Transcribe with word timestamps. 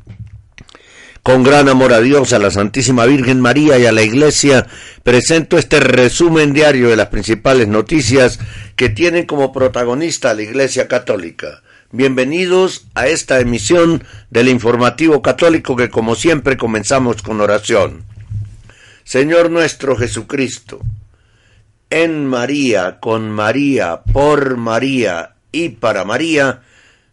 Con 1.22 1.42
gran 1.42 1.68
amor 1.68 1.92
a 1.92 2.00
Dios, 2.00 2.32
a 2.32 2.38
la 2.38 2.50
Santísima 2.50 3.04
Virgen 3.04 3.40
María 3.40 3.78
y 3.78 3.84
a 3.84 3.92
la 3.92 4.02
Iglesia, 4.02 4.66
presento 5.02 5.58
este 5.58 5.78
resumen 5.78 6.54
diario 6.54 6.88
de 6.88 6.96
las 6.96 7.08
principales 7.08 7.68
noticias 7.68 8.40
que 8.74 8.88
tienen 8.88 9.26
como 9.26 9.52
protagonista 9.52 10.30
a 10.30 10.34
la 10.34 10.42
Iglesia 10.42 10.88
Católica. 10.88 11.62
Bienvenidos 11.92 12.86
a 12.94 13.06
esta 13.08 13.38
emisión 13.40 14.02
del 14.30 14.48
informativo 14.48 15.20
católico 15.20 15.76
que 15.76 15.90
como 15.90 16.14
siempre 16.14 16.56
comenzamos 16.56 17.20
con 17.20 17.40
oración. 17.40 18.04
Señor 19.04 19.50
nuestro 19.50 19.96
Jesucristo, 19.96 20.80
en 21.90 22.26
María, 22.26 22.98
con 22.98 23.30
María, 23.30 24.02
por 24.02 24.56
María 24.56 25.34
y 25.52 25.70
para 25.70 26.04
María, 26.04 26.62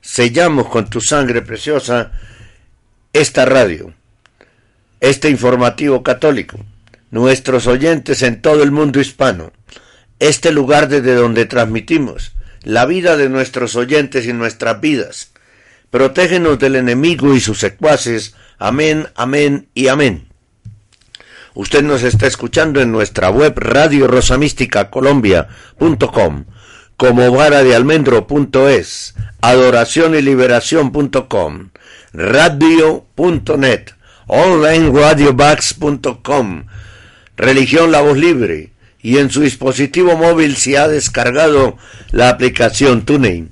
sellamos 0.02 0.68
con 0.68 0.90
tu 0.90 1.02
sangre 1.02 1.42
preciosa 1.42 2.12
esta 3.14 3.46
radio, 3.46 3.94
este 5.00 5.30
informativo 5.30 6.04
católico, 6.04 6.60
nuestros 7.12 7.68
oyentes 7.68 8.22
en 8.22 8.42
todo 8.42 8.64
el 8.64 8.72
mundo 8.72 9.00
hispano, 9.00 9.52
este 10.20 10.52
lugar 10.52 10.88
desde 10.88 11.16
donde 11.16 11.46
transmitimos 11.46 12.34
la 12.64 12.86
vida 12.86 13.18
de 13.18 13.30
nuestros 13.30 13.76
oyentes 13.76 14.26
y 14.26 14.34
nuestras 14.34 14.82
vidas. 14.82 15.32
Protégenos 15.90 16.60
del 16.60 16.76
enemigo 16.76 17.34
y 17.34 17.40
sus 17.40 17.60
secuaces. 17.60 18.36
Amén, 18.60 19.08
amén 19.16 19.70
y 19.74 19.88
amén. 19.88 20.28
Usted 21.54 21.82
nos 21.82 22.04
está 22.04 22.28
escuchando 22.28 22.82
en 22.82 22.92
nuestra 22.92 23.30
web 23.30 23.58
radio 23.58 24.06
rosamisticacolombia.com 24.08 26.44
como 26.98 27.32
vara 27.32 27.64
de 27.64 27.74
almendro.es, 27.76 29.14
adoración 29.42 30.16
y 30.16 30.24
liberación.com, 30.24 31.70
radio.net, 32.12 33.92
onlineradiobax.com, 34.26 36.66
religión 37.38 37.92
la 37.92 38.02
voz 38.02 38.18
libre 38.18 38.72
y 39.00 39.20
en 39.20 39.30
su 39.30 39.42
dispositivo 39.42 40.18
móvil 40.18 40.58
se 40.58 40.80
ha 40.80 40.88
descargado 40.88 41.78
la 42.12 42.30
aplicación 42.30 43.06
TuneIn. 43.06 43.52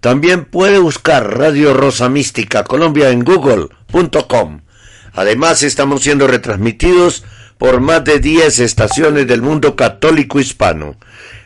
También 0.00 0.44
puede 0.44 0.78
buscar 0.78 1.38
Radio 1.38 1.72
Rosa 1.74 2.10
Mística 2.10 2.64
Colombia 2.64 3.10
en 3.10 3.24
google.com. 3.24 4.60
Además 5.14 5.62
estamos 5.62 6.02
siendo 6.02 6.26
retransmitidos 6.26 7.24
por 7.58 7.80
más 7.80 8.04
de 8.04 8.18
10 8.20 8.60
estaciones 8.60 9.26
del 9.26 9.42
mundo 9.42 9.76
católico 9.76 10.40
hispano. 10.40 10.96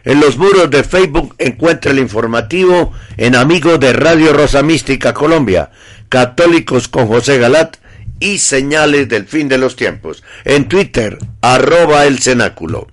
En 0.04 0.20
los 0.20 0.36
muros 0.36 0.70
de 0.70 0.84
Facebook 0.84 1.34
encuentra 1.38 1.90
el 1.90 1.98
informativo 1.98 2.92
en 3.16 3.34
Amigos 3.34 3.80
de 3.80 3.94
Radio 3.94 4.34
Rosa 4.34 4.62
Mística 4.62 5.14
Colombia, 5.14 5.70
Católicos 6.10 6.88
con 6.88 7.06
José 7.06 7.38
Galat 7.38 7.78
y 8.20 8.38
Señales 8.38 9.08
del 9.08 9.26
Fin 9.26 9.48
de 9.48 9.56
los 9.56 9.76
Tiempos. 9.76 10.22
En 10.44 10.68
Twitter, 10.68 11.18
arroba 11.40 12.04
el 12.04 12.18
cenáculo. 12.18 12.88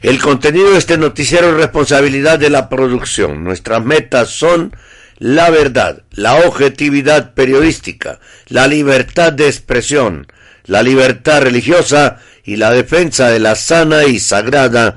El 0.00 0.18
contenido 0.18 0.72
de 0.72 0.78
este 0.78 0.96
noticiero 0.96 1.50
es 1.50 1.56
responsabilidad 1.56 2.38
de 2.38 2.48
la 2.48 2.70
producción. 2.70 3.44
Nuestras 3.44 3.84
metas 3.84 4.30
son 4.30 4.74
la 5.18 5.50
verdad, 5.50 6.04
la 6.12 6.36
objetividad 6.36 7.34
periodística, 7.34 8.18
la 8.48 8.66
libertad 8.66 9.34
de 9.34 9.48
expresión, 9.48 10.26
la 10.64 10.82
libertad 10.82 11.42
religiosa 11.42 12.16
y 12.44 12.56
la 12.56 12.70
defensa 12.70 13.28
de 13.28 13.40
la 13.40 13.54
sana 13.56 14.04
y 14.04 14.18
sagrada 14.18 14.96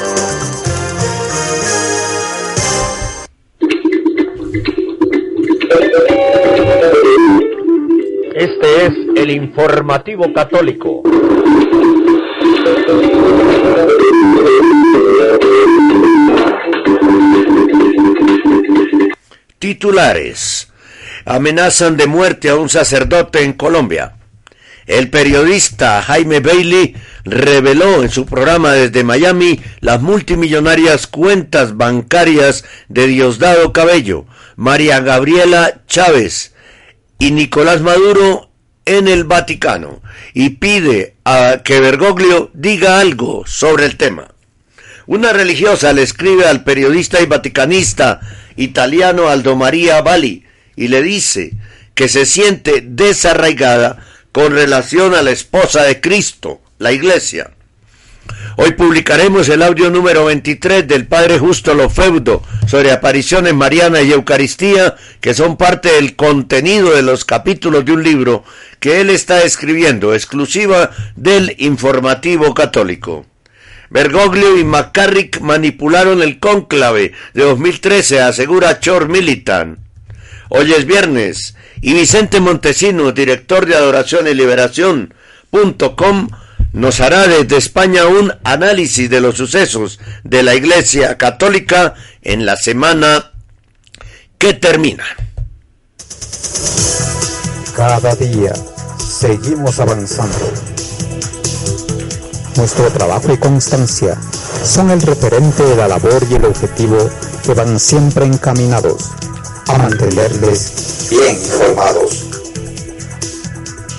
Este 8.35 8.85
es 8.85 8.93
el 9.15 9.29
informativo 9.31 10.33
católico. 10.33 11.03
Titulares. 19.59 20.71
Amenazan 21.25 21.97
de 21.97 22.07
muerte 22.07 22.49
a 22.49 22.55
un 22.55 22.67
sacerdote 22.67 23.43
en 23.43 23.53
Colombia. 23.53 24.15
El 24.87 25.09
periodista 25.09 26.01
Jaime 26.01 26.39
Bailey 26.39 26.95
reveló 27.23 28.01
en 28.01 28.09
su 28.09 28.25
programa 28.25 28.73
desde 28.73 29.03
Miami 29.03 29.61
las 29.79 30.01
multimillonarias 30.01 31.05
cuentas 31.05 31.77
bancarias 31.77 32.65
de 32.89 33.07
Diosdado 33.07 33.71
Cabello, 33.71 34.25
María 34.61 34.99
Gabriela 34.99 35.81
Chávez 35.87 36.53
y 37.17 37.31
Nicolás 37.31 37.81
Maduro 37.81 38.51
en 38.85 39.07
el 39.07 39.23
Vaticano 39.23 40.03
y 40.35 40.49
pide 40.49 41.15
a 41.25 41.61
que 41.65 41.79
Bergoglio 41.79 42.51
diga 42.53 42.99
algo 42.99 43.43
sobre 43.47 43.87
el 43.87 43.97
tema. 43.97 44.35
Una 45.07 45.33
religiosa 45.33 45.93
le 45.93 46.03
escribe 46.03 46.45
al 46.45 46.63
periodista 46.63 47.21
y 47.21 47.25
vaticanista 47.25 48.19
italiano 48.55 49.29
Aldo 49.29 49.55
María 49.55 49.99
Bali 50.03 50.45
y 50.75 50.89
le 50.89 51.01
dice 51.01 51.53
que 51.95 52.07
se 52.07 52.27
siente 52.27 52.83
desarraigada 52.85 54.05
con 54.31 54.53
relación 54.53 55.15
a 55.15 55.23
la 55.23 55.31
esposa 55.31 55.81
de 55.81 56.01
Cristo, 56.01 56.61
la 56.77 56.91
Iglesia. 56.91 57.49
Hoy 58.57 58.71
publicaremos 58.73 59.47
el 59.47 59.61
audio 59.61 59.89
número 59.89 60.25
23 60.25 60.85
del 60.85 61.07
Padre 61.07 61.39
Justo 61.39 61.73
Lofeudo 61.73 62.43
sobre 62.67 62.91
apariciones 62.91 63.53
mariana 63.53 64.01
y 64.01 64.11
Eucaristía, 64.11 64.95
que 65.21 65.33
son 65.33 65.55
parte 65.55 65.93
del 65.93 66.17
contenido 66.17 66.91
de 66.91 67.01
los 67.01 67.23
capítulos 67.23 67.85
de 67.85 67.93
un 67.93 68.03
libro 68.03 68.43
que 68.79 68.99
él 68.99 69.09
está 69.09 69.43
escribiendo, 69.43 70.13
exclusiva 70.13 70.91
del 71.15 71.55
informativo 71.59 72.53
católico. 72.53 73.25
Bergoglio 73.89 74.57
y 74.57 74.65
McCarrick 74.65 75.39
manipularon 75.39 76.21
el 76.21 76.39
cónclave 76.39 77.13
de 77.33 77.43
2013, 77.43 78.21
asegura 78.21 78.79
Chor 78.79 79.07
Militan. 79.07 79.79
Hoy 80.49 80.73
es 80.73 80.85
viernes 80.85 81.55
y 81.81 81.93
Vicente 81.93 82.41
Montesino, 82.41 83.13
director 83.13 83.65
de 83.65 83.75
Adoración 83.75 84.27
y 84.27 84.33
Liberación.com, 84.33 86.27
nos 86.73 87.01
hará 87.01 87.27
desde 87.27 87.57
España 87.57 88.05
un 88.05 88.33
análisis 88.43 89.09
de 89.09 89.21
los 89.21 89.35
sucesos 89.35 89.99
de 90.23 90.43
la 90.43 90.55
Iglesia 90.55 91.17
Católica 91.17 91.95
en 92.21 92.45
la 92.45 92.55
semana 92.55 93.31
que 94.37 94.53
termina. 94.53 95.05
Cada 97.75 98.15
día 98.15 98.53
seguimos 98.97 99.79
avanzando. 99.79 100.51
Nuestro 102.55 102.89
trabajo 102.91 103.33
y 103.33 103.37
constancia 103.37 104.17
son 104.63 104.91
el 104.91 105.01
referente 105.01 105.63
de 105.63 105.75
la 105.75 105.87
labor 105.87 106.25
y 106.29 106.35
el 106.35 106.45
objetivo 106.45 107.09
que 107.43 107.53
van 107.53 107.79
siempre 107.79 108.25
encaminados 108.25 109.11
a 109.67 109.77
mantenerles 109.77 111.07
bien 111.09 111.35
informados 111.35 112.20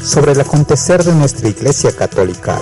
sobre 0.03 0.33
el 0.33 0.41
acontecer 0.41 1.05
de 1.05 1.15
nuestra 1.15 1.49
Iglesia 1.49 1.95
Católica. 1.95 2.61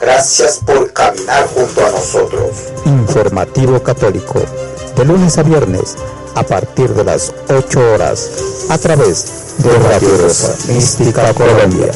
Gracias 0.00 0.60
por 0.64 0.92
caminar 0.92 1.46
junto 1.48 1.84
a 1.84 1.90
nosotros. 1.90 2.50
Informativo 2.86 3.82
Católico, 3.82 4.40
de 4.96 5.04
lunes 5.04 5.36
a 5.38 5.42
viernes, 5.42 5.96
a 6.34 6.42
partir 6.42 6.90
de 6.90 7.04
las 7.04 7.34
8 7.48 7.92
horas, 7.92 8.30
a 8.70 8.78
través 8.78 9.56
de 9.58 9.78
Radio 9.78 10.16
Rosa 10.18 10.72
Mística 10.72 11.34
Colombia. 11.34 11.90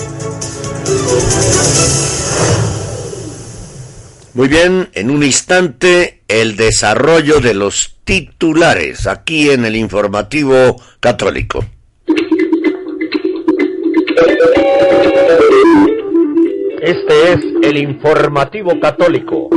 Muy 4.35 4.49
bien, 4.49 4.91
en 4.95 5.11
un 5.11 5.23
instante 5.23 6.23
el 6.27 6.57
desarrollo 6.57 7.41
de 7.41 7.55
los 7.55 7.97
titulares 8.05 9.07
aquí 9.07 9.51
en 9.51 9.65
el 9.65 9.77
informativo 9.77 10.77
católico. 10.99 11.65
Este 16.85 17.33
es 17.33 17.41
el 17.63 17.79
informativo 17.79 18.79
católico. 18.79 19.49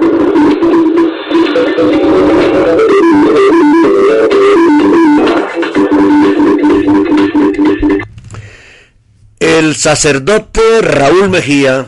El 9.41 9.75
sacerdote 9.75 10.61
Raúl 10.81 11.27
Mejía 11.27 11.87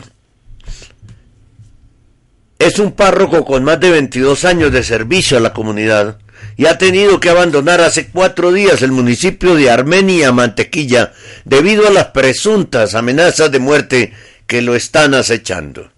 es 2.58 2.78
un 2.78 2.92
párroco 2.92 3.46
con 3.46 3.64
más 3.64 3.80
de 3.80 3.92
22 3.92 4.44
años 4.44 4.70
de 4.72 4.82
servicio 4.82 5.38
a 5.38 5.40
la 5.40 5.54
comunidad 5.54 6.18
y 6.58 6.66
ha 6.66 6.76
tenido 6.76 7.18
que 7.18 7.30
abandonar 7.30 7.80
hace 7.80 8.08
cuatro 8.10 8.52
días 8.52 8.82
el 8.82 8.92
municipio 8.92 9.54
de 9.54 9.70
Armenia 9.70 10.32
Mantequilla 10.32 11.14
debido 11.46 11.88
a 11.88 11.90
las 11.90 12.08
presuntas 12.08 12.94
amenazas 12.94 13.50
de 13.50 13.58
muerte 13.58 14.12
que 14.50 14.62
lo 14.62 14.74
están 14.74 15.14
acechando. 15.14 15.92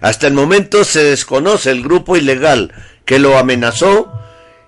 Hasta 0.00 0.26
el 0.26 0.34
momento 0.34 0.82
se 0.82 1.04
desconoce 1.04 1.70
el 1.70 1.80
grupo 1.80 2.16
ilegal 2.16 2.72
que 3.04 3.20
lo 3.20 3.38
amenazó. 3.38 4.12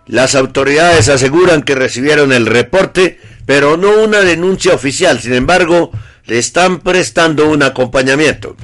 Las 0.06 0.36
autoridades 0.36 1.08
aseguran 1.08 1.64
que 1.64 1.74
recibieron 1.74 2.32
el 2.32 2.46
reporte, 2.46 3.18
pero 3.44 3.76
no 3.76 4.00
una 4.04 4.20
denuncia 4.20 4.74
oficial. 4.74 5.20
Sin 5.20 5.32
embargo, 5.32 5.90
le 6.26 6.38
están 6.38 6.78
prestando 6.78 7.48
un 7.48 7.64
acompañamiento. 7.64 8.56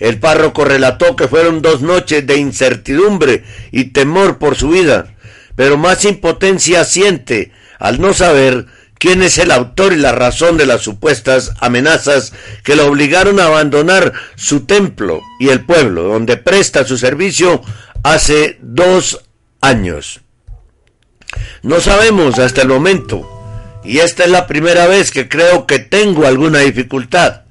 El 0.00 0.18
párroco 0.18 0.64
relató 0.64 1.14
que 1.14 1.28
fueron 1.28 1.62
dos 1.62 1.80
noches 1.80 2.26
de 2.26 2.36
incertidumbre 2.36 3.44
y 3.70 3.92
temor 3.92 4.38
por 4.38 4.56
su 4.56 4.70
vida, 4.70 5.14
pero 5.54 5.78
más 5.78 6.04
impotencia 6.04 6.82
siente 6.82 7.52
al 7.78 8.00
no 8.00 8.12
saber 8.12 8.66
quién 9.00 9.22
es 9.22 9.38
el 9.38 9.50
autor 9.50 9.94
y 9.94 9.96
la 9.96 10.12
razón 10.12 10.58
de 10.58 10.66
las 10.66 10.82
supuestas 10.82 11.52
amenazas 11.58 12.34
que 12.62 12.76
lo 12.76 12.86
obligaron 12.86 13.40
a 13.40 13.46
abandonar 13.46 14.12
su 14.36 14.66
templo 14.66 15.22
y 15.40 15.48
el 15.48 15.64
pueblo 15.64 16.02
donde 16.02 16.36
presta 16.36 16.84
su 16.84 16.98
servicio 16.98 17.62
hace 18.04 18.58
dos 18.60 19.22
años. 19.62 20.20
No 21.62 21.80
sabemos 21.80 22.38
hasta 22.38 22.60
el 22.60 22.68
momento 22.68 23.26
y 23.82 23.98
esta 23.98 24.24
es 24.24 24.30
la 24.30 24.46
primera 24.46 24.86
vez 24.86 25.10
que 25.10 25.28
creo 25.28 25.66
que 25.66 25.78
tengo 25.78 26.26
alguna 26.26 26.58
dificultad. 26.58 27.42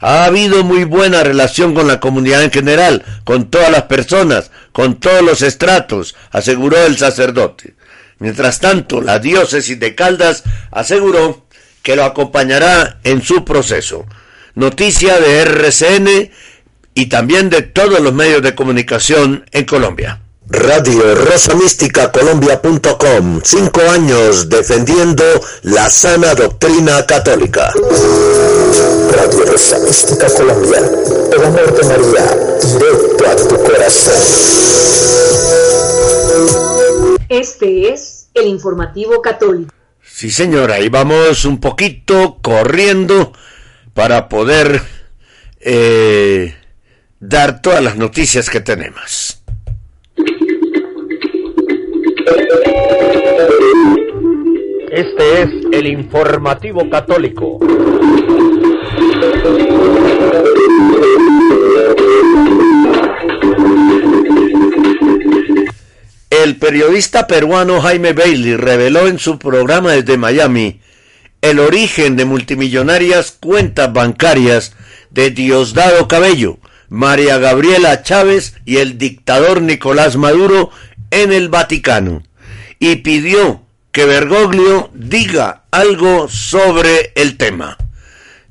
Ha 0.00 0.24
habido 0.24 0.64
muy 0.64 0.84
buena 0.84 1.22
relación 1.22 1.74
con 1.74 1.86
la 1.86 2.00
comunidad 2.00 2.42
en 2.42 2.50
general, 2.50 3.04
con 3.24 3.50
todas 3.50 3.70
las 3.70 3.84
personas, 3.84 4.50
con 4.72 4.96
todos 5.00 5.22
los 5.22 5.42
estratos, 5.42 6.14
aseguró 6.30 6.78
el 6.78 6.96
sacerdote. 6.96 7.74
Mientras 8.18 8.60
tanto, 8.60 9.00
la 9.00 9.18
diócesis 9.18 9.78
de 9.78 9.94
Caldas 9.94 10.44
aseguró 10.70 11.46
que 11.82 11.96
lo 11.96 12.04
acompañará 12.04 12.98
en 13.04 13.22
su 13.22 13.44
proceso. 13.44 14.06
Noticia 14.54 15.18
de 15.20 15.40
RCN 15.42 16.30
y 16.94 17.06
también 17.06 17.50
de 17.50 17.62
todos 17.62 18.00
los 18.00 18.12
medios 18.12 18.42
de 18.42 18.54
comunicación 18.54 19.44
en 19.52 19.64
Colombia. 19.64 20.20
Radio 20.46 21.14
Rosa 21.14 21.54
Mística 21.54 22.12
Colombia.com. 22.12 23.40
Cinco 23.42 23.80
años 23.80 24.48
defendiendo 24.48 25.24
la 25.62 25.88
sana 25.88 26.34
doctrina 26.34 27.04
católica. 27.06 27.72
Radio 29.10 29.46
Rosa 29.46 29.78
Mística 29.78 30.26
Colombia. 30.28 30.80
El 31.32 31.44
amor 31.44 31.74
de 31.74 31.84
María, 31.88 32.36
directo 32.78 33.26
a 33.26 33.36
tu 33.36 33.62
corazón. 33.64 35.53
Este 37.40 37.92
es 37.92 38.30
el 38.32 38.46
informativo 38.46 39.20
católico. 39.20 39.74
Sí, 40.00 40.30
señora, 40.30 40.78
y 40.78 40.88
vamos 40.88 41.44
un 41.44 41.58
poquito 41.58 42.38
corriendo 42.40 43.32
para 43.92 44.28
poder 44.28 44.80
eh, 45.58 46.54
dar 47.18 47.60
todas 47.60 47.82
las 47.82 47.96
noticias 47.96 48.48
que 48.48 48.60
tenemos. 48.60 49.42
Este 54.92 55.42
es 55.42 55.50
el 55.72 55.88
informativo 55.88 56.88
católico. 56.88 57.58
El 66.42 66.56
periodista 66.56 67.28
peruano 67.28 67.80
Jaime 67.80 68.12
Bailey 68.12 68.56
reveló 68.56 69.06
en 69.06 69.20
su 69.20 69.38
programa 69.38 69.92
desde 69.92 70.18
Miami 70.18 70.80
el 71.42 71.60
origen 71.60 72.16
de 72.16 72.24
multimillonarias 72.24 73.36
cuentas 73.38 73.92
bancarias 73.92 74.72
de 75.10 75.30
Diosdado 75.30 76.08
Cabello, 76.08 76.58
María 76.88 77.38
Gabriela 77.38 78.02
Chávez 78.02 78.54
y 78.64 78.78
el 78.78 78.98
dictador 78.98 79.62
Nicolás 79.62 80.16
Maduro 80.16 80.70
en 81.12 81.32
el 81.32 81.50
Vaticano 81.50 82.24
y 82.80 82.96
pidió 82.96 83.62
que 83.92 84.04
Bergoglio 84.04 84.90
diga 84.92 85.62
algo 85.70 86.28
sobre 86.28 87.12
el 87.14 87.36
tema. 87.36 87.78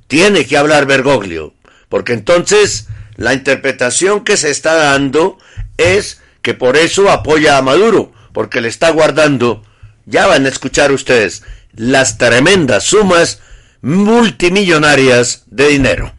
Tiene 0.07 0.45
que 0.45 0.55
hablar 0.55 0.85
Bergoglio, 0.85 1.53
porque 1.89 2.13
entonces 2.13 2.87
la 3.17 3.33
interpretación 3.33 4.23
que 4.23 4.37
se 4.37 4.51
está 4.51 4.73
dando 4.73 5.37
es 5.75 6.22
que 6.43 6.53
por 6.53 6.77
eso 6.77 7.09
apoya 7.09 7.57
a 7.57 7.63
Maduro, 7.63 8.11
porque 8.33 8.61
le 8.61 8.67
está 8.67 8.91
guardando, 8.91 9.63
ya 10.05 10.27
van 10.27 10.45
a 10.45 10.49
escuchar 10.49 10.91
ustedes, 10.91 11.41
las 11.75 12.19
tremendas 12.19 12.83
sumas 12.83 13.39
multimillonarias 13.81 15.43
de 15.47 15.67
dinero. 15.69 16.13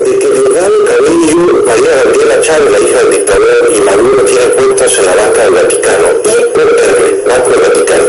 de 0.00 0.18
que 0.18 0.26
Delgado 0.26 0.84
Cabello, 0.84 1.64
María 1.66 2.04
Gabriela 2.04 2.40
Chávez, 2.40 2.70
la 2.70 2.78
hija 2.78 2.98
del 3.02 3.10
dictador, 3.10 3.72
y 3.74 3.80
Maduro 3.80 4.24
tienen 4.24 4.50
cuentas 4.50 4.98
en 4.98 5.06
la 5.06 5.14
banca 5.14 5.44
del 5.44 5.54
Vaticano, 5.54 6.08
IPR, 6.24 7.28
Banco 7.28 7.50
del 7.50 7.60
Vaticano. 7.60 8.04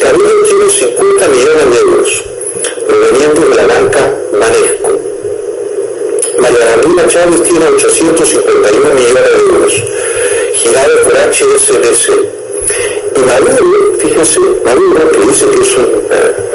Cabello 0.00 0.42
tiene 0.44 0.70
50 0.70 1.28
millones 1.28 1.70
de 1.70 1.78
euros, 1.80 2.24
provenientes 2.86 3.48
de 3.48 3.54
la 3.56 3.66
banca 3.66 4.14
Banesco. 4.32 5.00
María 6.38 6.66
Gabriela 6.76 7.08
Chávez 7.08 7.42
tiene 7.42 7.66
851 7.66 8.94
millones 8.94 9.24
de 9.24 9.54
euros, 9.54 9.72
girado 10.54 11.02
por 11.02 11.12
HSBC. 11.16 12.10
Y 13.16 13.20
Maduro, 13.20 13.98
fíjense, 13.98 14.40
Maduro, 14.40 15.10
que 15.10 15.18
dice 15.20 15.46
que 15.46 15.62
es 15.62 15.76
un... 15.76 15.84
Eh, 16.10 16.46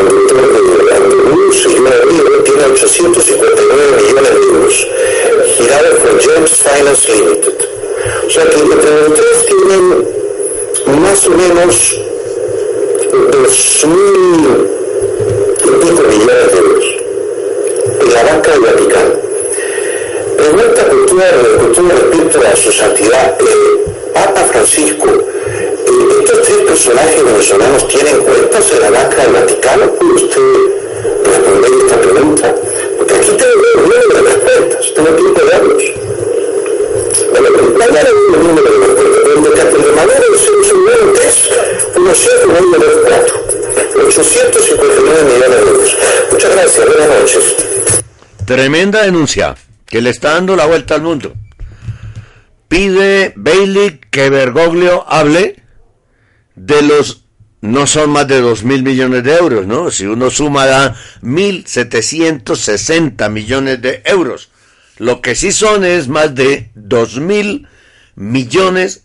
conductor 0.00 0.36
de 0.36 0.94
autobús 0.96 1.66
y 1.66 1.74
tiene 2.44 2.64
859 2.72 4.02
millones 4.02 4.30
de 4.30 4.40
euros, 4.40 4.88
girado 5.56 5.96
por 5.96 6.22
James 6.22 6.50
Finance 6.50 7.12
Limited. 7.12 7.54
O 8.26 8.30
sea 8.30 8.44
que 8.44 8.56
entre 8.56 8.90
los 8.90 9.14
tres 9.14 9.46
tienen 9.46 9.84
más 11.02 11.26
o 11.26 11.30
menos 11.30 12.00
2.000 13.12 14.79
pico 15.78 16.02
millones 16.02 16.52
de 16.52 16.58
euros 16.58 16.84
en 18.00 18.14
la 18.14 18.22
banca 18.24 18.50
del 18.52 18.60
Vaticano. 18.60 19.14
Pregunta 20.36 20.84
cultura, 20.88 21.26
cultura 21.60 21.94
respecto 21.94 22.40
a 22.46 22.56
su 22.56 22.72
santidad, 22.72 23.38
el 23.40 24.12
Papa 24.12 24.44
Francisco 24.50 25.06
estos 26.30 26.42
tres 26.42 26.58
personajes 26.58 27.24
venezolanos 27.24 27.88
tienen 27.88 28.18
cuentas 28.20 28.72
en 28.72 28.80
la 28.80 28.90
banca 28.90 29.22
del 29.22 29.32
Vaticano? 29.32 29.92
¿Puede 29.94 30.12
usted 30.14 30.40
responder 31.24 31.70
esta 31.72 32.00
pregunta? 32.00 32.54
Porque 32.96 33.14
aquí 33.14 33.30
tengo 33.30 33.64
el 33.74 33.82
número 33.82 34.14
de 34.14 34.22
las 34.22 34.36
cuentas, 34.36 34.94
tengo 34.94 35.08
verlos. 35.44 35.84
Bueno, 37.30 37.48
un 37.50 38.46
número 38.46 38.70
de 38.70 38.78
las 38.78 38.94
cuentas, 38.94 39.60
que 40.32 40.38
ser 40.38 40.54
un 40.54 41.14
tres, 41.14 41.50
uno 41.96 42.10
1924. 42.10 43.39
859 44.20 45.24
millones 45.24 45.50
de 45.50 45.70
euros. 45.70 45.96
Muchas 46.30 46.54
gracias, 46.54 46.86
buenas 46.86 47.08
noches. 47.08 47.56
Tremenda 48.44 49.02
denuncia 49.02 49.54
que 49.86 50.02
le 50.02 50.10
está 50.10 50.34
dando 50.34 50.56
la 50.56 50.66
vuelta 50.66 50.96
al 50.96 51.02
mundo. 51.02 51.34
Pide 52.68 53.32
Bailey 53.36 54.00
que 54.10 54.28
Bergoglio 54.28 55.04
hable 55.08 55.62
de 56.54 56.82
los 56.82 57.24
no 57.62 57.86
son 57.86 58.10
más 58.10 58.28
de 58.28 58.40
dos 58.40 58.62
mil 58.62 58.82
millones 58.82 59.24
de 59.24 59.36
euros, 59.36 59.66
¿no? 59.66 59.90
Si 59.90 60.06
uno 60.06 60.30
suma 60.30 60.66
da 60.66 60.96
mil 61.22 61.66
setecientos 61.66 62.60
sesenta 62.60 63.28
millones 63.28 63.80
de 63.82 64.02
euros. 64.04 64.50
Lo 64.98 65.20
que 65.22 65.34
sí 65.34 65.52
son 65.52 65.84
es 65.84 66.08
más 66.08 66.34
de 66.34 66.70
dos 66.74 67.18
mil 67.18 67.66
millones 68.16 69.04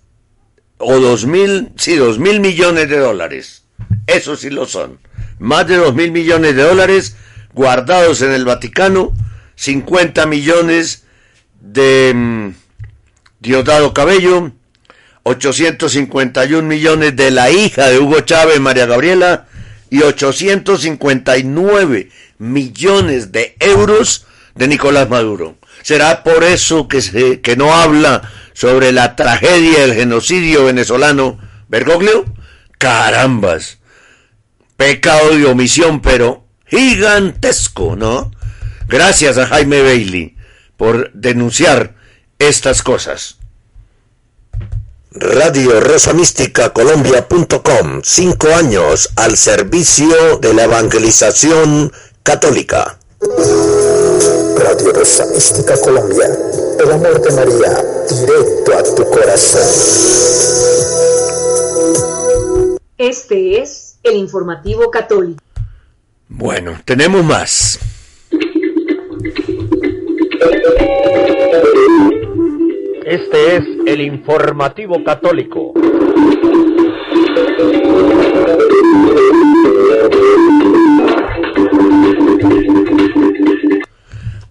o 0.77 1.00
dos 1.00 1.25
mil, 1.25 1.72
sí, 1.77 1.95
dos 1.95 2.19
mil 2.19 2.39
millones 2.41 2.89
de 2.89 2.98
dólares. 2.98 3.64
Eso 4.08 4.36
sí 4.36 4.50
lo 4.50 4.65
son. 4.65 5.00
Más 5.39 5.67
de 5.67 5.77
dos 5.77 5.94
mil 5.94 6.12
millones 6.12 6.55
de 6.55 6.63
dólares 6.63 7.15
guardados 7.53 8.22
en 8.22 8.32
el 8.32 8.46
Vaticano, 8.46 9.13
50 9.55 10.25
millones 10.25 11.03
de 11.60 12.13
mm, 12.13 12.50
Diosdado 13.39 13.94
Cabello, 13.94 14.51
851 15.24 16.67
millones 16.67 17.15
de 17.15 17.32
la 17.32 17.50
hija 17.50 17.88
de 17.88 18.00
Hugo 18.00 18.20
Chávez, 18.22 18.60
María 18.60 18.86
Gabriela, 18.86 19.48
y 19.89 20.01
859 20.01 22.10
millones 22.38 23.32
de 23.32 23.55
euros 23.60 24.27
de 24.55 24.67
Nicolás 24.67 25.10
Maduro. 25.10 25.55
¿Será 25.82 26.24
por 26.24 26.44
eso 26.44 26.88
que, 26.88 27.01
se, 27.01 27.41
que 27.41 27.55
no 27.55 27.74
habla 27.74 28.29
sobre 28.53 28.91
la 28.91 29.15
tragedia 29.15 29.82
del 29.82 29.94
genocidio 29.94 30.65
venezolano 30.65 31.39
Bergoglio? 31.70 32.25
Carambas. 32.77 33.77
Pecado 34.77 35.36
de 35.36 35.46
omisión, 35.46 36.01
pero 36.01 36.46
gigantesco, 36.65 37.96
¿no? 37.96 38.32
Gracias 38.88 39.38
a 39.38 39.48
Jaime 39.48 39.82
Bailey 39.82 40.36
por 40.77 41.12
denunciar 41.13 41.96
estas 42.39 42.82
cosas. 42.82 43.38
Radio 45.12 45.79
Rosa 45.79 46.13
Mística 46.13 46.74
Colombia.com, 46.74 48.01
cinco 48.03 48.50
años 48.50 49.10
al 49.15 49.38
servicio 49.38 50.39
de 50.41 50.53
la 50.53 50.65
evangelización 50.65 51.91
católica. 52.22 53.00
Radio 54.58 54.91
Rosa 54.91 55.25
Mística 55.27 55.79
Colombia, 55.79 56.27
el 56.79 56.91
amor 56.91 57.22
de 57.22 57.32
María, 57.32 57.82
directo 58.10 58.77
a 58.77 58.84
tu 58.96 59.10
corazón. 59.10 60.75
Este 62.97 63.61
es 63.61 63.99
el 64.03 64.15
informativo 64.15 64.89
católico. 64.89 65.43
Bueno, 66.29 66.79
tenemos 66.85 67.25
más. 67.25 67.77
Este 73.05 73.57
es 73.57 73.63
el 73.85 73.99
informativo 73.99 75.03
católico. 75.03 75.73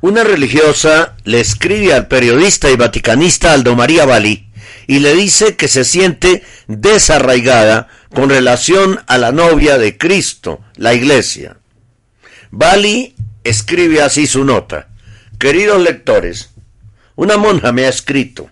Una 0.03 0.23
religiosa 0.23 1.17
le 1.25 1.41
escribe 1.41 1.95
al 1.95 2.09
periodista 2.09 2.71
y 2.71 2.77
vaticanista 2.77 3.55
Aldo 3.55 3.75
María 3.75 4.05
Bali 4.05 4.45
y 4.87 5.01
le 5.01 5.15
dice 5.15 5.57
que 5.57 5.69
se 5.69 5.85
siente 5.85 6.43
desarraigada 6.67 7.89
con 8.13 8.31
relación 8.31 9.01
a 9.07 9.19
la 9.19 9.33
novia 9.33 9.79
de 9.79 9.99
Cristo, 9.99 10.61
la 10.77 10.95
iglesia. 10.95 11.57
Bali 12.51 13.15
escribe 13.43 14.01
así 14.03 14.27
su 14.27 14.45
nota. 14.45 14.89
Queridos 15.39 15.83
lectores, 15.83 16.51
una 17.17 17.37
monja 17.37 17.73
me 17.73 17.85
ha 17.85 17.89
escrito. 17.89 18.51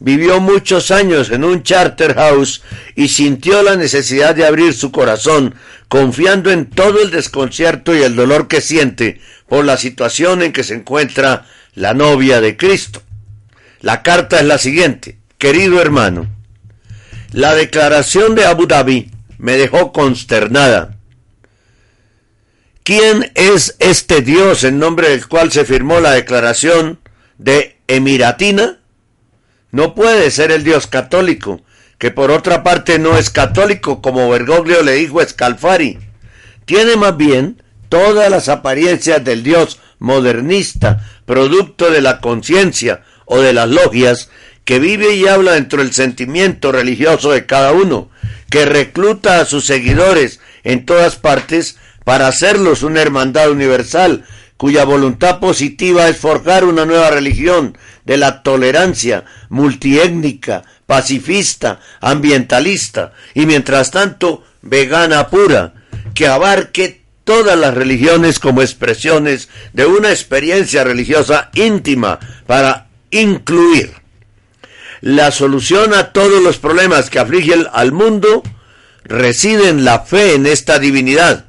Vivió 0.00 0.40
muchos 0.40 0.92
años 0.92 1.30
en 1.30 1.42
un 1.42 1.64
charter 1.64 2.14
house 2.14 2.62
y 2.94 3.08
sintió 3.08 3.62
la 3.62 3.74
necesidad 3.74 4.34
de 4.34 4.46
abrir 4.46 4.72
su 4.74 4.92
corazón, 4.92 5.56
confiando 5.88 6.52
en 6.52 6.66
todo 6.66 7.02
el 7.02 7.10
desconcierto 7.10 7.96
y 7.96 8.02
el 8.02 8.14
dolor 8.14 8.46
que 8.46 8.60
siente 8.60 9.20
por 9.48 9.64
la 9.64 9.76
situación 9.76 10.42
en 10.42 10.52
que 10.52 10.62
se 10.62 10.74
encuentra 10.74 11.46
la 11.74 11.94
novia 11.94 12.40
de 12.40 12.56
Cristo. 12.56 13.02
La 13.80 14.02
carta 14.02 14.38
es 14.38 14.46
la 14.46 14.58
siguiente. 14.58 15.18
Querido 15.38 15.80
hermano, 15.80 16.26
la 17.30 17.54
declaración 17.54 18.34
de 18.34 18.44
Abu 18.44 18.66
Dhabi 18.66 19.12
me 19.38 19.56
dejó 19.56 19.92
consternada. 19.92 20.96
¿Quién 22.82 23.30
es 23.36 23.76
este 23.78 24.20
Dios 24.20 24.64
en 24.64 24.80
nombre 24.80 25.10
del 25.10 25.28
cual 25.28 25.52
se 25.52 25.64
firmó 25.64 26.00
la 26.00 26.10
declaración 26.10 26.98
de 27.36 27.78
Emiratina? 27.86 28.80
No 29.70 29.94
puede 29.94 30.32
ser 30.32 30.50
el 30.50 30.64
Dios 30.64 30.88
católico, 30.88 31.60
que 31.98 32.10
por 32.10 32.32
otra 32.32 32.64
parte 32.64 32.98
no 32.98 33.16
es 33.16 33.30
católico 33.30 34.02
como 34.02 34.28
Bergoglio 34.28 34.82
le 34.82 34.94
dijo 34.94 35.20
a 35.20 35.26
Scalfari. 35.26 36.00
Tiene 36.64 36.96
más 36.96 37.16
bien 37.16 37.62
todas 37.88 38.28
las 38.28 38.48
apariencias 38.48 39.22
del 39.22 39.44
Dios 39.44 39.78
modernista, 40.00 41.08
producto 41.26 41.92
de 41.92 42.00
la 42.00 42.20
conciencia 42.20 43.04
o 43.24 43.40
de 43.40 43.52
las 43.52 43.68
logias, 43.68 44.30
que 44.68 44.78
vive 44.80 45.14
y 45.14 45.26
habla 45.26 45.52
dentro 45.52 45.82
del 45.82 45.94
sentimiento 45.94 46.72
religioso 46.72 47.30
de 47.30 47.46
cada 47.46 47.72
uno, 47.72 48.10
que 48.50 48.66
recluta 48.66 49.40
a 49.40 49.46
sus 49.46 49.64
seguidores 49.64 50.40
en 50.62 50.84
todas 50.84 51.16
partes 51.16 51.78
para 52.04 52.26
hacerlos 52.26 52.82
una 52.82 53.00
hermandad 53.00 53.50
universal, 53.50 54.26
cuya 54.58 54.84
voluntad 54.84 55.40
positiva 55.40 56.06
es 56.10 56.18
forjar 56.18 56.66
una 56.66 56.84
nueva 56.84 57.08
religión 57.08 57.78
de 58.04 58.18
la 58.18 58.42
tolerancia 58.42 59.24
multiétnica, 59.48 60.64
pacifista, 60.84 61.80
ambientalista 62.02 63.14
y 63.32 63.46
mientras 63.46 63.90
tanto 63.90 64.44
vegana 64.60 65.28
pura, 65.28 65.72
que 66.12 66.26
abarque 66.26 67.00
todas 67.24 67.58
las 67.58 67.72
religiones 67.72 68.38
como 68.38 68.60
expresiones 68.60 69.48
de 69.72 69.86
una 69.86 70.10
experiencia 70.10 70.84
religiosa 70.84 71.48
íntima 71.54 72.18
para 72.46 72.88
incluir 73.10 74.07
la 75.00 75.30
solución 75.30 75.94
a 75.94 76.12
todos 76.12 76.42
los 76.42 76.58
problemas 76.58 77.10
que 77.10 77.18
afligen 77.18 77.66
al 77.72 77.92
mundo 77.92 78.42
reside 79.04 79.68
en 79.68 79.84
la 79.84 80.00
fe 80.00 80.34
en 80.34 80.46
esta 80.46 80.78
divinidad. 80.78 81.46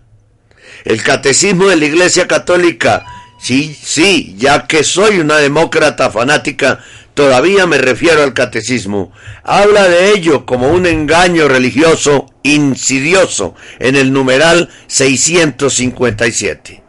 El 0.86 1.04
catecismo 1.04 1.68
de 1.68 1.76
la 1.76 1.86
Iglesia 1.86 2.28
Católica, 2.28 3.06
sí, 3.42 3.78
sí, 3.82 4.36
ya 4.38 4.66
que 4.66 4.84
soy 4.84 5.20
una 5.20 5.38
demócrata 5.38 6.10
fanática, 6.10 6.80
todavía 7.14 7.66
me 7.66 7.78
refiero 7.78 8.24
al 8.24 8.34
catecismo, 8.34 9.12
habla 9.44 9.90
de 9.90 10.12
ello 10.12 10.46
como 10.46 10.70
un 10.70 10.86
engaño 10.86 11.50
religioso 11.50 12.28
insidioso 12.44 13.56
en 13.80 13.98
el 13.98 14.14
numeral 14.14 14.70
657. 14.88 16.82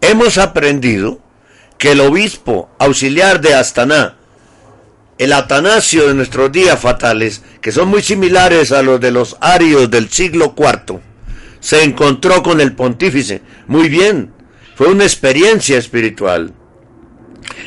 Hemos 0.00 0.38
aprendido 0.38 1.20
que 1.76 1.92
el 1.92 2.00
obispo 2.00 2.70
auxiliar 2.78 3.40
de 3.40 3.54
Astana, 3.54 4.17
el 5.18 5.32
Atanasio 5.32 6.06
de 6.06 6.14
nuestros 6.14 6.50
días 6.52 6.78
fatales, 6.78 7.42
que 7.60 7.72
son 7.72 7.88
muy 7.88 8.02
similares 8.02 8.70
a 8.72 8.82
los 8.82 9.00
de 9.00 9.10
los 9.10 9.36
arios 9.40 9.90
del 9.90 10.08
siglo 10.10 10.54
IV, 10.56 11.00
se 11.60 11.82
encontró 11.82 12.42
con 12.42 12.60
el 12.60 12.74
pontífice. 12.74 13.42
Muy 13.66 13.88
bien, 13.88 14.32
fue 14.76 14.88
una 14.88 15.04
experiencia 15.04 15.76
espiritual. 15.76 16.52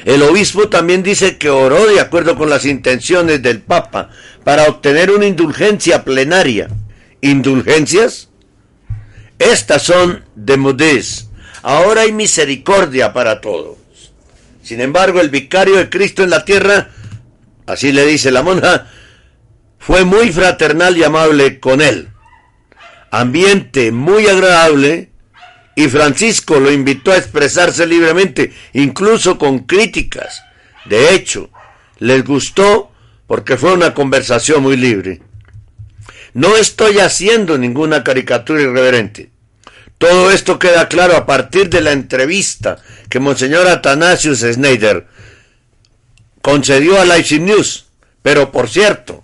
El 0.05 0.23
obispo 0.23 0.69
también 0.69 1.03
dice 1.03 1.37
que 1.37 1.49
oró 1.49 1.87
de 1.87 1.99
acuerdo 1.99 2.37
con 2.37 2.49
las 2.49 2.65
intenciones 2.65 3.41
del 3.41 3.61
Papa 3.61 4.09
para 4.43 4.65
obtener 4.65 5.11
una 5.11 5.25
indulgencia 5.25 6.03
plenaria. 6.03 6.69
¿Indulgencias? 7.19 8.29
Estas 9.37 9.83
son 9.83 10.23
de 10.35 10.57
modés. 10.57 11.29
Ahora 11.63 12.01
hay 12.01 12.11
misericordia 12.11 13.13
para 13.13 13.41
todos. 13.41 13.77
Sin 14.63 14.81
embargo, 14.81 15.19
el 15.19 15.29
vicario 15.29 15.77
de 15.77 15.89
Cristo 15.89 16.23
en 16.23 16.29
la 16.29 16.45
tierra 16.45 16.89
así 17.71 17.91
le 17.91 18.05
dice 18.05 18.31
la 18.31 18.43
monja, 18.43 18.87
fue 19.79 20.05
muy 20.05 20.31
fraternal 20.31 20.97
y 20.97 21.03
amable 21.03 21.59
con 21.59 21.81
él. 21.81 22.09
Ambiente 23.09 23.91
muy 23.91 24.27
agradable 24.27 25.11
y 25.75 25.87
Francisco 25.87 26.59
lo 26.59 26.71
invitó 26.71 27.11
a 27.11 27.17
expresarse 27.17 27.87
libremente, 27.87 28.53
incluso 28.73 29.37
con 29.37 29.59
críticas. 29.59 30.43
De 30.85 31.13
hecho, 31.15 31.49
les 31.99 32.23
gustó 32.23 32.91
porque 33.27 33.57
fue 33.57 33.73
una 33.73 33.93
conversación 33.93 34.61
muy 34.63 34.77
libre. 34.77 35.21
No 36.33 36.55
estoy 36.57 36.99
haciendo 36.99 37.57
ninguna 37.57 38.03
caricatura 38.03 38.61
irreverente. 38.61 39.31
Todo 39.97 40.31
esto 40.31 40.57
queda 40.57 40.87
claro 40.87 41.15
a 41.15 41.25
partir 41.25 41.69
de 41.69 41.81
la 41.81 41.91
entrevista 41.91 42.77
que 43.09 43.19
Monseñor 43.19 43.67
Atanasius 43.67 44.39
Schneider 44.39 45.07
concedió 46.41 46.99
a 46.99 47.05
Leipzig 47.05 47.41
News. 47.41 47.85
Pero 48.21 48.51
por 48.51 48.69
cierto, 48.69 49.23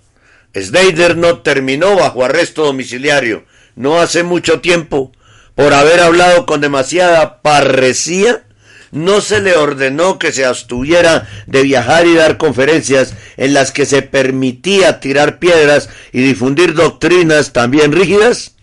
Snyder 0.56 1.16
no 1.16 1.38
terminó 1.40 1.96
bajo 1.96 2.24
arresto 2.24 2.64
domiciliario 2.64 3.44
no 3.78 4.00
hace 4.00 4.24
mucho 4.24 4.60
tiempo 4.60 5.12
por 5.54 5.72
haber 5.72 6.00
hablado 6.00 6.46
con 6.46 6.60
demasiada 6.60 7.40
parresía 7.42 8.44
no 8.90 9.20
se 9.20 9.40
le 9.40 9.56
ordenó 9.56 10.18
que 10.18 10.32
se 10.32 10.44
abstuviera 10.44 11.28
de 11.46 11.62
viajar 11.62 12.06
y 12.06 12.14
dar 12.14 12.38
conferencias 12.38 13.14
en 13.36 13.54
las 13.54 13.70
que 13.70 13.86
se 13.86 14.02
permitía 14.02 14.98
tirar 14.98 15.38
piedras 15.38 15.90
y 16.12 16.22
difundir 16.22 16.74
doctrinas 16.74 17.52
también 17.52 17.92
rígidas? 17.92 18.56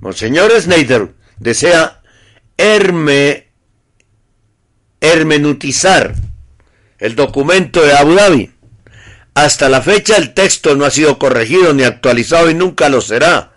Monseñor 0.00 0.50
Snyder 0.60 1.10
desea 1.38 2.02
herme, 2.58 3.48
hermenutizar 5.00 6.14
el 7.02 7.16
documento 7.16 7.82
de 7.82 7.94
Abu 7.94 8.14
Dhabi. 8.14 8.52
Hasta 9.34 9.68
la 9.68 9.82
fecha 9.82 10.16
el 10.16 10.34
texto 10.34 10.76
no 10.76 10.84
ha 10.84 10.90
sido 10.90 11.18
corregido 11.18 11.74
ni 11.74 11.82
actualizado 11.82 12.48
y 12.48 12.54
nunca 12.54 12.88
lo 12.88 13.00
será. 13.00 13.54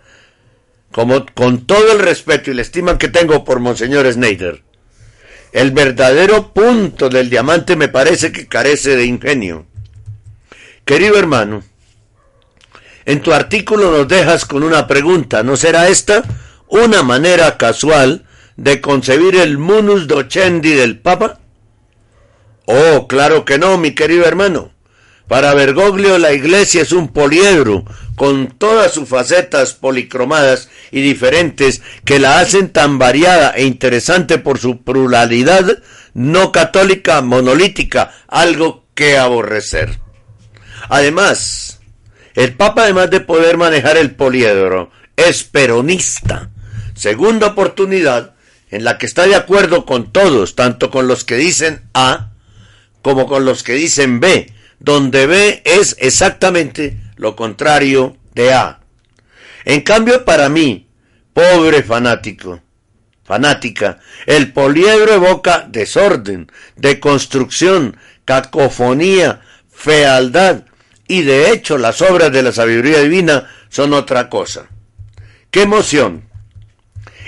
Como 0.90 1.24
con 1.26 1.64
todo 1.64 1.92
el 1.92 2.00
respeto 2.00 2.50
y 2.50 2.54
la 2.54 2.62
estima 2.62 2.98
que 2.98 3.06
tengo 3.06 3.44
por 3.44 3.60
Monseñor 3.60 4.12
Snyder, 4.12 4.64
el 5.52 5.70
verdadero 5.70 6.52
punto 6.52 7.08
del 7.08 7.30
diamante 7.30 7.76
me 7.76 7.86
parece 7.86 8.32
que 8.32 8.48
carece 8.48 8.96
de 8.96 9.04
ingenio. 9.04 9.66
Querido 10.84 11.16
hermano, 11.16 11.62
en 13.04 13.22
tu 13.22 13.32
artículo 13.32 13.92
nos 13.92 14.08
dejas 14.08 14.44
con 14.44 14.64
una 14.64 14.88
pregunta. 14.88 15.44
¿No 15.44 15.56
será 15.56 15.86
esta 15.86 16.24
una 16.66 17.04
manera 17.04 17.56
casual 17.56 18.26
de 18.56 18.80
concebir 18.80 19.36
el 19.36 19.56
munus 19.56 20.08
docendi 20.08 20.72
del 20.72 20.98
Papa? 20.98 21.38
Oh, 22.66 23.06
claro 23.08 23.44
que 23.44 23.58
no, 23.58 23.78
mi 23.78 23.94
querido 23.94 24.26
hermano. 24.26 24.72
Para 25.28 25.54
Bergoglio 25.54 26.18
la 26.18 26.32
iglesia 26.32 26.82
es 26.82 26.92
un 26.92 27.08
poliedro 27.08 27.84
con 28.14 28.48
todas 28.48 28.92
sus 28.92 29.08
facetas 29.08 29.72
policromadas 29.72 30.68
y 30.92 31.00
diferentes 31.00 31.82
que 32.04 32.20
la 32.20 32.38
hacen 32.38 32.70
tan 32.70 32.98
variada 32.98 33.50
e 33.50 33.64
interesante 33.64 34.38
por 34.38 34.58
su 34.58 34.82
pluralidad 34.82 35.82
no 36.14 36.52
católica 36.52 37.20
monolítica, 37.22 38.12
algo 38.28 38.86
que 38.94 39.18
aborrecer. 39.18 39.98
Además, 40.88 41.80
el 42.34 42.54
Papa 42.54 42.84
además 42.84 43.10
de 43.10 43.20
poder 43.20 43.56
manejar 43.56 43.96
el 43.96 44.12
poliedro, 44.14 44.90
es 45.16 45.44
peronista. 45.44 46.50
Segunda 46.94 47.48
oportunidad 47.48 48.34
en 48.70 48.84
la 48.84 48.96
que 48.96 49.06
está 49.06 49.26
de 49.26 49.34
acuerdo 49.34 49.84
con 49.84 50.12
todos, 50.12 50.54
tanto 50.54 50.90
con 50.90 51.08
los 51.08 51.24
que 51.24 51.36
dicen 51.36 51.82
A 51.92 52.30
como 53.06 53.28
con 53.28 53.44
los 53.44 53.62
que 53.62 53.74
dicen 53.74 54.18
B, 54.18 54.52
donde 54.80 55.28
B 55.28 55.62
es 55.64 55.94
exactamente 56.00 56.96
lo 57.14 57.36
contrario 57.36 58.16
de 58.34 58.52
A. 58.52 58.80
En 59.64 59.82
cambio, 59.82 60.24
para 60.24 60.48
mí, 60.48 60.88
pobre 61.32 61.84
fanático, 61.84 62.60
fanática, 63.22 64.00
el 64.26 64.52
poliedro 64.52 65.12
evoca 65.12 65.68
desorden, 65.70 66.50
deconstrucción, 66.74 67.96
cacofonía, 68.24 69.40
fealdad, 69.70 70.64
y 71.06 71.22
de 71.22 71.52
hecho 71.52 71.78
las 71.78 72.02
obras 72.02 72.32
de 72.32 72.42
la 72.42 72.50
sabiduría 72.50 72.98
divina 72.98 73.48
son 73.68 73.92
otra 73.92 74.28
cosa. 74.28 74.66
¡Qué 75.52 75.62
emoción! 75.62 76.28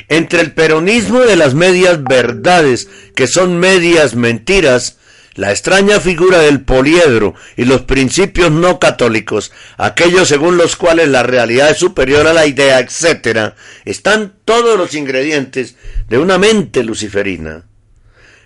Entre 0.09 0.41
el 0.41 0.55
peronismo 0.55 1.21
de 1.21 1.37
las 1.37 1.55
medias 1.55 2.03
verdades, 2.03 2.89
que 3.15 3.29
son 3.29 3.61
medias 3.61 4.17
mentiras, 4.17 4.98
la 5.39 5.53
extraña 5.53 6.01
figura 6.01 6.41
del 6.41 6.63
poliedro 6.63 7.37
y 7.57 7.65
los 7.65 7.83
principios 7.83 8.51
no 8.51 8.81
católicos, 8.81 9.53
aquellos 9.77 10.27
según 10.27 10.57
los 10.57 10.75
cuales 10.75 11.09
la 11.09 11.23
realidad 11.23 11.71
es 11.71 11.79
superior 11.79 12.27
a 12.27 12.33
la 12.33 12.45
idea, 12.45 12.81
etc., 12.81 13.55
están 13.85 14.35
todos 14.45 14.77
los 14.77 14.95
ingredientes 14.95 15.77
de 16.09 16.19
una 16.19 16.39
mente 16.39 16.83
luciferina. 16.83 17.63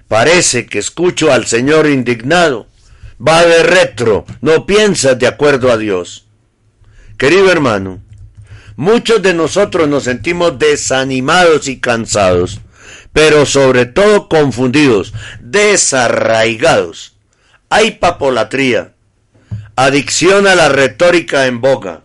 Parece 0.06 0.66
que 0.66 0.78
escucho 0.78 1.32
al 1.32 1.46
Señor 1.46 1.86
indignado. 1.86 2.66
Va 3.26 3.42
de 3.42 3.62
retro, 3.62 4.26
no 4.42 4.66
piensas 4.66 5.18
de 5.18 5.26
acuerdo 5.26 5.72
a 5.72 5.78
Dios. 5.78 6.26
Querido 7.16 7.50
hermano, 7.50 8.02
muchos 8.76 9.22
de 9.22 9.32
nosotros 9.32 9.88
nos 9.88 10.04
sentimos 10.04 10.58
desanimados 10.58 11.68
y 11.68 11.80
cansados 11.80 12.60
pero 13.12 13.46
sobre 13.46 13.86
todo 13.86 14.28
confundidos, 14.28 15.12
desarraigados. 15.40 17.14
Hay 17.68 17.92
papolatría, 17.92 18.94
adicción 19.76 20.46
a 20.46 20.54
la 20.54 20.68
retórica 20.68 21.46
en 21.46 21.60
boga, 21.60 22.02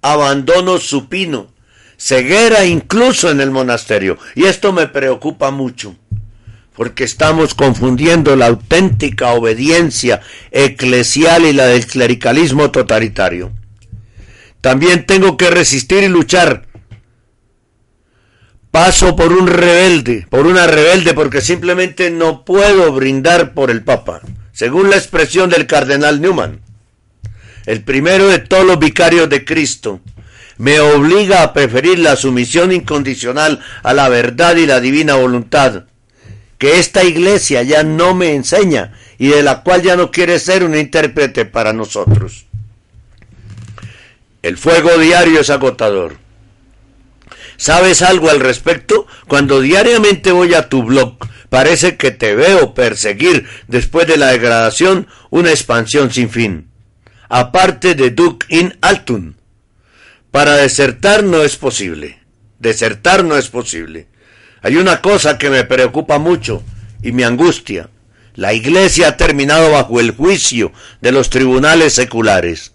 abandono 0.00 0.78
supino, 0.78 1.52
ceguera 1.96 2.64
incluso 2.64 3.30
en 3.30 3.40
el 3.40 3.50
monasterio. 3.50 4.18
Y 4.34 4.44
esto 4.44 4.72
me 4.72 4.86
preocupa 4.86 5.50
mucho, 5.50 5.96
porque 6.74 7.04
estamos 7.04 7.54
confundiendo 7.54 8.36
la 8.36 8.46
auténtica 8.46 9.32
obediencia 9.32 10.20
eclesial 10.50 11.44
y 11.44 11.52
la 11.52 11.66
del 11.66 11.86
clericalismo 11.86 12.70
totalitario. 12.70 13.52
También 14.60 15.06
tengo 15.06 15.36
que 15.36 15.50
resistir 15.50 16.04
y 16.04 16.08
luchar 16.08 16.66
paso 18.72 19.14
por 19.14 19.32
un 19.34 19.46
rebelde, 19.46 20.26
por 20.28 20.46
una 20.46 20.66
rebelde, 20.66 21.14
porque 21.14 21.40
simplemente 21.42 22.10
no 22.10 22.44
puedo 22.44 22.90
brindar 22.92 23.52
por 23.52 23.70
el 23.70 23.84
Papa, 23.84 24.22
según 24.52 24.90
la 24.90 24.96
expresión 24.96 25.50
del 25.50 25.66
cardenal 25.66 26.20
Newman. 26.20 26.60
El 27.66 27.84
primero 27.84 28.28
de 28.28 28.38
todos 28.40 28.64
los 28.64 28.78
vicarios 28.78 29.28
de 29.28 29.44
Cristo 29.44 30.00
me 30.56 30.80
obliga 30.80 31.42
a 31.42 31.52
preferir 31.52 31.98
la 31.98 32.16
sumisión 32.16 32.72
incondicional 32.72 33.60
a 33.82 33.92
la 33.92 34.08
verdad 34.08 34.56
y 34.56 34.66
la 34.66 34.80
divina 34.80 35.16
voluntad, 35.16 35.84
que 36.56 36.78
esta 36.78 37.04
iglesia 37.04 37.62
ya 37.62 37.82
no 37.82 38.14
me 38.14 38.34
enseña 38.34 38.94
y 39.18 39.28
de 39.28 39.42
la 39.42 39.62
cual 39.62 39.82
ya 39.82 39.96
no 39.96 40.10
quiere 40.10 40.38
ser 40.38 40.64
un 40.64 40.74
intérprete 40.74 41.44
para 41.44 41.74
nosotros. 41.74 42.46
El 44.40 44.56
fuego 44.56 44.96
diario 44.96 45.40
es 45.40 45.50
agotador. 45.50 46.21
¿Sabes 47.62 48.02
algo 48.02 48.28
al 48.28 48.40
respecto? 48.40 49.06
Cuando 49.28 49.60
diariamente 49.60 50.32
voy 50.32 50.52
a 50.52 50.68
tu 50.68 50.82
blog, 50.82 51.16
parece 51.48 51.96
que 51.96 52.10
te 52.10 52.34
veo 52.34 52.74
perseguir 52.74 53.46
después 53.68 54.08
de 54.08 54.16
la 54.16 54.32
degradación 54.32 55.06
una 55.30 55.50
expansión 55.50 56.10
sin 56.10 56.28
fin. 56.28 56.72
Aparte 57.28 57.94
de 57.94 58.10
Duke 58.10 58.46
in 58.48 58.76
Altun. 58.80 59.36
Para 60.32 60.56
desertar 60.56 61.22
no 61.22 61.44
es 61.44 61.54
posible. 61.54 62.18
Desertar 62.58 63.22
no 63.22 63.36
es 63.36 63.46
posible. 63.46 64.08
Hay 64.62 64.74
una 64.74 65.00
cosa 65.00 65.38
que 65.38 65.48
me 65.48 65.62
preocupa 65.62 66.18
mucho 66.18 66.64
y 67.00 67.12
me 67.12 67.24
angustia. 67.24 67.90
La 68.34 68.54
Iglesia 68.54 69.06
ha 69.06 69.16
terminado 69.16 69.70
bajo 69.70 70.00
el 70.00 70.10
juicio 70.10 70.72
de 71.00 71.12
los 71.12 71.30
tribunales 71.30 71.92
seculares. 71.92 72.71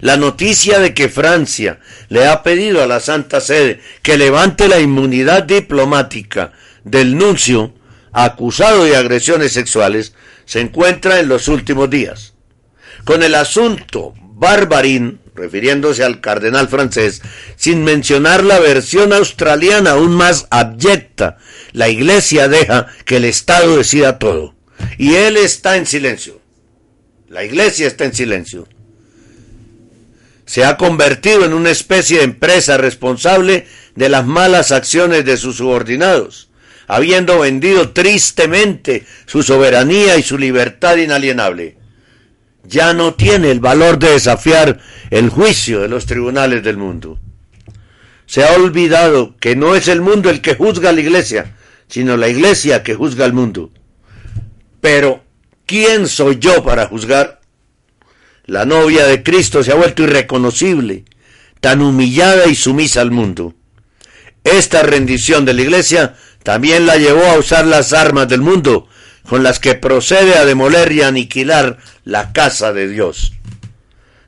La 0.00 0.16
noticia 0.16 0.78
de 0.78 0.94
que 0.94 1.08
Francia 1.08 1.78
le 2.08 2.26
ha 2.26 2.42
pedido 2.42 2.82
a 2.82 2.86
la 2.86 3.00
Santa 3.00 3.40
Sede 3.40 3.80
que 4.02 4.18
levante 4.18 4.68
la 4.68 4.80
inmunidad 4.80 5.44
diplomática 5.44 6.52
del 6.84 7.16
nuncio 7.16 7.72
acusado 8.12 8.84
de 8.84 8.96
agresiones 8.96 9.52
sexuales 9.52 10.14
se 10.44 10.60
encuentra 10.60 11.18
en 11.18 11.28
los 11.28 11.48
últimos 11.48 11.90
días. 11.90 12.34
Con 13.04 13.22
el 13.22 13.34
asunto 13.34 14.14
Barbarín, 14.20 15.20
refiriéndose 15.34 16.04
al 16.04 16.20
cardenal 16.20 16.68
francés, 16.68 17.22
sin 17.56 17.84
mencionar 17.84 18.44
la 18.44 18.58
versión 18.58 19.12
australiana 19.12 19.92
aún 19.92 20.12
más 20.12 20.46
abyecta, 20.50 21.38
la 21.72 21.88
Iglesia 21.88 22.48
deja 22.48 22.86
que 23.04 23.16
el 23.16 23.24
Estado 23.24 23.76
decida 23.76 24.18
todo. 24.18 24.54
Y 24.98 25.14
él 25.14 25.36
está 25.36 25.76
en 25.76 25.86
silencio. 25.86 26.40
La 27.28 27.44
Iglesia 27.44 27.86
está 27.86 28.04
en 28.04 28.14
silencio 28.14 28.68
se 30.46 30.64
ha 30.64 30.76
convertido 30.76 31.44
en 31.44 31.52
una 31.52 31.70
especie 31.70 32.18
de 32.18 32.24
empresa 32.24 32.76
responsable 32.78 33.66
de 33.96 34.08
las 34.08 34.24
malas 34.24 34.70
acciones 34.70 35.24
de 35.24 35.36
sus 35.36 35.56
subordinados, 35.56 36.50
habiendo 36.86 37.40
vendido 37.40 37.90
tristemente 37.90 39.04
su 39.26 39.42
soberanía 39.42 40.16
y 40.16 40.22
su 40.22 40.38
libertad 40.38 40.96
inalienable. 40.96 41.76
Ya 42.64 42.94
no 42.94 43.14
tiene 43.14 43.50
el 43.50 43.60
valor 43.60 43.98
de 43.98 44.10
desafiar 44.12 44.80
el 45.10 45.30
juicio 45.30 45.80
de 45.80 45.88
los 45.88 46.06
tribunales 46.06 46.62
del 46.62 46.76
mundo. 46.76 47.18
Se 48.26 48.44
ha 48.44 48.52
olvidado 48.54 49.36
que 49.38 49.56
no 49.56 49.74
es 49.74 49.88
el 49.88 50.00
mundo 50.00 50.30
el 50.30 50.42
que 50.42 50.54
juzga 50.54 50.90
a 50.90 50.92
la 50.92 51.00
iglesia, 51.00 51.54
sino 51.88 52.16
la 52.16 52.28
iglesia 52.28 52.82
que 52.82 52.94
juzga 52.94 53.24
al 53.24 53.32
mundo. 53.32 53.70
Pero, 54.80 55.24
¿quién 55.64 56.08
soy 56.08 56.38
yo 56.38 56.62
para 56.64 56.86
juzgar? 56.86 57.40
La 58.46 58.64
novia 58.64 59.06
de 59.06 59.24
Cristo 59.24 59.64
se 59.64 59.72
ha 59.72 59.74
vuelto 59.74 60.04
irreconocible, 60.04 61.04
tan 61.60 61.82
humillada 61.82 62.46
y 62.46 62.54
sumisa 62.54 63.00
al 63.00 63.10
mundo. 63.10 63.54
Esta 64.44 64.84
rendición 64.84 65.44
de 65.44 65.52
la 65.52 65.62
iglesia 65.62 66.14
también 66.44 66.86
la 66.86 66.96
llevó 66.96 67.24
a 67.24 67.38
usar 67.38 67.66
las 67.66 67.92
armas 67.92 68.28
del 68.28 68.42
mundo, 68.42 68.88
con 69.28 69.42
las 69.42 69.58
que 69.58 69.74
procede 69.74 70.36
a 70.36 70.44
demoler 70.44 70.92
y 70.92 71.02
aniquilar 71.02 71.78
la 72.04 72.32
casa 72.32 72.72
de 72.72 72.86
Dios. 72.86 73.32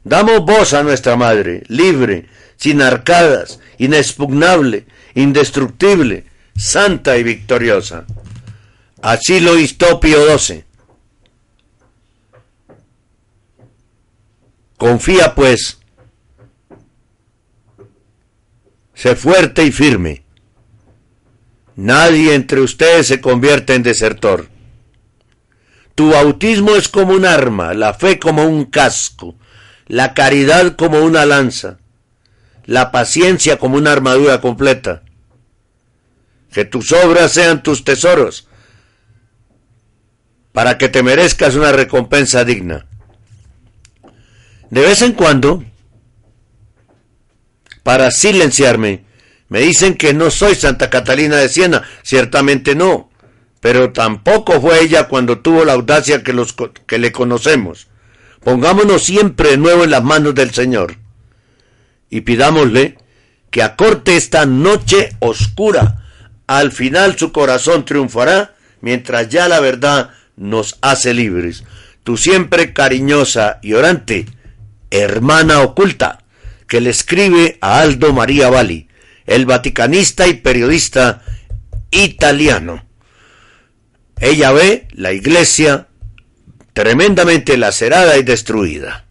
Damos 0.03 0.41
voz 0.45 0.75
a 0.75 0.83
nuestra 0.83 1.15
madre, 1.17 1.63
libre, 1.69 2.27
sin 2.57 2.83
arcadas, 2.83 3.61
inexpugnable, 3.79 4.87
indestructible, 5.15 6.25
santa 6.57 7.17
y 7.19 7.23
victoriosa. 7.23 8.05
Así 9.01 9.39
lo 9.39 9.57
hizo 9.57 10.01
Pío 10.01 10.37
XII. 10.37 10.65
Confía 14.79 15.35
pues, 15.35 15.79
sé 18.95 19.17
fuerte 19.17 19.65
y 19.65 19.73
firme. 19.73 20.23
Nadie 21.75 22.35
entre 22.37 22.61
ustedes 22.61 23.09
se 23.09 23.21
convierte 23.21 23.75
en 23.75 23.83
desertor. 23.83 24.49
Tu 25.97 26.11
bautismo 26.11 26.77
es 26.77 26.89
como 26.89 27.13
un 27.13 27.25
arma, 27.25 27.75
la 27.75 27.93
fe 27.93 28.21
como 28.21 28.45
un 28.45 28.67
casco, 28.67 29.35
la 29.89 30.15
caridad 30.15 30.77
como 30.77 31.01
una 31.01 31.27
lanza, 31.27 31.79
la 32.65 32.93
paciencia 32.93 33.59
como 33.59 33.77
una 33.79 33.91
armadura 33.91 34.41
completa. 34.41 35.03
Que 36.53 36.65
tus 36.65 36.93
obras 36.93 37.33
sean 37.33 37.65
tus 37.65 37.83
tesoros, 37.83 38.47
para 40.53 40.79
que 40.79 40.89
te 40.89 41.03
merezcas 41.03 41.57
una 41.57 41.73
recompensa 41.73 42.45
digna. 42.45 42.88
De 44.71 44.83
vez 44.83 45.03
en 45.03 45.13
cuando, 45.13 45.65
para 47.83 48.11
silenciarme, 48.11 49.05
me 49.49 49.61
dicen 49.61 49.95
que 49.95 50.13
no 50.13 50.31
soy 50.31 50.55
Santa 50.55 50.91
Catalina 50.91 51.37
de 51.37 51.49
Siena, 51.49 51.83
ciertamente 52.03 52.75
no, 52.75 53.11
pero 53.61 53.93
tampoco 53.93 54.61
fue 54.61 54.83
ella 54.83 55.09
cuando 55.09 55.39
tuvo 55.39 55.65
la 55.65 55.73
audacia 55.73 56.23
que, 56.23 56.35
los, 56.35 56.55
que 56.87 56.99
le 56.99 57.13
conocemos. 57.13 57.89
Pongámonos 58.41 59.03
siempre 59.03 59.51
de 59.51 59.57
nuevo 59.57 59.85
en 59.85 59.91
las 59.91 60.05
manos 60.05 60.35
del 60.35 60.53
Señor 60.53 60.97
y 62.11 62.21
pidámosle 62.21 62.99
que 63.51 63.63
acorte 63.63 64.17
esta 64.17 64.47
noche 64.47 65.11
oscura. 65.19 66.05
Al 66.47 66.73
final 66.73 67.19
su 67.19 67.33
corazón 67.33 67.85
triunfará 67.85 68.55
mientras 68.81 69.29
ya 69.29 69.49
la 69.49 69.61
verdad 69.61 70.11
nos 70.37 70.79
hace 70.83 71.15
libres. 71.15 71.65
Tu 72.05 72.17
siempre 72.17 72.73
cariñosa 72.73 73.59
y 73.63 73.73
orante 73.73 74.27
hermana 74.91 75.61
oculta 75.61 76.25
que 76.67 76.81
le 76.81 76.91
escribe 76.91 77.59
a 77.61 77.81
Aldo 77.81 78.13
María 78.13 78.51
Valli 78.51 78.89
el 79.27 79.47
vaticanista 79.47 80.27
y 80.27 80.35
periodista 80.35 81.23
italiano. 81.91 82.85
Ella 84.21 84.53
ve 84.53 84.89
la 84.93 85.13
iglesia 85.13 85.87
tremendamente 86.73 87.57
lacerada 87.57 88.17
y 88.17 88.23
destruida. 88.23 89.05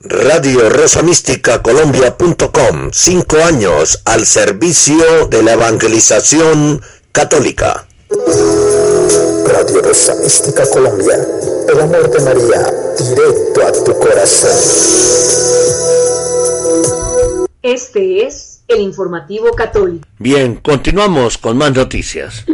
Radio 0.00 0.68
Rosa 0.68 1.02
Mística 1.02 1.62
Colombia.com, 1.62 2.90
cinco 2.92 3.38
años 3.38 4.02
al 4.04 4.26
servicio 4.26 5.26
de 5.26 5.42
la 5.42 5.52
evangelización 5.52 6.80
católica. 7.12 7.86
Radio 9.48 9.80
Rosa 9.80 10.14
Mística 10.16 10.62
Colombia, 10.70 11.16
el 11.72 11.80
amor 11.80 12.10
de 12.10 12.20
María, 12.22 12.70
directo 12.98 13.66
a 13.66 13.72
tu 13.84 13.98
corazón. 13.98 14.50
Este 17.62 18.26
es 18.26 18.62
el 18.68 18.80
informativo 18.82 19.50
católico. 19.52 20.06
Bien, 20.18 20.56
continuamos 20.56 21.38
con 21.38 21.56
más 21.56 21.74
noticias. 21.74 22.44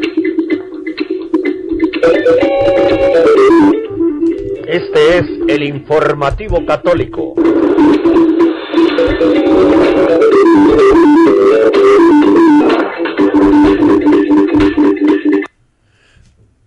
Este 4.68 5.18
es 5.18 5.26
el 5.48 5.62
informativo 5.64 6.64
católico. 6.64 7.34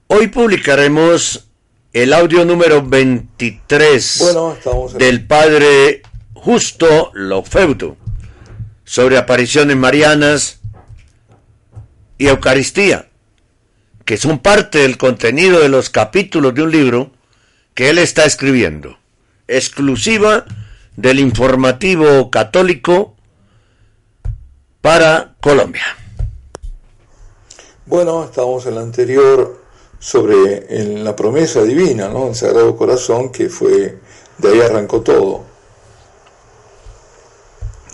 Hoy 0.09 0.27
publicaremos 0.27 1.49
el 1.91 2.13
audio 2.13 2.45
número 2.45 2.81
23 2.81 4.37
del 4.97 5.27
padre 5.27 6.01
Justo 6.33 7.11
Lofeudo 7.13 7.97
sobre 8.85 9.17
apariciones 9.17 9.75
marianas 9.75 10.61
y 12.17 12.27
Eucaristía, 12.27 13.09
que 14.05 14.15
son 14.15 14.39
parte 14.39 14.77
del 14.77 14.97
contenido 14.97 15.59
de 15.59 15.67
los 15.67 15.89
capítulos 15.89 16.55
de 16.55 16.61
un 16.61 16.71
libro 16.71 17.11
que 17.73 17.89
él 17.89 17.97
está 17.97 18.23
escribiendo, 18.23 18.97
exclusiva 19.49 20.45
del 20.95 21.19
informativo 21.19 22.31
católico 22.31 23.13
para 24.79 25.35
Colombia. 25.41 25.83
Bueno, 27.85 28.23
estamos 28.23 28.65
en 28.67 28.75
la 28.75 28.81
anterior 28.81 29.66
sobre 29.99 30.65
la 31.03 31.15
promesa 31.15 31.63
divina, 31.63 32.07
¿no? 32.07 32.27
El 32.27 32.35
Sagrado 32.35 32.75
Corazón, 32.75 33.31
que 33.31 33.49
fue, 33.49 33.97
de 34.37 34.49
ahí 34.49 34.61
arrancó 34.61 35.01
todo. 35.01 35.41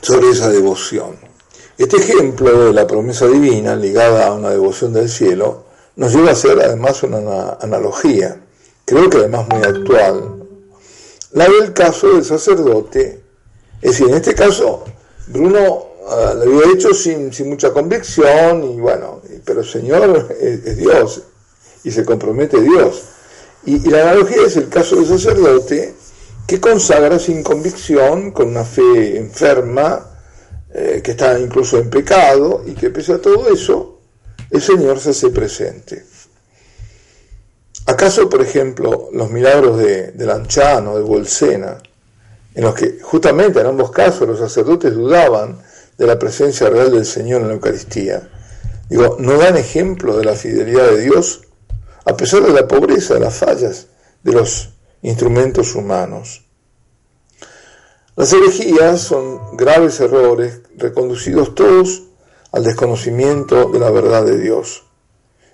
Sobre 0.02 0.30
esa 0.30 0.50
devoción. 0.50 1.18
Este 1.78 1.98
ejemplo 1.98 2.66
de 2.66 2.74
la 2.74 2.86
promesa 2.86 3.26
divina 3.28 3.76
ligada 3.76 4.28
a 4.28 4.34
una 4.34 4.50
devoción 4.50 4.94
del 4.94 5.10
cielo 5.10 5.63
nos 5.96 6.13
lleva 6.13 6.30
a 6.30 6.34
hacer 6.34 6.60
además 6.60 7.02
una 7.04 7.58
analogía, 7.62 8.42
creo 8.86 9.10
que 9.10 9.18
además 9.18 9.48
muy 9.50 9.63
actual, 9.63 10.46
la 11.32 11.50
del 11.50 11.74
caso 11.74 12.13
del 12.13 12.24
sacerdote, 12.24 13.22
es 13.82 13.92
decir, 13.92 14.10
en 14.10 14.16
este 14.16 14.36
caso 14.36 14.84
Bruno 15.28 15.88
uh, 16.06 16.36
lo 16.36 16.60
había 16.60 16.74
hecho 16.74 16.94
sin, 16.94 17.32
mucha 17.48 17.72
convicción 17.72 18.63
y 18.63 18.80
bueno, 18.80 19.22
pero 19.46 19.62
el 19.62 19.68
Señor 19.68 20.36
es, 20.39 20.78
Dios 20.78 21.24
y 21.84 21.91
se 21.91 22.06
compromete 22.06 22.62
Dios. 22.62 23.04
Y, 23.65 23.80
la 23.89 24.02
analogía 24.04 24.46
es 24.46 24.58
el 24.58 24.69
caso 24.69 24.96
del 24.98 25.08
sacerdote 25.08 25.93
que 26.48 26.60
consagra 26.60 27.19
sin 27.19 27.43
convicción, 27.43 28.32
con 28.32 28.50
una 28.50 28.65
fe 28.65 29.17
enferma, 29.17 30.10
eh, 30.74 31.02
que 31.04 31.12
está 31.12 31.39
incluso 31.39 31.78
en 31.78 31.89
pecado, 31.89 32.63
y 32.65 32.74
que 32.74 32.89
pese 32.89 33.13
a 33.13 33.22
todo 33.22 33.50
eso, 33.54 34.00
el 34.50 34.62
Señor 34.62 35.00
se 35.00 35.12
hace 35.12 35.30
presente. 35.30 36.06
¿Acaso, 37.86 38.30
por 38.30 38.41
ejemplo, 38.41 39.10
los 39.13 39.30
milagros 39.30 39.78
de, 39.78 40.12
de 40.12 40.26
Lanchano, 40.26 40.96
de 40.98 41.04
Bolsena, 41.04 41.82
en 42.56 42.63
los 42.63 42.76
que 42.76 43.00
justamente 43.02 43.60
en 43.60 43.67
ambos 43.67 43.91
casos 43.91 44.28
los 44.28 44.39
sacerdotes 44.39 44.93
dudaban 44.93 45.60
de 45.98 46.08
la 46.08 46.19
presencia 46.19 46.69
real 46.69 46.91
del 46.91 47.06
Señor 47.06 47.41
en 47.41 47.48
la 47.48 47.54
Eucaristía, 47.54 48.30
digo, 48.89 49.17
no 49.19 49.38
dan 49.38 49.58
ejemplo 49.58 50.17
de 50.17 50.26
la 50.26 50.36
fidelidad 50.36 50.89
de 50.91 51.02
Dios, 51.02 51.41
a 52.06 52.16
pesar 52.16 52.44
de 52.44 52.54
la 52.54 52.68
pobreza, 52.68 53.16
de 53.16 53.20
las 53.22 53.36
fallas 53.36 53.88
de 54.24 54.32
los 54.34 54.70
instrumentos 55.02 55.76
humanos. 55.76 56.46
Las 58.16 58.32
herejías 58.32 59.02
son 59.02 59.58
graves 59.58 60.00
errores 60.00 60.62
reconducidos 60.78 61.56
todos 61.56 62.04
al 62.52 62.63
desconocimiento 62.63 63.70
de 63.70 63.80
la 63.80 63.89
verdad 63.89 64.24
de 64.24 64.38
Dios 64.38 64.84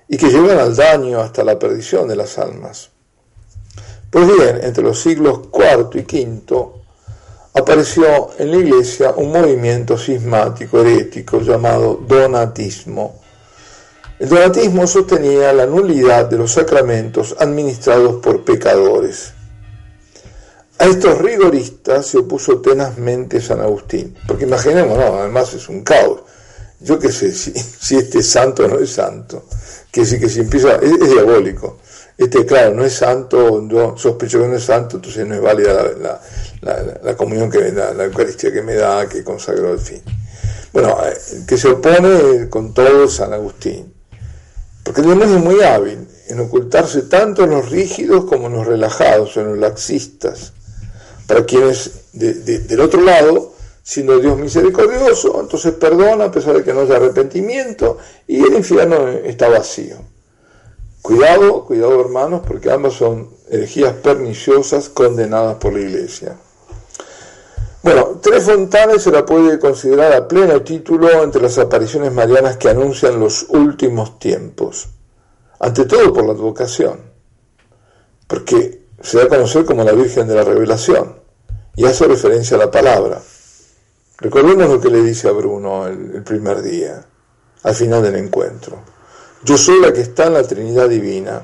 y 0.08 0.18
que 0.18 0.30
llevan 0.30 0.60
al 0.60 0.76
daño 0.76 1.22
hasta 1.22 1.44
la 1.44 1.58
perdición 1.58 2.08
de 2.08 2.16
las 2.16 2.38
almas. 2.38 2.90
Pues 4.10 4.28
bien, 4.28 4.60
entre 4.64 4.84
los 4.84 5.00
siglos 5.00 5.42
IV 5.54 6.00
y 6.00 6.26
V 6.26 6.80
apareció 7.54 8.32
en 8.38 8.52
la 8.52 8.58
Iglesia 8.58 9.12
un 9.12 9.32
movimiento 9.32 9.98
cismático 9.98 10.82
herético 10.82 11.42
llamado 11.42 12.00
donatismo. 12.08 13.22
El 14.20 14.28
donatismo 14.28 14.86
sostenía 14.86 15.54
la 15.54 15.66
nulidad 15.66 16.26
de 16.26 16.38
los 16.38 16.52
sacramentos 16.52 17.38
administrados 17.40 18.22
por 18.22 18.44
pecadores. 18.44 19.32
A 20.78 20.88
estos 20.88 21.18
rigoristas 21.20 22.06
se 22.06 22.18
opuso 22.18 22.60
tenazmente 22.60 23.40
San 23.40 23.62
Agustín, 23.62 24.18
porque 24.28 24.44
imaginemos, 24.44 24.98
no, 24.98 25.16
además 25.20 25.54
es 25.54 25.70
un 25.70 25.86
caos. 25.86 26.20
Yo 26.82 27.00
qué 27.00 27.14
sé 27.14 27.32
si, 27.32 27.54
si 27.80 27.96
este 27.96 28.20
es 28.20 28.30
santo 28.30 28.68
no 28.68 28.78
es 28.80 28.92
santo, 28.92 29.46
que 29.90 30.06
si 30.06 30.20
que 30.20 30.26
empieza, 30.42 30.76
es, 30.76 31.00
diabólico. 31.00 31.78
Este, 32.18 32.46
claro, 32.46 32.76
no 32.76 32.84
es 32.84 32.96
santo, 32.96 33.66
yo 33.70 33.98
sospecho 33.98 34.42
que 34.42 34.50
no 34.50 34.58
es 34.58 34.64
santo, 34.66 34.98
entonces 34.98 35.26
no 35.26 35.36
es 35.36 35.42
válida 35.42 35.92
la, 37.02 37.16
comunión 37.16 37.50
que 37.50 37.60
me 37.60 37.72
da, 37.72 37.94
la 37.94 38.04
Eucaristía 38.04 38.52
que 38.52 38.62
me 38.62 38.76
da, 38.76 39.08
que 39.08 39.24
consagró 39.24 39.72
el 39.72 39.80
fin. 39.80 40.02
Bueno, 40.74 40.98
eh, 41.06 41.46
que 41.48 41.58
se 41.58 41.70
opone 41.70 42.50
con 42.50 42.74
todo 42.74 43.08
San 43.08 43.32
Agustín. 43.32 43.99
Porque 44.90 45.02
el 45.02 45.22
es 45.22 45.30
muy 45.30 45.62
hábil 45.62 46.08
en 46.30 46.40
ocultarse 46.40 47.04
tanto 47.04 47.44
en 47.44 47.52
los 47.52 47.70
rígidos 47.70 48.26
como 48.26 48.48
en 48.48 48.54
los 48.54 48.66
relajados, 48.66 49.38
en 49.38 49.46
los 49.50 49.60
laxistas 49.60 50.52
para 51.28 51.46
quienes 51.46 52.06
del 52.12 52.82
otro 52.82 53.00
lado, 53.00 53.54
siendo 53.84 54.18
Dios 54.18 54.36
misericordioso, 54.40 55.42
entonces 55.42 55.74
perdona 55.74 56.26
a 56.26 56.32
pesar 56.32 56.58
de 56.58 56.64
que 56.64 56.74
no 56.74 56.80
haya 56.82 56.96
arrepentimiento 56.96 58.00
y 58.26 58.42
el 58.42 58.56
infierno 58.56 59.10
está 59.10 59.48
vacío. 59.48 59.98
Cuidado, 61.04 61.66
cuidado 61.66 62.02
hermanos, 62.02 62.42
porque 62.48 62.72
ambas 62.72 62.94
son 62.94 63.30
herejías 63.48 63.94
perniciosas 63.94 64.90
condenadas 64.90 65.58
por 65.58 65.74
la 65.74 65.82
iglesia. 65.82 66.36
Bueno, 67.82 68.20
Tres 68.22 68.44
Fontanes 68.44 69.04
se 69.04 69.12
la 69.12 69.26
puede 69.26 69.58
considerar 69.58 70.12
a 70.12 70.28
pleno 70.28 70.62
título 70.62 71.24
entre 71.24 71.42
las 71.42 71.58
apariciones 71.58 72.12
marianas 72.12 72.58
que 72.58 72.70
anuncian 72.70 73.20
los 73.20 73.46
últimos 73.50 74.20
tiempos, 74.20 74.90
ante 75.60 75.86
todo 75.86 76.12
por 76.12 76.26
la 76.26 76.34
advocación, 76.34 77.00
porque 78.28 78.84
se 79.02 79.18
da 79.18 79.24
a 79.24 79.28
conocer 79.30 79.64
como 79.64 79.86
la 79.86 79.94
Virgen 79.94 80.28
de 80.28 80.36
la 80.36 80.44
Revelación 80.44 81.16
y 81.78 81.86
hace 81.86 82.06
referencia 82.08 82.58
a 82.58 82.60
la 82.60 82.70
palabra. 82.70 83.22
Recordemos 84.18 84.70
lo 84.70 84.82
que 84.82 84.90
le 84.90 85.02
dice 85.02 85.30
a 85.30 85.32
Bruno 85.32 85.88
el, 85.88 86.22
primer 86.24 86.62
día, 86.62 87.06
al 87.64 87.76
final 87.76 88.04
del 88.04 88.18
encuentro. 88.18 88.82
Yo 89.46 89.58
soy 89.58 89.80
la 89.80 89.94
que 89.94 90.02
está 90.02 90.26
en 90.26 90.34
la 90.34 90.44
Trinidad 90.44 90.90
Divina. 90.90 91.42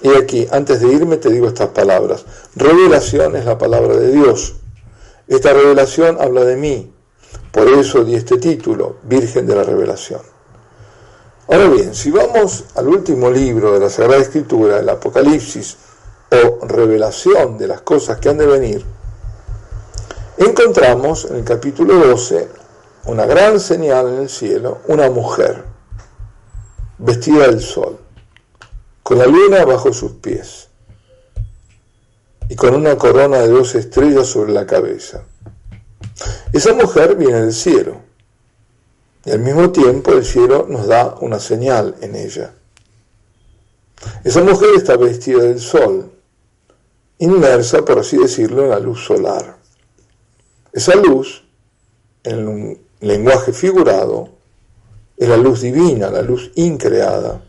Y 0.00 0.08
aquí, 0.08 0.48
antes 0.50 0.80
de 0.80 0.88
irme, 0.88 1.18
te 1.18 1.28
digo 1.28 1.48
estas 1.48 1.68
palabras. 1.68 2.24
Revelación 2.56 3.36
es 3.36 3.44
la 3.44 3.58
palabra 3.58 3.96
de 3.96 4.10
Dios. 4.10 4.54
Esta 5.26 5.54
revelación 5.54 6.18
habla 6.20 6.44
de 6.44 6.56
mí. 6.56 6.92
Por 7.50 7.68
eso 7.68 8.04
di 8.04 8.14
este 8.14 8.36
título, 8.36 8.96
Virgen 9.04 9.46
de 9.46 9.56
la 9.56 9.64
Revelación. 9.64 10.20
Ahora 11.48 11.68
bien, 11.68 11.94
si 11.94 12.10
vamos 12.10 12.64
al 12.74 12.88
último 12.88 13.30
libro 13.30 13.72
de 13.72 13.80
la 13.80 13.88
Sagrada 13.88 14.20
Escritura, 14.20 14.80
el 14.80 14.88
Apocalipsis, 14.88 15.76
o 16.30 16.66
revelación 16.66 17.56
de 17.56 17.68
las 17.68 17.80
cosas 17.82 18.18
que 18.18 18.28
han 18.28 18.38
de 18.38 18.46
venir, 18.46 18.84
encontramos 20.36 21.26
en 21.26 21.36
el 21.36 21.44
capítulo 21.44 21.94
12 21.94 22.48
una 23.06 23.24
gran 23.24 23.60
señal 23.60 24.08
en 24.08 24.22
el 24.22 24.28
cielo, 24.28 24.78
una 24.88 25.08
mujer 25.10 25.64
vestida 26.98 27.46
del 27.46 27.60
sol, 27.60 27.98
con 29.02 29.18
la 29.18 29.26
luna 29.26 29.64
bajo 29.64 29.92
sus 29.92 30.12
pies 30.12 30.68
y 32.48 32.56
con 32.56 32.74
una 32.74 32.96
corona 32.96 33.38
de 33.38 33.48
dos 33.48 33.74
estrellas 33.74 34.26
sobre 34.26 34.52
la 34.52 34.66
cabeza. 34.66 35.24
Esa 36.52 36.74
mujer 36.74 37.16
viene 37.16 37.40
del 37.42 37.52
cielo 37.52 38.00
y 39.24 39.30
al 39.30 39.40
mismo 39.40 39.70
tiempo 39.70 40.12
el 40.12 40.24
cielo 40.24 40.66
nos 40.68 40.86
da 40.86 41.16
una 41.20 41.38
señal 41.40 41.96
en 42.00 42.14
ella. 42.14 42.54
Esa 44.22 44.42
mujer 44.42 44.70
está 44.76 44.96
vestida 44.96 45.42
del 45.44 45.60
sol, 45.60 46.12
inmersa, 47.18 47.84
por 47.84 48.00
así 48.00 48.18
decirlo, 48.18 48.64
en 48.64 48.70
la 48.70 48.78
luz 48.78 49.04
solar. 49.04 49.56
Esa 50.72 50.94
luz, 50.96 51.44
en 52.22 52.48
un 52.48 52.78
lenguaje 53.00 53.52
figurado, 53.52 54.28
es 55.16 55.28
la 55.28 55.36
luz 55.36 55.62
divina, 55.62 56.10
la 56.10 56.22
luz 56.22 56.50
increada. 56.56 57.42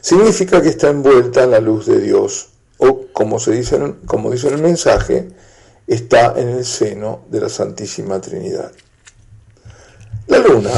Significa 0.00 0.60
que 0.60 0.70
está 0.70 0.88
envuelta 0.88 1.44
en 1.44 1.50
la 1.52 1.60
luz 1.60 1.86
de 1.86 2.00
Dios, 2.00 2.49
o 2.80 3.06
como, 3.12 3.38
se 3.38 3.52
dice, 3.52 3.78
como 4.06 4.30
dice 4.30 4.48
el 4.48 4.60
mensaje, 4.60 5.28
está 5.86 6.34
en 6.36 6.48
el 6.48 6.64
seno 6.64 7.24
de 7.30 7.40
la 7.40 7.48
Santísima 7.48 8.20
Trinidad. 8.20 8.72
La 10.26 10.38
luna 10.38 10.72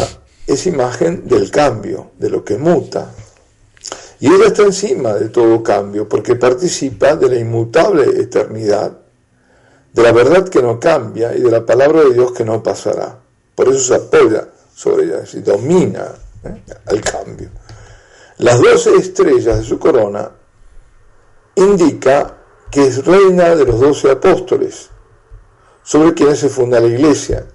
es 0.46 0.66
imagen 0.66 1.28
del 1.28 1.50
cambio, 1.50 2.12
de 2.18 2.30
lo 2.30 2.44
que 2.44 2.56
muta. 2.56 3.12
Y 4.20 4.26
ella 4.26 4.46
está 4.46 4.62
encima 4.62 5.14
de 5.14 5.28
todo 5.28 5.62
cambio 5.62 6.08
porque 6.08 6.36
participa 6.36 7.16
de 7.16 7.28
la 7.28 7.36
inmutable 7.36 8.04
eternidad 8.20 8.98
de 9.92 10.02
la 10.02 10.12
verdad 10.12 10.48
que 10.48 10.62
no 10.62 10.80
cambia 10.80 11.36
y 11.36 11.40
de 11.40 11.50
la 11.50 11.66
palabra 11.66 12.02
de 12.02 12.14
Dios 12.14 12.32
que 12.32 12.44
no 12.44 12.62
pasará. 12.62 13.18
Por 13.54 13.68
eso 13.68 13.80
se 13.80 13.94
apoya 13.94 14.48
sobre 14.74 15.04
ella, 15.04 15.22
y 15.32 15.40
domina 15.40 16.12
¿eh? 16.44 16.62
al 16.86 17.00
cambio. 17.02 17.50
Las 18.38 18.60
doce 18.60 18.94
estrellas 18.96 19.58
de 19.58 19.64
su 19.64 19.78
corona 19.78 20.30
indica 21.56 22.38
que 22.70 22.86
es 22.86 23.04
reina 23.04 23.54
de 23.54 23.64
los 23.64 23.80
doce 23.80 24.10
apóstoles, 24.10 24.90
sobre 25.82 26.14
quienes 26.14 26.38
se 26.38 26.48
funda 26.48 26.80
la 26.80 26.86
iglesia 26.86 27.46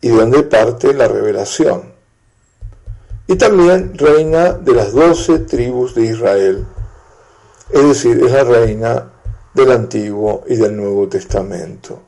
y 0.00 0.08
de 0.08 0.16
donde 0.16 0.42
parte 0.42 0.92
la 0.94 1.08
revelación. 1.08 1.94
Y 3.28 3.36
también 3.36 3.96
reina 3.96 4.52
de 4.52 4.72
las 4.72 4.92
doce 4.92 5.40
tribus 5.40 5.94
de 5.94 6.04
Israel, 6.06 6.66
es 7.70 7.82
decir, 7.82 8.22
es 8.24 8.32
la 8.32 8.44
reina 8.44 9.12
del 9.52 9.72
Antiguo 9.72 10.44
y 10.46 10.56
del 10.56 10.76
Nuevo 10.76 11.08
Testamento. 11.08 12.02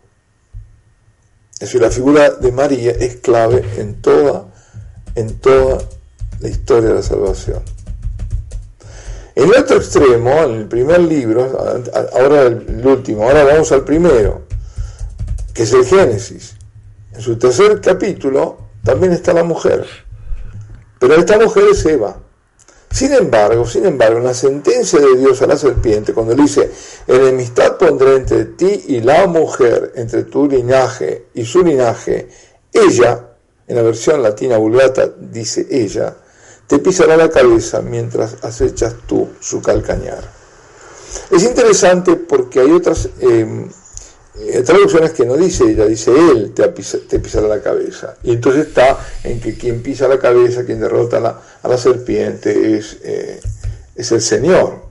Es 1.55 1.61
decir, 1.61 1.81
la 1.81 1.91
figura 1.91 2.31
de 2.31 2.53
María 2.53 2.93
es 2.93 3.17
clave 3.17 3.65
en 3.79 4.01
toda, 4.01 4.47
en 5.17 5.39
toda 5.41 5.79
la 6.39 6.49
historia 6.49 6.91
de 6.91 6.95
la 6.95 7.03
salvación. 7.03 7.63
El 9.39 9.55
otro 9.55 9.77
extremo, 9.77 10.33
en 10.33 10.55
el 10.57 10.67
primer 10.67 10.99
libro, 10.99 11.57
ahora 12.13 12.43
el 12.43 12.85
último, 12.85 13.23
ahora 13.23 13.45
vamos 13.45 13.71
al 13.71 13.85
primero, 13.85 14.43
que 15.55 15.63
es 15.63 15.73
el 15.75 15.85
Génesis. 15.85 16.57
En 17.13 17.21
su 17.21 17.39
tercer 17.39 17.81
capítulo 17.81 18.59
también 18.83 19.13
está 19.13 19.33
la 19.33 19.45
mujer, 19.45 19.87
pero 20.99 21.15
esta 21.15 21.39
mujer 21.39 21.67
es 21.71 21.87
Eva. 21.87 22.17
Sin 22.91 23.13
embargo, 23.13 23.65
sin 23.65 23.87
embargo, 23.87 24.19
en 24.19 24.25
la 24.25 24.35
sentencia 24.35 24.99
de 24.99 25.17
Dios 25.17 25.41
a 25.41 25.47
la 25.47 25.57
serpiente, 25.57 26.13
cuando 26.13 26.35
le 26.35 26.43
dice, 26.43 26.73
enemistad 27.07 27.77
pondré 27.77 28.17
entre 28.17 28.45
ti 28.45 28.87
y 28.89 29.03
la 29.03 29.29
mujer, 29.29 29.93
entre 29.95 30.25
tu 30.25 30.49
linaje 30.49 31.27
y 31.35 31.45
su 31.45 31.63
linaje, 31.63 32.29
ella, 32.73 33.25
en 33.69 33.77
la 33.77 33.83
versión 33.83 34.21
latina 34.21 34.57
vulgata 34.57 35.09
dice 35.17 35.65
ella, 35.71 36.17
te 36.69 36.79
pisará 36.79 37.17
la 37.17 37.31
cabeza 37.31 37.81
mientras 37.81 38.37
acechas 38.45 38.95
tú 39.07 39.31
su 39.41 39.61
calcañar. 39.61 40.23
Es 41.31 41.43
interesante 41.43 42.15
porque 42.15 42.61
hay 42.61 42.71
otras 42.71 43.09
eh, 43.21 43.67
eh, 44.41 44.63
traducciones 44.63 45.13
que 45.13 45.25
no 45.25 45.37
dice 45.37 45.65
ella, 45.65 45.87
dice 45.87 46.13
él 46.13 46.53
te, 46.55 46.69
pisará 47.19 47.49
la 47.49 47.63
cabeza. 47.63 48.17
Y 48.23 48.33
entonces 48.33 48.69
está 48.69 48.99
en 49.25 49.41
que 49.41 49.57
quien 49.57 49.83
pisa 49.83 50.07
la 50.07 50.19
cabeza, 50.19 50.65
quien 50.65 50.79
derrota 50.79 51.41
a 51.63 51.69
la, 51.69 51.79
serpiente 51.79 52.77
es, 52.77 52.99
eh, 53.03 53.41
es 53.97 54.13
el 54.13 54.21
Señor. 54.21 54.89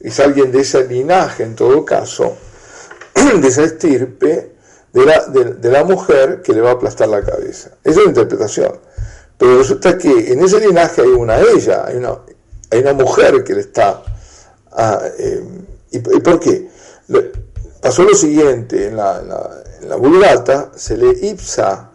Es 0.00 0.18
alguien 0.18 0.50
de 0.50 0.60
ese 0.60 0.86
linaje, 0.86 1.44
en 1.44 1.54
todo 1.54 1.84
caso, 1.84 2.36
de 3.40 3.48
esa 3.48 3.62
estirpe 3.62 4.50
de 4.92 5.06
la, 5.06 5.26
de, 5.26 5.70
la 5.70 5.84
mujer 5.84 6.42
que 6.42 6.52
le 6.52 6.60
va 6.60 6.70
a 6.70 6.72
aplastar 6.72 7.08
la 7.08 7.22
cabeza. 7.22 7.70
Esa 7.84 8.00
es 8.00 8.04
la 8.04 8.10
interpretación. 8.10 8.72
Pero 9.40 9.56
resulta 9.56 9.96
que 9.96 10.32
en 10.32 10.44
ese 10.44 10.60
linaje 10.60 11.00
hay 11.00 11.08
una 11.08 11.40
ella, 11.40 11.86
hay 11.86 11.96
una, 11.96 12.18
hay 12.70 12.80
una 12.80 12.92
mujer 12.92 13.42
que 13.42 13.54
le 13.54 13.62
está... 13.62 14.02
Ah, 14.72 15.00
eh, 15.18 15.42
¿y, 15.92 15.96
¿Y 15.96 16.20
por 16.20 16.38
qué? 16.38 16.68
pasó 17.80 18.04
lo 18.04 18.14
siguiente, 18.14 18.88
en 18.88 18.96
la, 18.96 19.96
vulgata 19.98 20.72
se 20.76 20.98
lee 20.98 21.30
ipsa, 21.30 21.90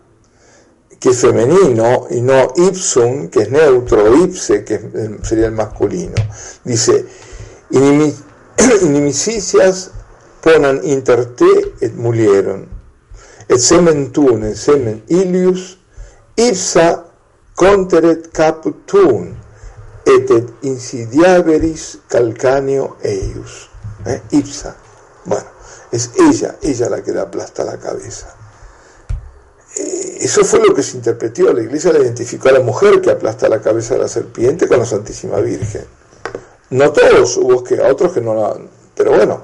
que 1.00 1.10
es 1.10 1.22
femenino, 1.22 2.08
y 2.10 2.22
no 2.22 2.52
ipsum, 2.56 3.30
que 3.30 3.44
es 3.44 3.52
neutro, 3.52 4.16
ipse, 4.24 4.64
que 4.64 4.82
sería 5.22 5.46
el 5.46 5.52
masculino. 5.52 6.16
Dice, 6.64 7.06
inimicicias 8.82 9.92
ponan 10.42 10.82
inter 10.84 11.36
te 11.36 11.74
et 11.82 11.94
mulieron, 11.94 12.68
et 13.50 13.60
semen 13.60 14.12
semen 14.56 15.04
ilius, 15.08 15.78
ipsa 16.36 17.05
conteret 17.56 18.32
caput 18.32 18.76
et 20.06 20.30
insidiaveris 20.62 22.00
calcaneo 22.08 22.98
eius. 23.02 23.70
¿Eh? 24.06 24.22
Ipsa. 24.32 24.76
Bueno, 25.26 25.46
es 25.92 26.12
ella, 26.20 26.58
ella 26.62 26.90
la 26.90 27.02
que 27.02 27.12
le 27.12 27.22
aplasta 27.22 27.64
la 27.64 27.78
cabeza. 27.78 28.36
Eh, 29.78 30.18
eso 30.22 30.46
fue 30.46 30.60
lo 30.60 30.74
que 30.76 30.84
se 30.84 30.98
interpretó. 30.98 31.52
La 31.52 31.64
iglesia 31.64 31.92
la 31.92 32.00
identificó 32.00 32.50
a 32.50 32.54
la 32.54 32.60
mujer 32.60 33.02
que 33.02 33.10
aplasta 33.10 33.50
la 33.50 33.62
cabeza 33.62 33.96
de 33.96 34.02
la 34.02 34.08
serpiente 34.08 34.68
con 34.68 34.80
la 34.80 34.86
Santísima 34.86 35.40
Virgen. 35.40 35.86
No 36.70 36.92
todos, 36.92 37.38
hubo 37.38 37.64
que, 37.64 37.82
otros 37.82 38.14
que 38.14 38.22
no 38.22 38.36
la... 38.36 38.58
Pero 38.96 39.12
bueno. 39.12 39.42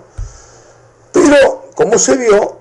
Pero, 1.11 1.69
como 1.75 1.97
se 1.97 2.17
vio, 2.17 2.57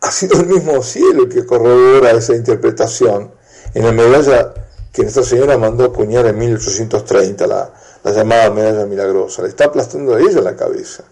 ha 0.00 0.10
sido 0.10 0.40
el 0.40 0.46
mismo 0.46 0.82
cielo 0.82 1.24
el 1.24 1.28
que 1.28 1.46
corrobora 1.46 2.10
esa 2.10 2.34
interpretación 2.34 3.32
en 3.74 3.84
la 3.84 3.92
medalla 3.92 4.54
que 4.94 5.02
Nuestra 5.02 5.24
Señora 5.24 5.58
mandó 5.58 5.84
acuñar 5.84 6.24
en 6.26 6.38
1830, 6.38 7.46
la, 7.48 7.68
la 8.04 8.12
llamada 8.12 8.48
medalla 8.50 8.86
milagrosa. 8.86 9.42
Le 9.42 9.48
está 9.48 9.64
aplastando 9.64 10.14
a 10.14 10.20
ella 10.20 10.40
la 10.40 10.54
cabeza. 10.54 11.02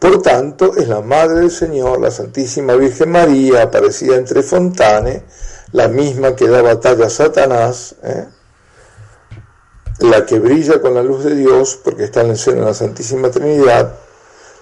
Por 0.00 0.20
tanto, 0.22 0.74
es 0.76 0.88
la 0.88 1.02
Madre 1.02 1.40
del 1.40 1.52
Señor, 1.52 2.00
la 2.00 2.10
Santísima 2.10 2.74
Virgen 2.74 3.12
María, 3.12 3.62
aparecida 3.62 4.16
entre 4.16 4.42
Fontane, 4.42 5.22
la 5.70 5.86
misma 5.86 6.34
que 6.34 6.48
da 6.48 6.62
batalla 6.62 7.06
a 7.06 7.10
Satanás, 7.10 7.94
¿eh? 8.02 8.26
la 10.00 10.26
que 10.26 10.40
brilla 10.40 10.80
con 10.80 10.94
la 10.94 11.02
luz 11.04 11.22
de 11.22 11.36
Dios, 11.36 11.78
porque 11.84 12.04
está 12.04 12.22
en 12.22 12.30
el 12.30 12.38
seno 12.38 12.62
de 12.62 12.66
la 12.66 12.74
Santísima 12.74 13.30
Trinidad, 13.30 13.94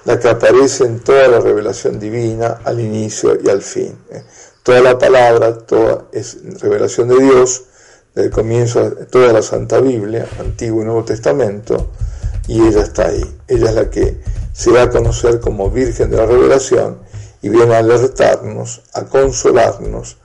la 0.04 0.18
que 0.20 0.28
aparece 0.28 0.84
en 0.84 1.00
toda 1.00 1.28
la 1.28 1.40
revelación 1.40 1.98
divina, 1.98 2.60
al 2.62 2.78
inicio 2.78 3.38
y 3.42 3.48
al 3.48 3.62
fin. 3.62 3.98
¿eh? 4.10 4.22
Toda 4.62 4.82
la 4.82 4.98
palabra, 4.98 5.56
toda 5.56 6.08
es 6.12 6.36
revelación 6.60 7.08
de 7.08 7.20
Dios, 7.20 7.64
desde 8.14 8.28
el 8.28 8.32
comienzo 8.32 8.90
de 8.90 9.06
toda 9.06 9.32
la 9.32 9.42
Santa 9.42 9.80
Biblia, 9.80 10.26
Antiguo 10.38 10.82
y 10.82 10.84
Nuevo 10.84 11.04
Testamento, 11.04 11.90
y 12.46 12.60
ella 12.60 12.82
está 12.82 13.08
ahí. 13.08 13.38
Ella 13.48 13.70
es 13.70 13.74
la 13.74 13.90
que 13.90 14.20
se 14.52 14.70
va 14.70 14.82
a 14.82 14.90
conocer 14.90 15.40
como 15.40 15.70
Virgen 15.70 16.10
de 16.10 16.16
la 16.18 16.26
Revelación 16.26 16.98
y 17.42 17.48
viene 17.48 17.74
a 17.74 17.78
alertarnos, 17.78 18.82
a 18.92 19.04
consolarnos, 19.04 20.18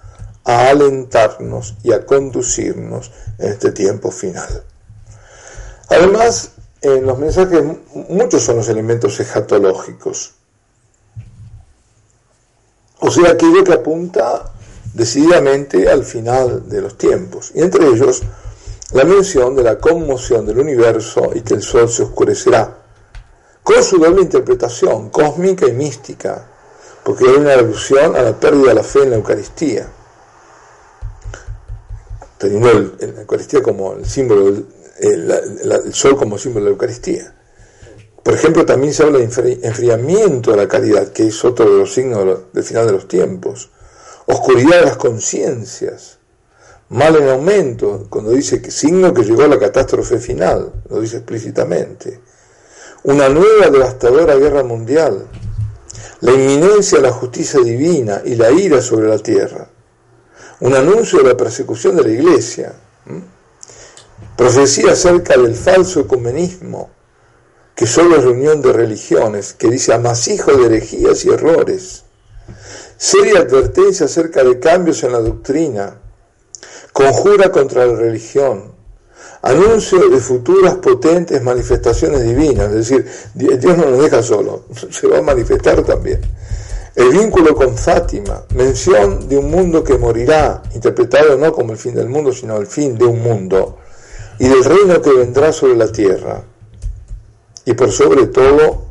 a 0.46 0.70
alentarnos 0.70 1.76
y 1.84 1.92
a 1.92 2.06
conducirnos 2.06 3.12
en 3.38 3.52
este 3.52 3.72
tiempo 3.72 4.12
final. 4.12 4.64
Además, 5.90 6.52
en 6.82 7.06
los 7.06 7.18
mensajes 7.18 7.64
muchos 8.10 8.44
son 8.44 8.58
los 8.58 8.70
elementos 8.70 9.20
escatológicos, 9.20 10.36
o 13.02 13.12
sea, 13.12 13.32
aquello 13.32 13.64
que 13.64 13.74
apunta 13.74 14.52
decididamente 14.94 15.90
al 15.90 16.04
final 16.04 16.68
de 16.68 16.82
los 16.82 16.98
tiempos, 16.98 17.52
y 17.54 17.62
entre 17.62 17.88
ellos 17.88 18.24
la 18.94 19.04
mención 19.04 19.56
de 19.56 19.64
la 19.64 19.78
conmoción 19.78 20.46
del 20.46 20.60
universo 20.60 21.32
y 21.36 21.42
que 21.42 21.54
el 21.54 21.62
sol 21.62 21.90
se 21.90 22.04
oscurecerá, 22.04 22.78
con 23.64 23.84
su 23.84 24.00
doble 24.00 24.22
interpretación, 24.22 25.10
cósmica 25.10 25.68
y 25.68 25.74
mística, 25.74 26.48
porque 27.04 27.26
hay 27.28 27.36
una 27.36 27.54
alusión 27.54 28.16
a 28.16 28.22
la 28.22 28.40
pérdida 28.40 28.70
de 28.70 28.76
la 28.76 28.84
fe 28.84 29.04
en 29.04 29.12
la 29.12 29.16
Eucaristía, 29.18 29.88
teniendo 32.38 32.96
la 33.00 33.22
Eucaristía 33.22 33.62
como 33.62 33.94
el 33.94 34.06
símbolo, 34.06 34.52
del, 34.52 34.66
el 35.02 35.94
sol 35.94 36.18
como 36.18 36.38
símbolo 36.38 36.66
de 36.66 36.72
la 36.72 36.74
Eucaristía. 36.74 37.36
Por 38.24 38.34
ejemplo, 38.34 38.66
también 38.66 38.94
se 38.94 39.04
habla 39.04 39.20
de 39.20 39.60
enfriamiento 39.64 40.52
de 40.52 40.58
la 40.58 40.68
caridad, 40.68 41.10
que 41.10 41.28
es 41.28 41.46
otro 41.46 41.70
de 41.70 41.78
los 41.80 41.94
signos 41.94 42.54
del 42.54 42.64
final 42.64 42.86
de 42.86 42.92
los 42.92 43.08
tiempos. 43.08 43.72
Oscuridad 44.32 44.82
de 44.82 44.86
las 44.86 44.98
conciencias. 44.98 46.20
Mal 46.90 47.16
en 47.16 47.30
aumento, 47.30 48.06
cuando 48.12 48.30
dice 48.30 48.62
que 48.62 48.70
signo 48.70 49.12
que 49.12 49.24
llegó 49.24 49.42
a 49.42 49.48
la 49.48 49.58
catástrofe 49.58 50.20
final, 50.20 50.72
lo 50.88 51.02
dice 51.02 51.18
explícitamente. 51.18 52.20
Una 53.06 53.28
nueva 53.28 53.72
devastadora 53.72 54.36
guerra 54.36 54.64
mundial. 54.64 55.26
La 56.22 56.32
inminencia 56.32 57.00
de 57.00 57.06
la 57.06 57.12
justicia 57.12 57.60
divina 57.62 58.22
y 58.24 58.36
la 58.36 58.52
ira 58.52 58.84
sobre 58.84 59.08
la 59.08 59.18
tierra. 59.18 59.68
Un 60.60 60.76
anuncio 60.76 61.24
de 61.24 61.30
la 61.30 61.36
persecución 61.36 61.96
de 61.96 62.04
la 62.04 62.10
iglesia. 62.10 62.76
Profecía 64.38 64.92
acerca 64.92 65.36
del 65.38 65.56
falso 65.56 66.02
ecumenismo 66.02 66.92
que 67.74 67.88
solo 67.88 68.18
es 68.18 68.24
reunión 68.24 68.62
de 68.62 68.74
religiones, 68.74 69.54
que 69.54 69.70
dice 69.70 69.92
amasijo 69.92 70.52
de 70.52 70.68
herejías 70.68 71.26
y 71.26 71.30
errores, 71.30 72.04
seria 73.00 73.40
advertencia 73.40 74.08
acerca 74.08 74.44
de 74.44 74.60
cambios 74.60 75.04
en 75.04 75.14
la 75.14 75.20
doctrina, 75.20 76.02
conjura 76.92 77.50
contra 77.50 77.86
la 77.86 77.96
religión, 77.96 78.74
anuncio 79.42 80.10
de 80.10 80.20
futuras 80.20 80.76
potentes 80.76 81.42
manifestaciones 81.42 82.24
divinas, 82.24 82.68
es 82.68 82.90
decir, 82.90 83.08
Dios 83.34 83.78
no 83.78 83.86
nos 83.86 84.02
deja 84.04 84.22
solo, 84.22 84.66
se 84.92 85.08
va 85.08 85.20
a 85.20 85.22
manifestar 85.22 85.82
también. 85.84 86.20
El 86.94 87.12
vínculo 87.12 87.56
con 87.56 87.78
Fátima, 87.78 88.44
mención 88.54 89.30
de 89.30 89.38
un 89.38 89.50
mundo 89.50 89.82
que 89.82 89.98
morirá, 89.98 90.62
interpretado 90.76 91.38
no 91.38 91.54
como 91.54 91.72
el 91.72 91.78
fin 91.78 91.96
del 91.96 92.10
mundo, 92.10 92.34
sino 92.34 92.58
el 92.58 92.68
fin 92.68 92.98
de 92.98 93.06
un 93.06 93.24
mundo, 93.24 93.78
y 94.40 94.50
del 94.50 94.66
reino 94.66 95.02
que 95.02 95.14
vendrá 95.14 95.54
sobre 95.54 95.78
la 95.78 95.90
tierra. 95.90 96.44
Y 97.64 97.74
por 97.76 97.92
sobre 97.92 98.28
todo 98.28 98.88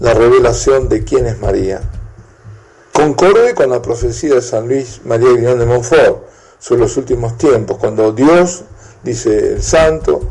la 0.00 0.14
revelación 0.14 0.88
de 0.88 1.04
quién 1.04 1.26
es 1.26 1.38
María. 1.38 1.80
Concorde 2.96 3.54
con 3.54 3.68
la 3.68 3.82
profecía 3.82 4.36
de 4.36 4.40
San 4.40 4.68
Luis 4.68 5.02
María 5.04 5.30
Guión 5.34 5.58
de 5.58 5.66
Montfort 5.66 6.22
sobre 6.58 6.80
los 6.80 6.96
últimos 6.96 7.36
tiempos, 7.36 7.76
cuando 7.76 8.10
Dios, 8.12 8.62
dice 9.02 9.52
el 9.52 9.62
santo, 9.62 10.22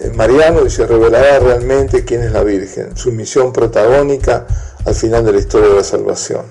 eh, 0.00 0.12
Mariano 0.14 0.60
dice, 0.60 0.86
revelará 0.86 1.40
realmente 1.40 2.04
quién 2.04 2.22
es 2.22 2.30
la 2.30 2.44
Virgen, 2.44 2.96
su 2.96 3.10
misión 3.10 3.52
protagónica 3.52 4.46
al 4.84 4.94
final 4.94 5.24
de 5.24 5.32
la 5.32 5.40
historia 5.40 5.68
de 5.68 5.74
la 5.74 5.82
salvación. 5.82 6.42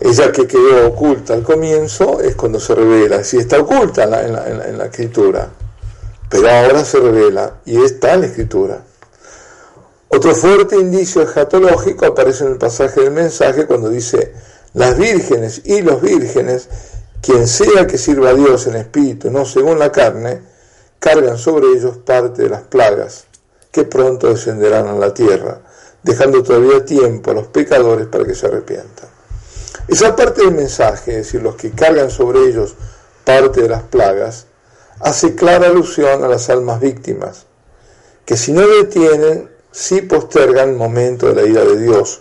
Ella 0.00 0.32
que 0.32 0.48
quedó 0.48 0.88
oculta 0.88 1.34
al 1.34 1.44
comienzo 1.44 2.20
es 2.20 2.34
cuando 2.34 2.58
se 2.58 2.74
revela, 2.74 3.22
si 3.22 3.36
está 3.36 3.60
oculta 3.60 4.02
en 4.02 4.10
la, 4.10 4.48
en 4.68 4.78
la 4.78 4.86
escritura, 4.86 5.48
pero 6.28 6.50
ahora 6.50 6.84
se 6.84 6.98
revela 6.98 7.60
y 7.66 7.80
está 7.80 8.14
en 8.14 8.22
la 8.22 8.26
escritura. 8.26 8.82
Otro 10.14 10.34
fuerte 10.34 10.76
indicio 10.76 11.22
escatológico 11.22 12.04
aparece 12.04 12.44
en 12.44 12.52
el 12.52 12.58
pasaje 12.58 13.00
del 13.00 13.12
mensaje 13.12 13.64
cuando 13.64 13.88
dice, 13.88 14.34
las 14.74 14.98
vírgenes 14.98 15.62
y 15.64 15.80
los 15.80 16.02
vírgenes, 16.02 16.68
quien 17.22 17.48
sea 17.48 17.86
que 17.86 17.96
sirva 17.96 18.28
a 18.28 18.34
Dios 18.34 18.66
en 18.66 18.76
espíritu, 18.76 19.30
no 19.30 19.46
según 19.46 19.78
la 19.78 19.90
carne, 19.90 20.42
cargan 20.98 21.38
sobre 21.38 21.68
ellos 21.68 21.96
parte 21.96 22.42
de 22.42 22.50
las 22.50 22.60
plagas, 22.60 23.24
que 23.70 23.84
pronto 23.84 24.28
descenderán 24.28 24.86
a 24.86 24.92
la 24.92 25.14
tierra, 25.14 25.62
dejando 26.02 26.42
todavía 26.42 26.84
tiempo 26.84 27.30
a 27.30 27.34
los 27.34 27.46
pecadores 27.46 28.06
para 28.06 28.26
que 28.26 28.34
se 28.34 28.48
arrepientan. 28.48 29.08
Esa 29.88 30.14
parte 30.14 30.42
del 30.42 30.52
mensaje, 30.52 31.12
es 31.12 31.16
decir, 31.24 31.40
los 31.40 31.56
que 31.56 31.70
cargan 31.70 32.10
sobre 32.10 32.40
ellos 32.40 32.74
parte 33.24 33.62
de 33.62 33.70
las 33.70 33.84
plagas, 33.84 34.44
hace 35.00 35.34
clara 35.34 35.68
alusión 35.68 36.22
a 36.22 36.28
las 36.28 36.50
almas 36.50 36.80
víctimas, 36.80 37.46
que 38.26 38.36
si 38.36 38.52
no 38.52 38.60
detienen 38.68 39.51
si 39.72 40.02
postergan 40.02 40.70
el 40.70 40.76
momento 40.76 41.26
de 41.26 41.34
la 41.34 41.48
ira 41.48 41.64
de 41.64 41.78
Dios, 41.78 42.20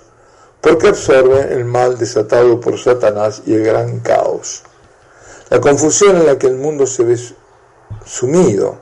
porque 0.62 0.88
absorben 0.88 1.52
el 1.52 1.66
mal 1.66 1.98
desatado 1.98 2.60
por 2.60 2.80
Satanás 2.80 3.44
y 3.46 3.54
el 3.54 3.64
gran 3.64 4.00
caos. 4.00 4.64
La 5.50 5.60
confusión 5.60 6.16
en 6.16 6.26
la 6.26 6.38
que 6.38 6.48
el 6.48 6.56
mundo 6.56 6.88
se 6.88 7.04
ve 7.04 7.20
sumido. 8.06 8.80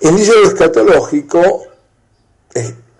Inicio 0.00 0.42
escatológico 0.42 1.64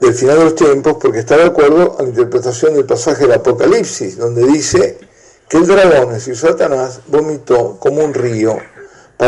del 0.00 0.14
final 0.14 0.38
de 0.38 0.44
los 0.44 0.54
tiempos 0.54 0.96
porque 1.00 1.20
está 1.20 1.36
de 1.36 1.44
acuerdo 1.44 1.96
a 1.98 2.02
la 2.02 2.08
interpretación 2.08 2.74
del 2.74 2.84
pasaje 2.84 3.22
del 3.22 3.32
Apocalipsis, 3.32 4.18
donde 4.18 4.44
dice 4.46 4.98
que 5.48 5.58
el 5.58 5.66
dragón, 5.66 6.14
es 6.14 6.24
Satanás, 6.38 7.00
vomitó 7.06 7.78
como 7.78 8.04
un 8.04 8.12
río 8.12 8.58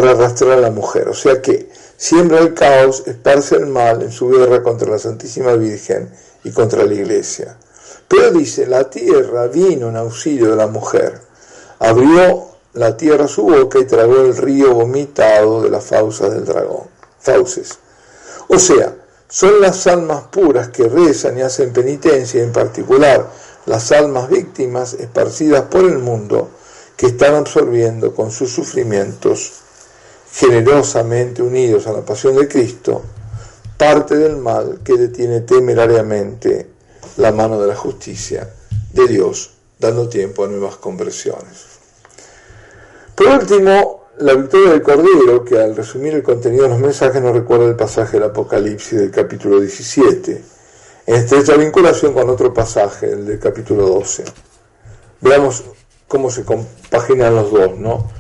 para 0.01 0.11
arrastrar 0.11 0.59
a 0.59 0.61
la 0.61 0.71
mujer. 0.71 1.09
O 1.09 1.15
sea 1.15 1.41
que 1.41 1.71
siembra 1.97 2.41
el 2.41 2.53
caos, 2.53 3.05
esparce 3.07 3.57
el 3.57 3.67
mal 3.67 4.03
en 4.03 4.13
su 4.13 4.29
guerra 4.29 4.63
contra 4.63 4.91
la 4.91 4.99
Santísima 4.99 5.55
Virgen 5.55 6.11
y 6.45 6.51
contra 6.51 6.85
la 6.85 6.93
Iglesia. 6.93 7.57
Pero 8.07 8.31
dice, 8.31 8.67
la 8.67 8.91
tierra 8.91 9.47
vino 9.47 9.89
en 9.89 9.97
auxilio 9.97 10.51
de 10.51 10.57
la 10.57 10.67
mujer, 10.67 11.19
abrió 11.79 12.49
la 12.75 12.95
tierra 12.97 13.27
su 13.27 13.45
boca 13.45 13.79
y 13.79 13.87
tragó 13.87 14.17
el 14.17 14.37
río 14.37 14.75
vomitado 14.75 15.63
de 15.63 15.71
las 15.71 15.85
fauces 15.85 16.31
del 16.31 16.45
dragón. 16.45 16.89
Fauces. 17.19 17.79
O 18.49 18.59
sea, 18.59 18.95
son 19.29 19.63
las 19.63 19.87
almas 19.87 20.25
puras 20.25 20.69
que 20.69 20.89
rezan 20.89 21.39
y 21.39 21.41
hacen 21.41 21.73
penitencia, 21.73 22.43
en 22.43 22.53
particular 22.53 23.31
las 23.65 23.91
almas 23.93 24.29
víctimas 24.29 24.93
esparcidas 24.93 25.63
por 25.63 25.87
el 25.87 25.99
mundo, 25.99 26.51
que 26.99 27.07
están 27.07 27.35
absorbiendo 27.35 28.15
con 28.15 28.31
sus 28.31 28.53
sufrimientos 28.53 29.63
generosamente 30.37 31.41
unidos 31.41 31.87
a 31.87 31.93
la 31.93 32.03
pasión 32.03 32.37
de 32.37 32.47
Cristo, 32.47 33.03
parte 33.79 34.17
del 34.17 34.37
mal 34.37 34.81
que 34.85 34.93
detiene 34.99 35.41
temerariamente 35.41 36.67
la 37.17 37.33
mano 37.33 37.59
de 37.59 37.69
la 37.69 37.75
justicia 37.75 38.47
de 38.93 39.09
Dios, 39.09 39.53
dando 39.79 40.11
tiempo 40.11 40.45
a 40.45 40.49
nuevas 40.49 40.77
conversiones. 40.77 41.65
Por 43.15 43.29
último, 43.29 44.09
la 44.19 44.35
victoria 44.35 44.73
del 44.73 44.83
Cordero, 44.83 45.43
que 45.43 45.59
al 45.59 45.75
resumir 45.75 46.13
el 46.13 46.23
contenido 46.23 46.65
de 46.65 46.69
los 46.69 46.81
mensajes 46.81 47.23
nos 47.23 47.33
recuerda 47.33 47.65
el 47.65 47.77
pasaje 47.77 48.19
del 48.19 48.29
Apocalipsis 48.29 48.99
del 48.99 49.11
capítulo 49.11 49.59
17, 49.59 50.45
en 51.07 51.15
estrecha 51.15 51.57
vinculación 51.57 52.13
con 52.13 52.29
otro 52.29 52.53
pasaje, 52.53 53.11
el 53.11 53.25
del 53.25 53.39
capítulo 53.39 53.87
12. 53.87 54.25
Veamos 55.23 55.65
cómo 56.07 56.31
se 56.31 56.45
compaginan 56.45 57.37
los 57.37 57.51
dos, 57.51 57.79
¿no? 57.79 58.11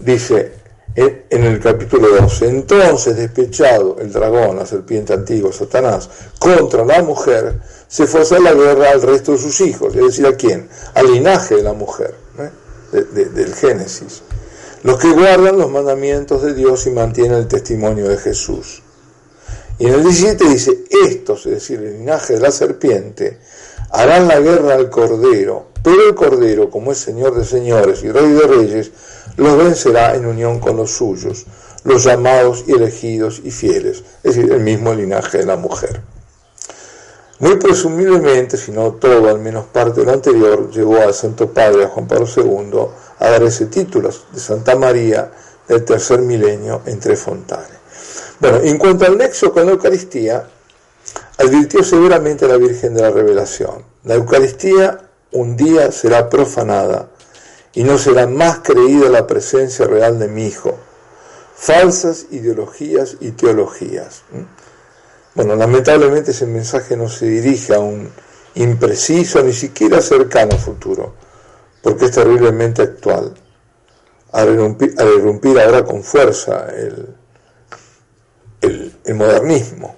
Dice, 0.00 0.61
en 0.94 1.44
el 1.44 1.60
capítulo 1.60 2.08
12. 2.08 2.48
Entonces, 2.48 3.16
despechado 3.16 3.96
el 3.98 4.12
dragón, 4.12 4.56
la 4.56 4.66
serpiente 4.66 5.12
antigua, 5.12 5.52
Satanás, 5.52 6.08
contra 6.38 6.84
la 6.84 7.02
mujer, 7.02 7.60
se 7.88 8.06
fue 8.06 8.22
a 8.22 8.40
la 8.40 8.52
guerra 8.52 8.90
al 8.90 9.02
resto 9.02 9.32
de 9.32 9.38
sus 9.38 9.60
hijos, 9.60 9.94
es 9.94 10.02
decir, 10.02 10.26
¿a 10.26 10.36
quién? 10.36 10.68
Al 10.94 11.12
linaje 11.12 11.56
de 11.56 11.62
la 11.62 11.72
mujer, 11.72 12.14
¿eh? 12.38 13.04
del 13.14 13.54
Génesis. 13.54 14.22
Los 14.82 14.98
que 14.98 15.12
guardan 15.12 15.58
los 15.58 15.70
mandamientos 15.70 16.42
de 16.42 16.54
Dios 16.54 16.86
y 16.86 16.90
mantienen 16.90 17.38
el 17.38 17.48
testimonio 17.48 18.08
de 18.08 18.16
Jesús. 18.16 18.82
Y 19.78 19.86
en 19.86 19.94
el 19.94 20.02
17 20.02 20.48
dice, 20.48 20.84
estos, 21.06 21.46
es 21.46 21.52
decir, 21.52 21.80
el 21.80 21.98
linaje 21.98 22.34
de 22.34 22.40
la 22.40 22.50
serpiente, 22.50 23.38
harán 23.92 24.26
la 24.26 24.40
guerra 24.40 24.74
al 24.74 24.90
Cordero, 24.90 25.66
pero 25.82 26.08
el 26.08 26.14
Cordero, 26.14 26.70
como 26.70 26.92
es 26.92 26.98
Señor 26.98 27.36
de 27.36 27.44
señores 27.44 28.02
y 28.02 28.10
Rey 28.10 28.32
de 28.32 28.46
reyes, 28.46 28.90
los 29.36 29.56
vencerá 29.56 30.14
en 30.14 30.26
unión 30.26 30.58
con 30.60 30.76
los 30.76 30.90
suyos, 30.90 31.46
los 31.84 32.04
llamados 32.04 32.64
y 32.66 32.72
elegidos 32.72 33.40
y 33.44 33.50
fieles, 33.50 34.02
es 34.22 34.36
decir, 34.36 34.52
el 34.52 34.60
mismo 34.60 34.94
linaje 34.94 35.38
de 35.38 35.46
la 35.46 35.56
mujer. 35.56 36.00
Muy 37.38 37.56
presumiblemente, 37.56 38.56
si 38.56 38.70
no 38.70 38.92
todo, 38.92 39.28
al 39.28 39.40
menos 39.40 39.66
parte 39.66 40.00
de 40.00 40.06
lo 40.06 40.12
anterior, 40.12 40.70
llevó 40.70 41.00
al 41.00 41.12
Santo 41.12 41.52
Padre, 41.52 41.84
a 41.84 41.88
Juan 41.88 42.06
Pablo 42.06 42.26
II, 42.34 42.78
a 43.18 43.30
dar 43.30 43.42
ese 43.42 43.66
título 43.66 44.10
de 44.32 44.40
Santa 44.40 44.76
María 44.76 45.30
del 45.66 45.84
tercer 45.84 46.20
milenio 46.20 46.82
entre 46.86 47.16
Fontane. 47.16 47.82
Bueno, 48.38 48.58
en 48.62 48.78
cuanto 48.78 49.06
al 49.06 49.18
nexo 49.18 49.52
con 49.52 49.66
la 49.66 49.72
Eucaristía, 49.72 50.48
advirtió 51.42 51.82
severamente 51.84 52.44
a 52.44 52.48
la 52.48 52.56
Virgen 52.56 52.94
de 52.94 53.02
la 53.02 53.10
Revelación. 53.10 53.84
La 54.04 54.14
Eucaristía 54.14 55.10
un 55.32 55.56
día 55.56 55.90
será 55.92 56.28
profanada 56.28 57.08
y 57.74 57.84
no 57.84 57.98
será 57.98 58.26
más 58.26 58.60
creída 58.60 59.08
la 59.08 59.26
presencia 59.26 59.86
real 59.86 60.18
de 60.18 60.28
mi 60.28 60.46
Hijo. 60.46 60.78
Falsas 61.56 62.26
ideologías 62.30 63.16
y 63.20 63.32
teologías. 63.32 64.22
Bueno, 65.34 65.56
lamentablemente 65.56 66.32
ese 66.32 66.46
mensaje 66.46 66.96
no 66.96 67.08
se 67.08 67.26
dirige 67.26 67.74
a 67.74 67.80
un 67.80 68.10
impreciso, 68.54 69.42
ni 69.42 69.52
siquiera 69.52 70.00
cercano 70.02 70.58
futuro, 70.58 71.14
porque 71.82 72.06
es 72.06 72.10
terriblemente 72.10 72.82
actual. 72.82 73.34
Al 74.32 74.48
irrumpir, 74.50 75.58
ahora 75.60 75.84
con 75.84 76.02
fuerza 76.02 76.66
el, 76.74 77.16
modernismo. 79.14 79.96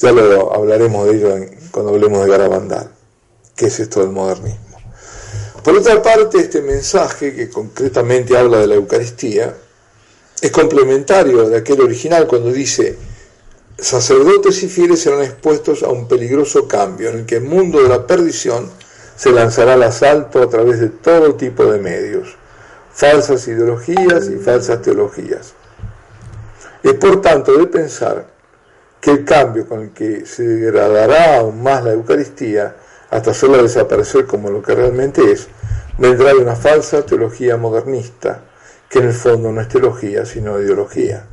Ya 0.00 0.12
lo 0.12 0.54
hablaremos 0.54 1.06
de 1.06 1.16
ello 1.16 1.34
cuando 1.72 1.92
hablemos 1.92 2.24
de 2.24 2.30
Garabandal. 2.30 2.90
¿Qué 3.56 3.66
es 3.66 3.80
esto 3.80 4.00
del 4.00 4.10
modernismo? 4.10 4.78
Por 5.64 5.76
otra 5.76 6.00
parte, 6.00 6.38
este 6.38 6.62
mensaje, 6.62 7.34
que 7.34 7.50
concretamente 7.50 8.38
habla 8.38 8.58
de 8.58 8.68
la 8.68 8.76
Eucaristía, 8.76 9.56
es 10.40 10.50
complementario 10.52 11.48
de 11.48 11.58
aquel 11.58 11.80
original 11.80 12.28
cuando 12.28 12.52
dice, 12.52 12.96
sacerdotes 13.76 14.62
y 14.62 14.68
fieles 14.68 15.00
serán 15.00 15.22
expuestos 15.22 15.82
a 15.82 15.88
un 15.88 16.06
peligroso 16.06 16.68
cambio 16.68 17.10
en 17.10 17.18
el 17.18 17.26
que 17.26 17.36
el 17.36 17.44
mundo 17.44 17.82
de 17.82 17.88
la 17.88 18.06
perdición 18.06 18.70
se 19.16 19.32
lanzará 19.32 19.74
al 19.74 19.82
asalto 19.82 20.40
a 20.40 20.48
través 20.48 20.78
de 20.78 20.90
todo 20.90 21.34
tipo 21.34 21.64
de 21.64 21.80
medios, 21.80 22.36
falsas 22.92 23.48
ideologías 23.48 24.28
y 24.28 24.36
falsas 24.36 24.80
teologías. 24.80 25.54
Es 26.84 26.94
por 26.94 27.20
tanto 27.20 27.58
de 27.58 27.66
pensar 27.66 28.37
que 29.00 29.10
el 29.10 29.24
cambio 29.24 29.66
con 29.68 29.80
el 29.80 29.90
que 29.90 30.26
se 30.26 30.42
degradará 30.42 31.38
aún 31.38 31.62
más 31.62 31.84
la 31.84 31.92
Eucaristía 31.92 32.76
hasta 33.10 33.30
hacerla 33.30 33.62
desaparecer 33.62 34.26
como 34.26 34.50
lo 34.50 34.62
que 34.62 34.74
realmente 34.74 35.32
es, 35.32 35.48
vendrá 35.98 36.34
de 36.34 36.40
una 36.40 36.56
falsa 36.56 37.04
teología 37.06 37.56
modernista, 37.56 38.42
que 38.88 38.98
en 38.98 39.06
el 39.06 39.12
fondo 39.14 39.50
no 39.52 39.60
es 39.60 39.68
teología, 39.68 40.24
sino 40.24 40.60
ideología. 40.60 41.26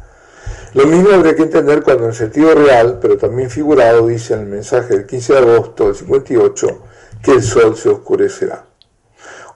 Lo 0.73 0.85
mismo 0.85 1.09
habría 1.11 1.35
que 1.35 1.43
entender 1.43 1.81
cuando 1.83 2.05
en 2.05 2.13
sentido 2.13 2.53
real, 2.53 2.99
pero 3.01 3.17
también 3.17 3.49
figurado, 3.49 4.07
dice 4.07 4.33
en 4.33 4.41
el 4.41 4.45
mensaje 4.47 4.95
del 4.95 5.05
15 5.05 5.33
de 5.33 5.39
agosto 5.39 5.85
del 5.85 5.95
58, 5.95 6.81
que 7.23 7.31
el 7.31 7.43
sol 7.43 7.77
se 7.77 7.89
oscurecerá. 7.89 8.65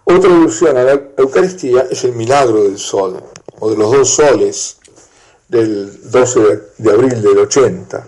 Otra 0.06 0.32
alusión 0.32 0.78
a 0.78 0.84
la 0.84 1.00
Eucaristía 1.18 1.86
es 1.90 2.04
el 2.04 2.14
milagro 2.14 2.64
del 2.64 2.78
sol, 2.78 3.22
o 3.60 3.70
de 3.70 3.78
los 3.78 3.92
dos 3.92 4.10
soles 4.10 4.79
del 5.50 6.10
12 6.10 6.62
de 6.78 6.92
abril 6.92 7.22
del 7.22 7.40
80, 7.40 8.08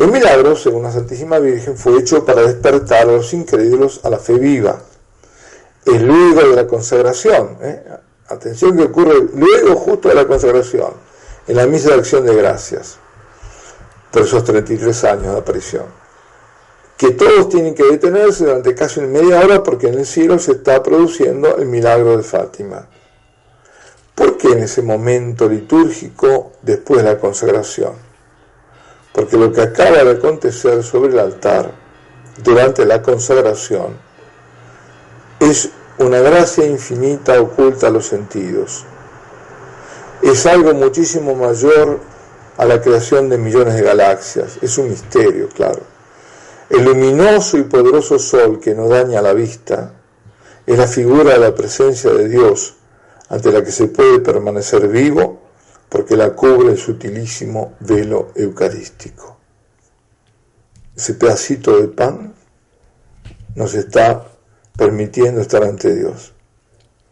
el 0.00 0.10
milagro, 0.10 0.56
según 0.56 0.84
la 0.84 0.90
Santísima 0.90 1.38
Virgen, 1.38 1.76
fue 1.76 1.98
hecho 1.98 2.24
para 2.24 2.40
despertar 2.40 3.02
a 3.02 3.12
los 3.12 3.34
incrédulos 3.34 4.00
a 4.02 4.08
la 4.08 4.18
fe 4.18 4.32
viva. 4.38 4.80
Es 5.84 6.00
luego 6.00 6.40
de 6.48 6.56
la 6.56 6.66
consagración, 6.66 7.58
¿eh? 7.60 7.82
atención 8.28 8.78
que 8.78 8.84
ocurre 8.84 9.28
luego 9.34 9.76
justo 9.76 10.08
de 10.08 10.14
la 10.14 10.26
consagración, 10.26 10.92
en 11.46 11.54
la 11.54 11.66
misa 11.66 11.90
de 11.90 11.96
acción 11.96 12.24
de 12.24 12.34
gracias, 12.34 12.96
por 14.10 14.22
esos 14.22 14.42
33 14.42 15.04
años 15.04 15.34
de 15.34 15.38
aparición, 15.38 15.84
que 16.96 17.10
todos 17.10 17.50
tienen 17.50 17.74
que 17.74 17.84
detenerse 17.84 18.46
durante 18.46 18.74
casi 18.74 19.02
media 19.02 19.40
hora 19.40 19.62
porque 19.62 19.88
en 19.88 19.98
el 19.98 20.06
cielo 20.06 20.38
se 20.38 20.52
está 20.52 20.82
produciendo 20.82 21.58
el 21.58 21.66
milagro 21.66 22.16
de 22.16 22.22
Fátima. 22.22 22.88
¿Por 24.20 24.36
qué 24.36 24.48
en 24.48 24.64
ese 24.64 24.82
momento 24.82 25.48
litúrgico 25.48 26.52
después 26.60 27.02
de 27.02 27.08
la 27.08 27.18
consagración? 27.18 28.10
porque 29.12 29.36
lo 29.36 29.52
que 29.52 29.62
acaba 29.62 30.04
de 30.04 30.12
acontecer 30.12 30.82
sobre 30.82 31.12
el 31.12 31.18
altar 31.18 31.72
durante 32.42 32.84
la 32.84 33.02
consagración 33.02 33.96
es 35.40 35.70
una 35.98 36.20
gracia 36.20 36.64
infinita 36.66 37.40
oculta 37.40 37.88
a 37.88 37.90
los 37.90 38.06
sentidos. 38.06 38.84
Es 40.22 40.46
algo 40.46 40.74
muchísimo 40.74 41.34
mayor 41.34 42.00
a 42.56 42.64
la 42.64 42.80
creación 42.80 43.28
de 43.28 43.38
millones 43.38 43.74
de 43.74 43.82
galaxias. 43.82 44.58
Es 44.62 44.78
un 44.78 44.90
misterio, 44.90 45.48
claro. 45.48 45.80
El 46.68 46.84
luminoso 46.84 47.58
y 47.58 47.64
poderoso 47.64 48.18
sol 48.18 48.60
que 48.60 48.74
no 48.74 48.88
daña 48.88 49.22
la 49.22 49.32
vista 49.32 49.92
es 50.66 50.78
la 50.78 50.86
figura 50.86 51.32
de 51.32 51.38
la 51.38 51.54
presencia 51.54 52.10
de 52.10 52.28
Dios 52.28 52.76
ante 53.30 53.52
la 53.52 53.64
que 53.64 53.72
se 53.72 53.86
puede 53.86 54.20
permanecer 54.20 54.86
vivo 54.88 55.40
porque 55.88 56.16
la 56.16 56.34
cubre 56.34 56.72
el 56.72 56.78
sutilísimo 56.78 57.74
velo 57.80 58.32
eucarístico. 58.34 59.38
Ese 60.94 61.14
pedacito 61.14 61.80
de 61.80 61.88
pan 61.88 62.34
nos 63.54 63.74
está 63.74 64.26
permitiendo 64.76 65.40
estar 65.40 65.62
ante 65.64 65.94
Dios, 65.94 66.32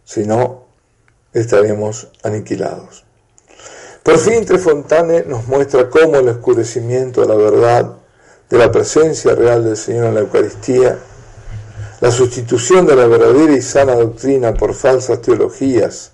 si 0.05 0.25
no, 0.25 0.66
estaremos 1.33 2.09
aniquilados. 2.23 3.05
Por 4.03 4.19
fin 4.19 4.45
Trefontane 4.45 5.25
nos 5.25 5.47
muestra 5.47 5.89
cómo 5.89 6.16
el 6.16 6.29
oscurecimiento 6.29 7.21
de 7.21 7.29
la 7.29 7.35
verdad, 7.35 7.97
de 8.49 8.59
la 8.59 8.73
presencia 8.73 9.35
real 9.35 9.64
del 9.64 9.77
Señor 9.77 10.07
en 10.07 10.14
la 10.14 10.21
Eucaristía, 10.21 10.99
la 12.01 12.11
sustitución 12.12 12.86
de 12.86 12.96
la 12.96 13.07
verdadera 13.07 13.53
y 13.55 13.62
sana 13.62 13.94
doctrina 13.94 14.55
por 14.55 14.74
falsas 14.74 15.20
teologías, 15.20 16.12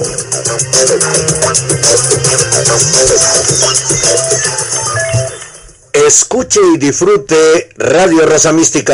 Escuche 5.94 6.60
y 6.76 6.78
disfrute 6.78 7.70
Radio 7.78 8.28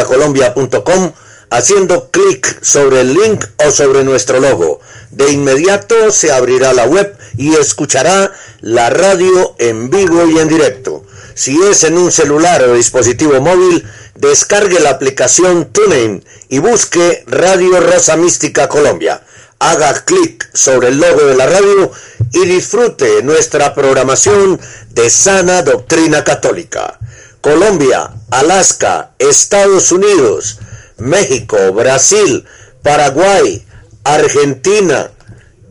Colombia.com 0.05 1.11
haciendo 1.49 2.09
clic 2.11 2.63
sobre 2.63 3.01
el 3.01 3.13
link 3.13 3.45
o 3.65 3.71
sobre 3.71 4.03
nuestro 4.03 4.39
logo. 4.39 4.79
De 5.11 5.31
inmediato 5.31 6.11
se 6.11 6.31
abrirá 6.31 6.73
la 6.73 6.85
web 6.85 7.15
y 7.37 7.55
escuchará 7.55 8.31
la 8.61 8.89
radio 8.89 9.55
en 9.57 9.89
vivo 9.89 10.27
y 10.27 10.39
en 10.39 10.47
directo. 10.47 11.05
Si 11.33 11.57
es 11.63 11.83
en 11.83 11.97
un 11.97 12.11
celular 12.11 12.61
o 12.63 12.73
dispositivo 12.73 13.39
móvil, 13.39 13.85
descargue 14.15 14.79
la 14.79 14.91
aplicación 14.91 15.71
TuneIn 15.71 16.23
y 16.49 16.59
busque 16.59 17.23
Radio 17.27 17.79
Rosa 17.79 18.17
Mística 18.17 18.67
Colombia. 18.67 19.23
Haga 19.57 20.05
clic 20.05 20.49
sobre 20.53 20.89
el 20.89 20.99
logo 20.99 21.25
de 21.25 21.35
la 21.35 21.45
radio 21.45 21.91
y 22.33 22.45
disfrute 22.45 23.23
nuestra 23.23 23.73
programación 23.73 24.59
de 24.91 25.09
sana 25.09 25.61
doctrina 25.63 26.23
católica. 26.23 26.99
Colombia, 27.41 28.11
Alaska, 28.31 29.11
Estados 29.17 29.91
Unidos, 29.91 30.59
México, 30.99 31.57
Brasil, 31.73 32.45
Paraguay, 32.83 33.65
Argentina, 34.03 35.11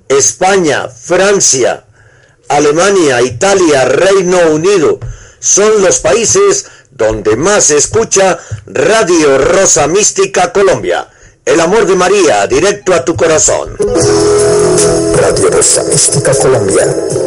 España, 0.08 0.88
Francia, 0.88 1.84
Alemania, 2.48 3.22
Italia, 3.22 3.84
Reino 3.84 4.38
Unido 4.52 4.98
son 5.40 5.82
los 5.82 6.00
países 6.00 6.66
donde 6.90 7.36
más 7.36 7.64
se 7.64 7.76
escucha 7.76 8.38
Radio 8.66 9.38
Rosa 9.38 9.86
Mística 9.86 10.52
Colombia. 10.52 11.08
El 11.44 11.60
amor 11.60 11.86
de 11.86 11.94
María, 11.94 12.46
directo 12.46 12.92
a 12.92 13.04
tu 13.04 13.16
corazón. 13.16 13.76
Radio 15.16 15.50
Rosa 15.50 15.82
Mística 15.84 16.34
Colombia. 16.34 16.84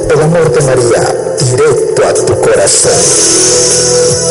El 0.10 0.22
amor 0.22 0.52
de 0.52 0.62
María, 0.62 1.36
directo 1.40 2.08
a 2.08 2.14
tu 2.14 2.40
corazón. 2.42 4.31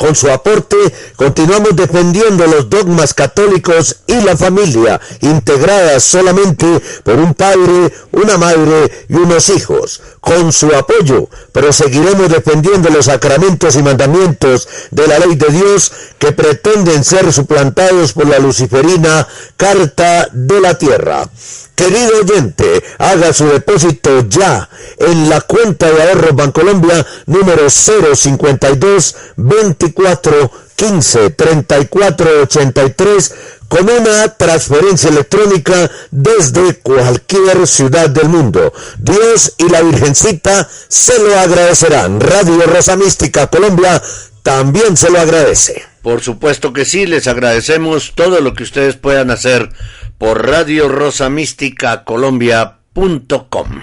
con 0.00 0.16
su 0.16 0.30
aporte 0.30 0.76
continuamos 1.14 1.76
defendiendo 1.76 2.46
los 2.46 2.70
dogmas 2.70 3.12
católicos 3.12 3.96
y 4.06 4.18
la 4.22 4.34
familia, 4.34 4.98
integradas 5.20 6.02
solamente 6.02 6.66
por 7.04 7.16
un 7.16 7.34
padre, 7.34 7.92
una 8.12 8.38
madre 8.38 8.90
y 9.10 9.14
unos 9.16 9.50
hijos. 9.50 10.00
Con 10.20 10.52
su 10.52 10.74
apoyo 10.74 11.28
proseguiremos 11.50 12.28
defendiendo 12.28 12.90
los 12.90 13.06
sacramentos 13.06 13.74
y 13.76 13.82
mandamientos 13.82 14.68
de 14.90 15.06
la 15.06 15.18
ley 15.18 15.34
de 15.34 15.48
Dios 15.48 15.92
que 16.18 16.32
pretenden 16.32 17.02
ser 17.04 17.32
suplantados 17.32 18.12
por 18.12 18.28
la 18.28 18.38
luciferina 18.38 19.26
Carta 19.56 20.28
de 20.30 20.60
la 20.60 20.76
Tierra. 20.76 21.28
Querido 21.74 22.18
oyente, 22.20 22.82
haga 22.98 23.32
su 23.32 23.46
depósito 23.46 24.26
ya 24.28 24.68
en 24.98 25.30
la 25.30 25.40
cuenta 25.40 25.90
de 25.90 26.02
ahorros 26.02 26.36
Bancolombia 26.36 27.06
número 27.24 27.70
052 27.70 29.16
24 29.36 30.50
15 30.76 31.30
34 31.30 32.42
83 32.42 33.34
con 33.70 33.88
una 33.88 34.28
transferencia 34.36 35.10
electrónica 35.10 35.88
desde 36.10 36.80
cualquier 36.80 37.68
ciudad 37.68 38.10
del 38.10 38.28
mundo. 38.28 38.72
Dios 38.98 39.54
y 39.58 39.68
la 39.68 39.80
Virgencita 39.80 40.68
se 40.88 41.16
lo 41.22 41.38
agradecerán. 41.38 42.20
Radio 42.20 42.66
Rosa 42.66 42.96
Mística 42.96 43.46
Colombia 43.46 44.02
también 44.42 44.96
se 44.96 45.08
lo 45.08 45.20
agradece. 45.20 45.84
Por 46.02 46.20
supuesto 46.20 46.72
que 46.72 46.84
sí, 46.84 47.06
les 47.06 47.28
agradecemos 47.28 48.12
todo 48.16 48.40
lo 48.40 48.54
que 48.54 48.64
ustedes 48.64 48.96
puedan 48.96 49.30
hacer 49.30 49.70
por 50.18 50.48
Radio 50.48 50.88
Rosa 50.88 51.30
Mística 51.30 52.02
Colombia.com. 52.02 53.82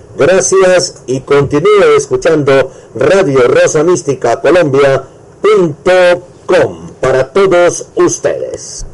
Gracias 0.17 1.03
y 1.07 1.21
continúe 1.21 1.95
escuchando 1.97 2.71
Radio 2.95 3.47
Rosa 3.47 3.83
Mística 3.83 4.41
Colombia.com 4.41 5.01
para 6.99 7.31
todos 7.31 7.87
ustedes. 7.95 8.85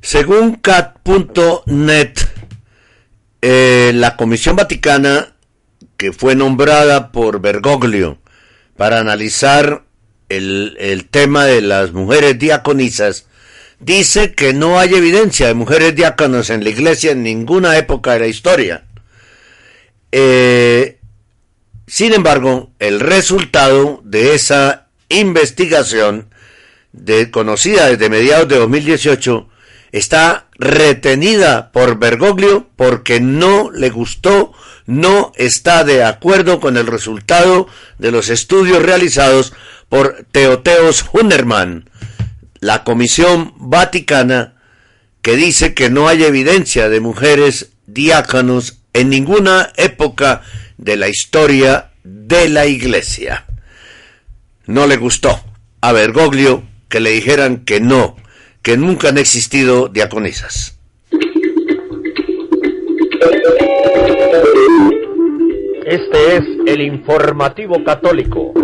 Según 0.00 0.56
cat.net, 0.56 2.12
eh, 3.42 3.92
la 3.94 4.16
Comisión 4.16 4.54
Vaticana, 4.54 5.34
que 5.96 6.12
fue 6.12 6.36
nombrada 6.36 7.10
por 7.10 7.40
Bergoglio 7.40 8.18
para 8.76 9.00
analizar 9.00 9.83
el, 10.28 10.76
el 10.78 11.08
tema 11.08 11.44
de 11.44 11.60
las 11.60 11.92
mujeres 11.92 12.38
diaconisas, 12.38 13.26
dice 13.80 14.34
que 14.34 14.52
no 14.54 14.78
hay 14.78 14.94
evidencia 14.94 15.46
de 15.46 15.54
mujeres 15.54 15.94
diáconas 15.94 16.50
en 16.50 16.64
la 16.64 16.70
iglesia 16.70 17.12
en 17.12 17.22
ninguna 17.22 17.76
época 17.76 18.12
de 18.12 18.20
la 18.20 18.26
historia. 18.26 18.84
Eh, 20.12 20.98
sin 21.86 22.12
embargo, 22.12 22.70
el 22.78 23.00
resultado 23.00 24.00
de 24.04 24.34
esa 24.34 24.86
investigación, 25.08 26.28
de, 26.92 27.30
conocida 27.30 27.88
desde 27.88 28.08
mediados 28.08 28.48
de 28.48 28.58
2018, 28.58 29.48
está 29.92 30.46
retenida 30.56 31.72
por 31.72 31.98
Bergoglio 31.98 32.68
porque 32.76 33.20
no 33.20 33.70
le 33.70 33.90
gustó, 33.90 34.52
no 34.86 35.32
está 35.36 35.84
de 35.84 36.04
acuerdo 36.04 36.60
con 36.60 36.76
el 36.76 36.86
resultado 36.86 37.66
de 37.98 38.10
los 38.10 38.28
estudios 38.28 38.82
realizados 38.82 39.52
por 39.94 40.26
Teoteos 40.32 41.04
Hunnerman, 41.12 41.88
la 42.58 42.82
Comisión 42.82 43.52
Vaticana, 43.58 44.54
que 45.22 45.36
dice 45.36 45.72
que 45.72 45.88
no 45.88 46.08
hay 46.08 46.24
evidencia 46.24 46.88
de 46.88 46.98
mujeres 46.98 47.70
diáconos 47.86 48.80
en 48.92 49.08
ninguna 49.08 49.70
época 49.76 50.42
de 50.78 50.96
la 50.96 51.08
historia 51.08 51.92
de 52.02 52.48
la 52.48 52.66
Iglesia. 52.66 53.44
No 54.66 54.88
le 54.88 54.96
gustó 54.96 55.40
a 55.80 55.92
Bergoglio 55.92 56.64
que 56.88 56.98
le 56.98 57.10
dijeran 57.10 57.58
que 57.58 57.78
no, 57.78 58.16
que 58.62 58.76
nunca 58.76 59.10
han 59.10 59.18
existido 59.18 59.86
diaconisas. 59.86 60.76
Este 65.86 66.36
es 66.36 66.42
el 66.66 66.80
informativo 66.80 67.84
católico. 67.84 68.54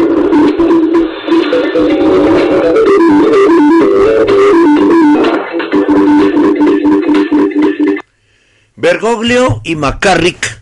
Bergoglio 8.77 9.61
y 9.63 9.77
McCarrick, 9.77 10.59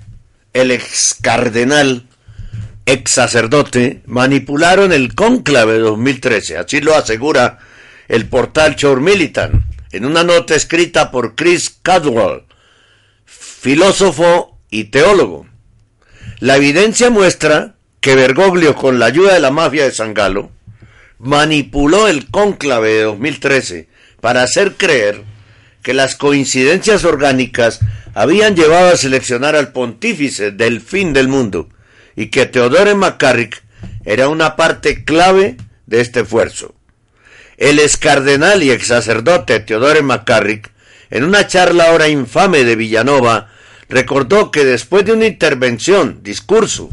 el 0.53 0.71
ex 0.71 1.17
cardenal, 1.23 2.07
ex 2.85 3.13
sacerdote, 3.13 4.03
manipularon 4.07 4.93
el 4.93 5.15
cónclave 5.15 5.75
de 5.75 5.79
2013, 5.81 6.59
así 6.59 6.81
lo 6.81 6.97
asegura 6.97 7.59
el 8.09 8.27
portal 8.29 8.75
Shore 8.75 9.01
Militant, 9.01 9.63
en 9.93 10.05
una 10.05 10.25
nota 10.25 10.55
escrita 10.55 11.11
por 11.11 11.37
Chris 11.37 11.79
Cadwell, 11.83 12.43
filósofo 13.25 14.59
y 14.71 14.85
teólogo. 14.85 15.47
La 16.41 16.57
evidencia 16.57 17.11
muestra 17.11 17.77
que 18.01 18.15
Bergoglio, 18.15 18.75
con 18.75 18.99
la 18.99 19.07
ayuda 19.07 19.35
de 19.35 19.41
la 19.41 19.51
mafia 19.51 19.85
de 19.85 19.93
San 19.93 20.13
Galo, 20.13 20.51
manipuló 21.19 22.09
el 22.09 22.31
cónclave 22.31 22.95
de 22.95 23.03
2013 23.03 23.89
para 24.21 24.43
hacer 24.43 24.75
creer 24.77 25.25
que 25.83 25.95
las 25.95 26.17
coincidencias 26.17 27.05
orgánicas 27.05 27.81
habían 28.15 28.57
llevado 28.57 28.93
a 28.93 28.97
seleccionar 28.97 29.57
al 29.57 29.73
pontífice 29.73 30.51
del 30.51 30.81
fin 30.81 31.13
del 31.13 31.29
mundo 31.29 31.69
y 32.17 32.27
que 32.27 32.47
Teodore 32.47 32.95
McCarrick 32.95 33.63
era 34.05 34.29
una 34.29 34.57
parte 34.57 35.05
clave 35.05 35.57
de 35.87 36.01
este 36.01 36.21
esfuerzo. 36.21 36.75
El 37.57 37.79
ex 37.79 37.97
cardenal 37.97 38.63
y 38.63 38.71
ex 38.71 38.89
sacerdote 38.89 39.61
Teodore 39.61 40.03
McCarrick, 40.03 40.71
en 41.11 41.25
una 41.25 41.47
charla 41.47 41.91
ahora 41.91 42.09
infame 42.09 42.65
de 42.65 42.77
Villanova, 42.77 43.51
recordó 43.89 44.51
que 44.51 44.65
después 44.65 45.05
de 45.05 45.13
una 45.13 45.27
intervención, 45.27 46.21
discurso, 46.23 46.91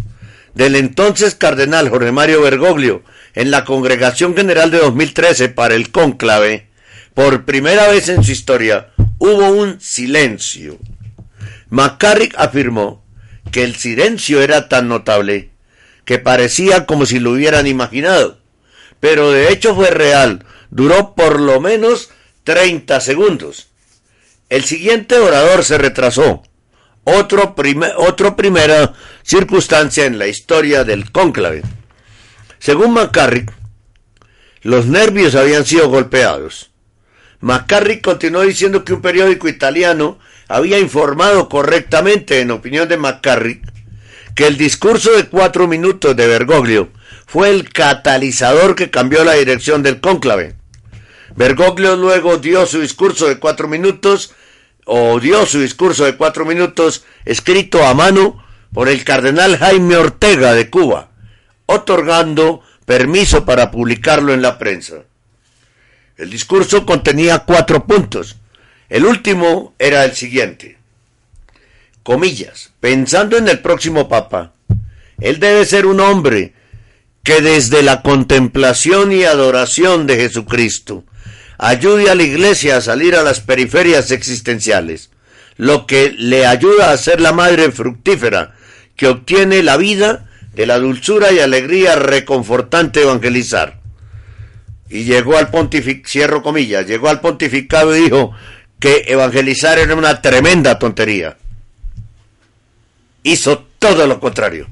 del 0.53 0.75
entonces 0.75 1.35
cardenal 1.35 1.89
Jorge 1.89 2.11
Mario 2.11 2.41
Bergoglio 2.41 3.03
en 3.35 3.51
la 3.51 3.65
Congregación 3.65 4.35
General 4.35 4.71
de 4.71 4.79
2013 4.79 5.49
para 5.49 5.75
el 5.75 5.91
cónclave, 5.91 6.69
por 7.13 7.45
primera 7.45 7.87
vez 7.89 8.09
en 8.09 8.23
su 8.23 8.31
historia 8.31 8.89
hubo 9.19 9.49
un 9.49 9.79
silencio. 9.79 10.77
McCarrick 11.69 12.33
afirmó 12.37 13.03
que 13.51 13.63
el 13.63 13.75
silencio 13.75 14.41
era 14.41 14.69
tan 14.69 14.87
notable 14.87 15.51
que 16.05 16.19
parecía 16.19 16.85
como 16.85 17.05
si 17.05 17.19
lo 17.19 17.31
hubieran 17.31 17.67
imaginado, 17.67 18.39
pero 18.99 19.31
de 19.31 19.51
hecho 19.51 19.75
fue 19.75 19.89
real, 19.89 20.45
duró 20.69 21.15
por 21.15 21.39
lo 21.39 21.59
menos 21.59 22.09
30 22.43 22.99
segundos. 23.01 23.69
El 24.49 24.63
siguiente 24.63 25.17
orador 25.17 25.63
se 25.63 25.77
retrasó, 25.77 26.43
otro, 27.03 27.55
otro 27.97 28.35
primera 28.35 28.93
circunstancia 29.23 30.05
en 30.05 30.19
la 30.19 30.27
historia 30.27 30.83
del 30.83 31.11
cónclave. 31.11 31.63
Según 32.59 32.93
McCarrick, 32.93 33.51
los 34.61 34.87
nervios 34.87 35.35
habían 35.35 35.65
sido 35.65 35.89
golpeados. 35.89 36.71
McCarrick 37.39 38.01
continuó 38.01 38.41
diciendo 38.41 38.83
que 38.83 38.93
un 38.93 39.01
periódico 39.01 39.47
italiano 39.47 40.17
había 40.47 40.79
informado 40.79 41.49
correctamente, 41.49 42.39
en 42.39 42.51
opinión 42.51 42.87
de 42.87 42.97
McCarrick, 42.97 43.61
que 44.35 44.47
el 44.47 44.57
discurso 44.57 45.11
de 45.11 45.25
cuatro 45.25 45.67
minutos 45.67 46.15
de 46.15 46.27
Bergoglio 46.27 46.89
fue 47.25 47.49
el 47.49 47.69
catalizador 47.71 48.75
que 48.75 48.89
cambió 48.89 49.23
la 49.23 49.33
dirección 49.33 49.83
del 49.83 49.99
cónclave. 49.99 50.55
Bergoglio 51.35 51.95
luego 51.95 52.37
dio 52.37 52.65
su 52.65 52.81
discurso 52.81 53.27
de 53.27 53.39
cuatro 53.39 53.67
minutos, 53.67 54.33
o 54.85 55.19
dio 55.19 55.45
su 55.45 55.59
discurso 55.59 56.05
de 56.05 56.15
cuatro 56.15 56.45
minutos 56.45 57.05
escrito 57.25 57.85
a 57.85 57.93
mano 57.93 58.43
por 58.73 58.87
el 58.87 59.03
cardenal 59.03 59.57
Jaime 59.57 59.97
Ortega 59.97 60.53
de 60.53 60.69
Cuba, 60.69 61.09
otorgando 61.65 62.61
permiso 62.85 63.45
para 63.45 63.71
publicarlo 63.71 64.33
en 64.33 64.41
la 64.41 64.57
prensa. 64.57 65.03
El 66.17 66.29
discurso 66.29 66.85
contenía 66.85 67.39
cuatro 67.39 67.85
puntos. 67.85 68.37
El 68.89 69.05
último 69.05 69.73
era 69.79 70.05
el 70.05 70.13
siguiente. 70.13 70.77
Comillas, 72.03 72.71
pensando 72.79 73.37
en 73.37 73.47
el 73.47 73.59
próximo 73.59 74.07
Papa, 74.07 74.53
él 75.19 75.39
debe 75.39 75.65
ser 75.65 75.85
un 75.85 75.99
hombre 75.99 76.53
que 77.23 77.41
desde 77.41 77.81
la 77.81 78.03
contemplación 78.03 79.11
y 79.11 79.23
adoración 79.23 80.05
de 80.05 80.17
Jesucristo 80.17 81.03
ayude 81.57 82.09
a 82.09 82.15
la 82.15 82.23
iglesia 82.23 82.77
a 82.77 82.81
salir 82.81 83.15
a 83.15 83.23
las 83.23 83.39
periferias 83.39 84.11
existenciales, 84.11 85.09
lo 85.57 85.87
que 85.87 86.13
le 86.15 86.45
ayuda 86.45 86.91
a 86.91 86.97
ser 86.97 87.21
la 87.21 87.31
madre 87.31 87.71
fructífera 87.71 88.53
que 88.95 89.07
obtiene 89.07 89.63
la 89.63 89.77
vida 89.77 90.29
de 90.55 90.65
la 90.65 90.79
dulzura 90.79 91.31
y 91.31 91.39
alegría 91.39 91.95
reconfortante 91.95 93.01
evangelizar. 93.01 93.79
Y 94.89 95.03
llegó 95.03 95.37
al 95.37 95.49
pontificado, 95.49 96.41
comillas, 96.41 96.87
llegó 96.87 97.09
al 97.09 97.21
pontificado 97.21 97.95
y 97.95 98.01
dijo 98.01 98.31
que 98.79 99.05
evangelizar 99.07 99.79
era 99.79 99.95
una 99.95 100.21
tremenda 100.21 100.79
tontería. 100.79 101.37
Hizo 103.23 103.67
todo 103.79 104.07
lo 104.07 104.19
contrario 104.19 104.67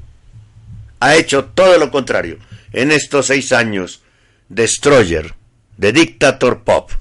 ha 1.04 1.16
hecho 1.16 1.44
todo 1.44 1.76
lo 1.78 1.90
contrario 1.90 2.38
en 2.72 2.90
estos 2.90 3.26
seis 3.26 3.52
años. 3.52 4.00
Destroyer, 4.48 5.34
de 5.76 5.92
Dictator 5.92 6.62
Pop. 6.62 6.92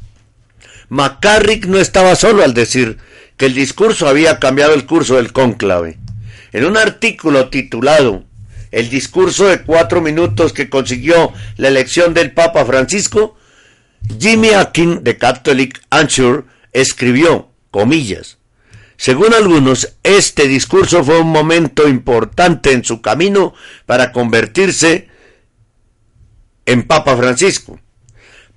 McCarrick 0.89 1.65
no 1.67 1.77
estaba 1.77 2.15
solo 2.17 2.43
al 2.43 2.53
decir 2.53 2.97
que 3.37 3.45
el 3.45 3.53
discurso 3.53 4.09
había 4.09 4.39
cambiado 4.39 4.73
el 4.73 4.85
curso 4.85 5.15
del 5.15 5.31
cónclave. 5.31 5.99
En 6.51 6.65
un 6.65 6.75
artículo 6.75 7.49
titulado 7.49 8.25
El 8.73 8.89
discurso 8.89 9.45
de 9.45 9.61
cuatro 9.61 10.01
minutos 10.01 10.51
que 10.51 10.67
consiguió 10.67 11.31
la 11.57 11.67
elección 11.67 12.15
del 12.15 12.31
Papa 12.31 12.65
Francisco, 12.65 13.37
Jimmy 14.19 14.49
Akin 14.49 15.03
de 15.03 15.15
Catholic 15.15 15.79
Answer 15.91 16.45
escribió, 16.71 17.51
comillas, 17.69 18.39
según 18.97 19.35
algunos, 19.35 19.97
este 20.01 20.47
discurso 20.47 21.03
fue 21.03 21.19
un 21.19 21.29
momento 21.29 21.87
importante 21.87 22.71
en 22.71 22.83
su 22.83 22.99
camino 22.99 23.53
para 23.85 24.11
convertirse 24.11 25.07
en 26.65 26.81
Papa 26.87 27.15
Francisco. 27.15 27.79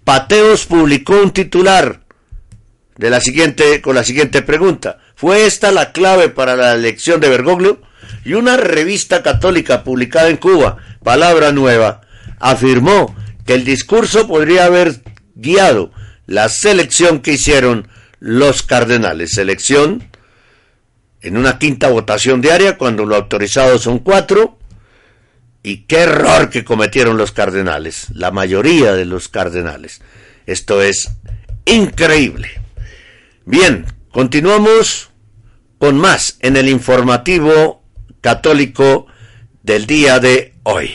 Pateos 0.03 0.65
publicó 0.65 1.21
un 1.21 1.33
titular 1.33 2.07
de 2.97 3.11
la 3.11 3.21
siguiente, 3.21 3.83
con 3.83 3.95
la 3.95 4.03
siguiente 4.03 4.41
pregunta. 4.41 4.99
¿Fue 5.15 5.45
esta 5.45 5.73
la 5.73 5.93
clave 5.93 6.31
para 6.31 6.57
la 6.57 6.73
elección 6.73 7.21
de 7.21 7.29
Bergoglio? 7.29 7.83
Y 8.27 8.35
una 8.35 8.57
revista 8.57 9.23
católica 9.23 9.85
publicada 9.85 10.29
en 10.31 10.37
Cuba, 10.37 10.79
Palabra 11.05 11.53
Nueva, 11.53 12.01
afirmó 12.41 13.15
que 13.47 13.55
el 13.55 13.65
discurso 13.65 14.27
podría 14.27 14.65
haber 14.65 15.01
guiado 15.37 15.93
la 16.27 16.49
selección 16.49 17.21
que 17.21 17.35
hicieron 17.35 17.87
los 18.19 18.65
cardenales. 18.65 19.31
Selección 19.31 20.11
en 21.21 21.37
una 21.37 21.61
quinta 21.61 21.89
votación 21.89 22.41
diaria 22.41 22.77
cuando 22.77 23.07
lo 23.07 23.15
autorizado 23.15 23.79
son 23.79 24.01
cuatro. 24.01 24.59
Y 25.63 25.85
qué 25.85 26.01
error 26.01 26.51
que 26.51 26.65
cometieron 26.65 27.17
los 27.17 27.31
cardenales, 27.31 28.09
la 28.13 28.33
mayoría 28.33 28.95
de 28.95 29.05
los 29.05 29.29
cardenales. 29.29 30.01
Esto 30.47 30.83
es 30.83 31.13
increíble. 31.65 32.51
Bien, 33.45 33.87
continuamos 34.11 35.11
con 35.79 35.97
más 35.97 36.39
en 36.41 36.57
el 36.57 36.69
informativo 36.69 37.86
católico 38.27 39.07
del 39.63 39.87
día 39.87 40.19
de 40.19 40.53
hoy. 40.65 40.91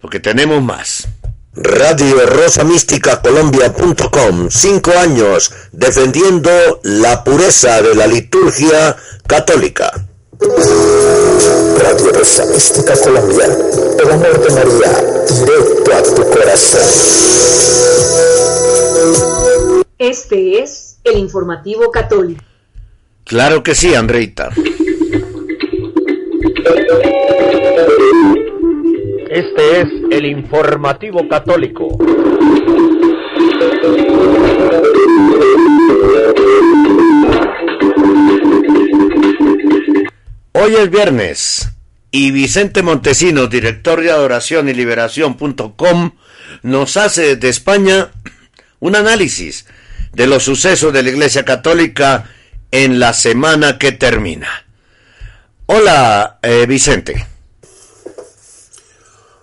Porque 0.00 0.20
tenemos 0.20 0.62
más. 0.62 1.06
Radio 1.52 2.24
Rosa 2.24 2.64
Mística 2.64 3.20
Colombia.com, 3.20 4.48
cinco 4.48 4.92
años 4.92 5.52
defendiendo 5.72 6.50
la 6.82 7.22
pureza 7.22 7.82
de 7.82 7.94
la 7.94 8.06
liturgia 8.06 8.96
católica. 9.26 9.92
Radio 10.40 12.12
Rosa 12.14 12.46
Mística 12.46 12.94
Colombia, 12.98 13.44
el 13.44 14.10
amor 14.12 14.40
de 14.42 14.54
María, 14.54 14.92
directo 15.44 15.92
a 15.94 16.02
tu 16.02 16.30
corazón. 16.30 16.80
Este 19.98 20.62
es 20.62 20.96
el 21.04 21.18
informativo 21.18 21.90
católico. 21.90 22.42
Claro 23.24 23.62
que 23.62 23.74
sí, 23.74 23.94
Andreita. 23.94 24.50
Este 29.30 29.80
es 29.80 29.88
el 30.10 30.26
informativo 30.26 31.28
católico. 31.28 31.88
Hoy 40.52 40.74
es 40.74 40.90
viernes 40.90 41.70
y 42.10 42.30
Vicente 42.30 42.82
Montesinos, 42.82 43.50
director 43.50 44.00
de 44.00 44.10
adoración 44.10 44.68
y 44.68 44.74
liberación.com, 44.74 46.10
nos 46.62 46.96
hace 46.96 47.36
desde 47.36 47.48
España 47.48 48.10
un 48.80 48.96
análisis 48.96 49.66
de 50.12 50.26
los 50.26 50.44
sucesos 50.44 50.92
de 50.92 51.02
la 51.02 51.10
Iglesia 51.10 51.44
Católica 51.44 52.30
en 52.70 52.98
la 52.98 53.12
semana 53.12 53.78
que 53.78 53.92
termina. 53.92 54.65
Hola, 55.68 56.38
eh, 56.42 56.64
Vicente. 56.68 57.26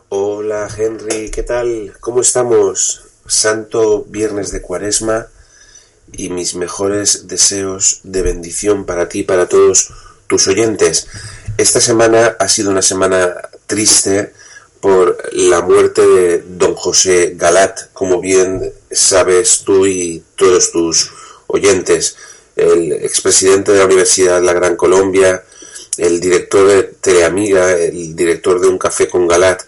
Hola 0.07 0.69
Henry, 0.76 1.30
¿qué 1.30 1.43
tal? 1.43 1.97
¿Cómo 1.99 2.21
estamos? 2.21 3.01
Santo 3.28 4.05
Viernes 4.07 4.49
de 4.51 4.61
Cuaresma 4.61 5.28
y 6.13 6.30
mis 6.30 6.55
mejores 6.55 7.28
deseos 7.28 7.99
de 8.03 8.21
bendición 8.21 8.86
para 8.86 9.09
ti 9.09 9.19
y 9.19 9.24
para 9.24 9.49
todos 9.49 9.89
tus 10.28 10.47
oyentes. 10.47 11.07
Esta 11.57 11.82
semana 11.82 12.38
ha 12.39 12.47
sido 12.47 12.71
una 12.71 12.82
semana 12.82 13.36
triste 13.67 14.32
por 14.80 15.17
la 15.34 15.61
muerte 15.61 16.07
de 16.07 16.43
don 16.47 16.74
José 16.76 17.34
Galat, 17.36 17.91
como 17.91 18.21
bien 18.21 18.71
sabes 18.89 19.63
tú 19.65 19.86
y 19.86 20.24
todos 20.38 20.71
tus 20.71 21.11
oyentes, 21.47 22.15
el 22.55 22.93
expresidente 22.93 23.74
de 23.74 23.80
la 23.80 23.86
Universidad 23.86 24.39
de 24.39 24.45
la 24.45 24.53
Gran 24.53 24.78
Colombia, 24.78 25.43
el 25.98 26.20
director 26.20 26.68
de 26.68 26.84
Teleamiga, 26.84 27.74
el 27.74 28.16
director 28.16 28.60
de 28.60 28.68
Un 28.68 28.78
Café 28.78 29.08
con 29.08 29.28
Galat, 29.28 29.62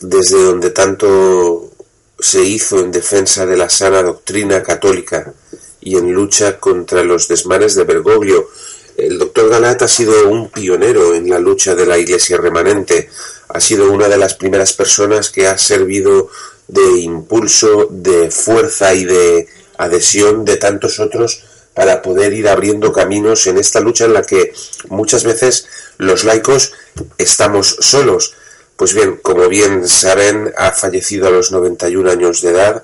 desde 0.00 0.42
donde 0.42 0.70
tanto 0.70 1.70
se 2.18 2.42
hizo 2.44 2.80
en 2.80 2.92
defensa 2.92 3.46
de 3.46 3.56
la 3.56 3.68
sana 3.68 4.02
doctrina 4.02 4.62
católica 4.62 5.32
y 5.80 5.96
en 5.96 6.12
lucha 6.12 6.58
contra 6.58 7.02
los 7.02 7.28
desmanes 7.28 7.74
de 7.74 7.84
Bergoglio. 7.84 8.48
El 8.96 9.18
doctor 9.18 9.48
Galat 9.48 9.82
ha 9.82 9.88
sido 9.88 10.28
un 10.28 10.50
pionero 10.50 11.14
en 11.14 11.28
la 11.28 11.38
lucha 11.38 11.74
de 11.74 11.86
la 11.86 11.98
Iglesia 11.98 12.36
remanente, 12.36 13.08
ha 13.48 13.60
sido 13.60 13.90
una 13.90 14.08
de 14.08 14.18
las 14.18 14.34
primeras 14.34 14.72
personas 14.74 15.30
que 15.30 15.46
ha 15.46 15.58
servido 15.58 16.28
de 16.68 17.00
impulso, 17.00 17.88
de 17.90 18.30
fuerza 18.30 18.94
y 18.94 19.04
de 19.04 19.48
adhesión 19.78 20.44
de 20.44 20.56
tantos 20.58 21.00
otros 21.00 21.42
para 21.74 22.02
poder 22.02 22.32
ir 22.32 22.48
abriendo 22.48 22.92
caminos 22.92 23.46
en 23.46 23.58
esta 23.58 23.80
lucha 23.80 24.04
en 24.04 24.14
la 24.14 24.22
que 24.22 24.52
muchas 24.88 25.24
veces 25.24 25.66
los 25.98 26.24
laicos 26.24 26.72
estamos 27.18 27.76
solos 27.80 28.34
pues 28.82 28.94
bien, 28.94 29.20
como 29.22 29.48
bien 29.48 29.88
saben, 29.88 30.52
ha 30.56 30.72
fallecido 30.72 31.28
a 31.28 31.30
los 31.30 31.52
91 31.52 32.10
años 32.10 32.42
de 32.42 32.50
edad. 32.50 32.82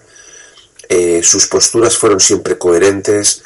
Eh, 0.88 1.22
sus 1.24 1.48
posturas 1.48 1.98
fueron 1.98 2.20
siempre 2.20 2.56
coherentes, 2.56 3.42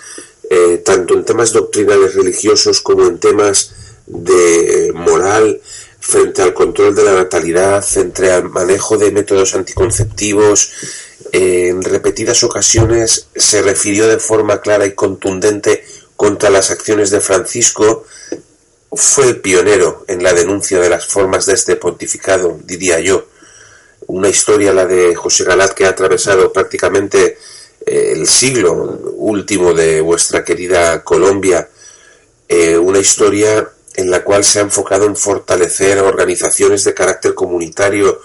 eh, 0.50 0.82
tanto 0.84 1.14
en 1.14 1.24
temas 1.24 1.52
doctrinales 1.52 2.14
religiosos 2.14 2.82
como 2.82 3.06
en 3.06 3.18
temas 3.18 3.72
de 4.06 4.92
moral, 4.94 5.62
frente 5.98 6.42
al 6.42 6.52
control 6.52 6.94
de 6.94 7.04
la 7.04 7.14
natalidad, 7.14 7.82
frente 7.82 8.30
al 8.30 8.50
manejo 8.50 8.98
de 8.98 9.12
métodos 9.12 9.54
anticonceptivos. 9.54 10.70
En 11.30 11.82
repetidas 11.82 12.42
ocasiones 12.42 13.28
se 13.36 13.62
refirió 13.62 14.08
de 14.08 14.18
forma 14.18 14.60
clara 14.60 14.86
y 14.86 14.92
contundente 14.92 15.84
contra 16.16 16.50
las 16.50 16.70
acciones 16.70 17.10
de 17.10 17.20
Francisco 17.20 18.04
fue 18.92 19.26
el 19.28 19.40
pionero 19.40 20.04
en 20.08 20.22
la 20.22 20.32
denuncia 20.32 20.78
de 20.78 20.90
las 20.90 21.06
formas 21.06 21.46
de 21.46 21.54
este 21.54 21.76
pontificado, 21.76 22.58
diría 22.64 23.00
yo. 23.00 23.26
Una 24.06 24.28
historia, 24.28 24.72
la 24.72 24.84
de 24.84 25.14
José 25.14 25.44
Galat, 25.44 25.72
que 25.72 25.86
ha 25.86 25.90
atravesado 25.90 26.52
prácticamente 26.52 27.38
el 27.86 28.26
siglo 28.26 28.72
último 29.16 29.72
de 29.72 30.00
vuestra 30.00 30.44
querida 30.44 31.02
Colombia, 31.02 31.68
eh, 32.48 32.76
una 32.76 32.98
historia 32.98 33.68
en 33.94 34.10
la 34.10 34.22
cual 34.22 34.44
se 34.44 34.58
ha 34.58 34.62
enfocado 34.62 35.06
en 35.06 35.16
fortalecer 35.16 35.98
organizaciones 35.98 36.84
de 36.84 36.94
carácter 36.94 37.34
comunitario, 37.34 38.20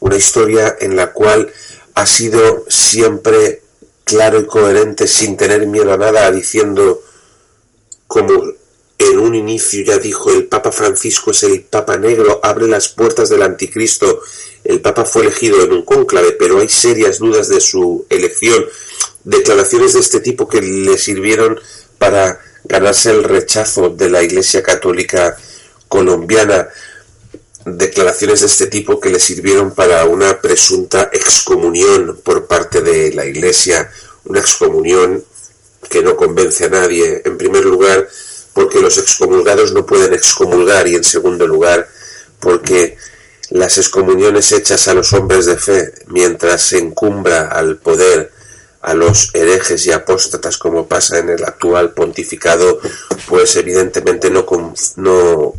una 0.00 0.16
historia 0.16 0.76
en 0.80 0.96
la 0.96 1.12
cual 1.12 1.52
ha 1.94 2.06
sido 2.06 2.64
siempre 2.68 3.62
claro 4.04 4.40
y 4.40 4.46
coherente 4.46 5.06
sin 5.06 5.36
tener 5.36 5.66
miedo 5.66 5.92
a 5.92 5.96
nada, 5.96 6.30
diciendo 6.30 7.02
como 8.06 8.52
en 8.98 9.18
un 9.18 9.34
inicio 9.34 9.84
ya 9.84 9.98
dijo 9.98 10.30
el 10.30 10.46
Papa 10.46 10.70
Francisco 10.70 11.30
es 11.30 11.42
el 11.42 11.62
Papa 11.62 11.96
negro, 11.96 12.40
abre 12.42 12.68
las 12.68 12.88
puertas 12.88 13.28
del 13.28 13.42
anticristo. 13.42 14.20
El 14.64 14.80
Papa 14.80 15.04
fue 15.04 15.22
elegido 15.22 15.62
en 15.64 15.72
un 15.72 15.84
cónclave, 15.84 16.32
pero 16.32 16.60
hay 16.60 16.68
serias 16.68 17.18
dudas 17.18 17.48
de 17.48 17.60
su 17.60 18.06
elección. 18.10 18.64
Declaraciones 19.24 19.94
de 19.94 20.00
este 20.00 20.20
tipo 20.20 20.48
que 20.48 20.60
le 20.60 20.98
sirvieron 20.98 21.58
para 21.98 22.38
ganarse 22.64 23.10
el 23.10 23.24
rechazo 23.24 23.90
de 23.90 24.08
la 24.08 24.22
Iglesia 24.22 24.62
Católica 24.62 25.36
colombiana. 25.88 26.68
Declaraciones 27.64 28.40
de 28.40 28.46
este 28.46 28.66
tipo 28.66 28.98
que 29.00 29.10
le 29.10 29.20
sirvieron 29.20 29.72
para 29.74 30.04
una 30.04 30.40
presunta 30.40 31.10
excomunión 31.12 32.20
por 32.24 32.46
parte 32.46 32.80
de 32.80 33.12
la 33.12 33.24
Iglesia, 33.24 33.90
una 34.24 34.40
excomunión 34.40 35.24
que 35.88 36.02
no 36.02 36.16
convence 36.16 36.64
a 36.64 36.70
nadie. 36.70 37.22
En 37.24 37.38
primer 37.38 37.64
lugar, 37.64 38.08
porque 38.52 38.80
los 38.80 38.98
excomulgados 38.98 39.72
no 39.72 39.86
pueden 39.86 40.12
excomulgar 40.12 40.88
y 40.88 40.96
en 40.96 41.04
segundo 41.04 41.46
lugar, 41.46 41.88
porque 42.40 42.96
las 43.50 43.78
excomuniones 43.78 44.50
hechas 44.52 44.88
a 44.88 44.94
los 44.94 45.12
hombres 45.12 45.46
de 45.46 45.56
fe 45.56 45.92
mientras 46.06 46.62
se 46.62 46.78
encumbra 46.78 47.48
al 47.48 47.76
poder 47.76 48.32
a 48.82 48.94
los 48.94 49.30
herejes 49.34 49.86
y 49.86 49.92
apóstatas 49.92 50.58
como 50.58 50.88
pasa 50.88 51.18
en 51.18 51.30
el 51.30 51.44
actual 51.44 51.92
pontificado, 51.92 52.80
pues 53.28 53.54
evidentemente 53.56 54.28
no, 54.28 54.44
no 54.96 55.54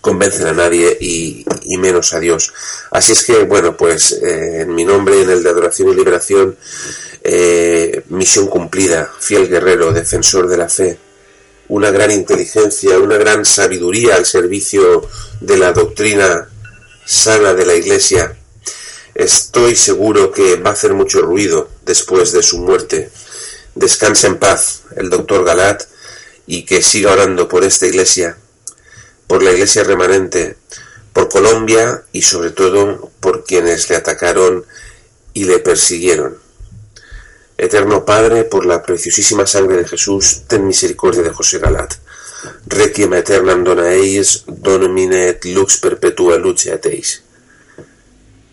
convencen 0.00 0.46
a 0.46 0.52
nadie 0.52 0.96
y, 1.00 1.44
menos 1.78 2.12
a 2.12 2.20
Dios. 2.20 2.52
Así 2.90 3.12
es 3.12 3.24
que, 3.24 3.44
bueno, 3.44 3.76
pues 3.76 4.12
eh, 4.12 4.62
en 4.62 4.74
mi 4.74 4.84
nombre 4.84 5.18
y 5.18 5.22
en 5.22 5.30
el 5.30 5.42
de 5.42 5.50
Adoración 5.50 5.88
y 5.90 5.94
Liberación, 5.94 6.56
eh, 7.22 8.02
misión 8.08 8.48
cumplida, 8.48 9.10
fiel 9.18 9.48
guerrero, 9.48 9.92
defensor 9.92 10.48
de 10.48 10.56
la 10.56 10.68
fe, 10.68 10.98
una 11.68 11.90
gran 11.90 12.10
inteligencia, 12.10 12.98
una 12.98 13.16
gran 13.16 13.44
sabiduría 13.44 14.16
al 14.16 14.26
servicio 14.26 15.08
de 15.40 15.56
la 15.56 15.72
doctrina 15.72 16.48
sana 17.04 17.54
de 17.54 17.66
la 17.66 17.74
Iglesia. 17.74 18.36
Estoy 19.14 19.76
seguro 19.76 20.30
que 20.32 20.56
va 20.56 20.70
a 20.70 20.72
hacer 20.72 20.94
mucho 20.94 21.20
ruido 21.20 21.68
después 21.84 22.32
de 22.32 22.42
su 22.42 22.58
muerte. 22.58 23.10
Descanse 23.74 24.26
en 24.26 24.38
paz 24.38 24.82
el 24.96 25.10
doctor 25.10 25.44
Galat 25.44 25.84
y 26.46 26.64
que 26.64 26.82
siga 26.82 27.12
orando 27.12 27.48
por 27.48 27.62
esta 27.62 27.86
iglesia, 27.86 28.36
por 29.30 29.44
la 29.44 29.52
iglesia 29.52 29.84
remanente, 29.84 30.56
por 31.12 31.28
Colombia 31.28 32.02
y 32.10 32.22
sobre 32.22 32.50
todo 32.50 33.12
por 33.20 33.44
quienes 33.44 33.88
le 33.88 33.94
atacaron 33.94 34.64
y 35.34 35.44
le 35.44 35.60
persiguieron. 35.60 36.36
Eterno 37.56 38.04
Padre, 38.04 38.42
por 38.42 38.66
la 38.66 38.82
preciosísima 38.82 39.46
sangre 39.46 39.76
de 39.76 39.86
Jesús, 39.86 40.42
ten 40.48 40.66
misericordia 40.66 41.22
de 41.22 41.30
José 41.30 41.60
Galat. 41.60 41.94
Requiem 42.66 43.12
aeternam 43.12 43.62
dona 43.62 43.92
eis, 43.94 44.42
domine 44.48 45.28
et 45.28 45.44
lux 45.54 45.78
perpetua 45.78 46.36
luce 46.36 46.72
ateis. 46.74 47.22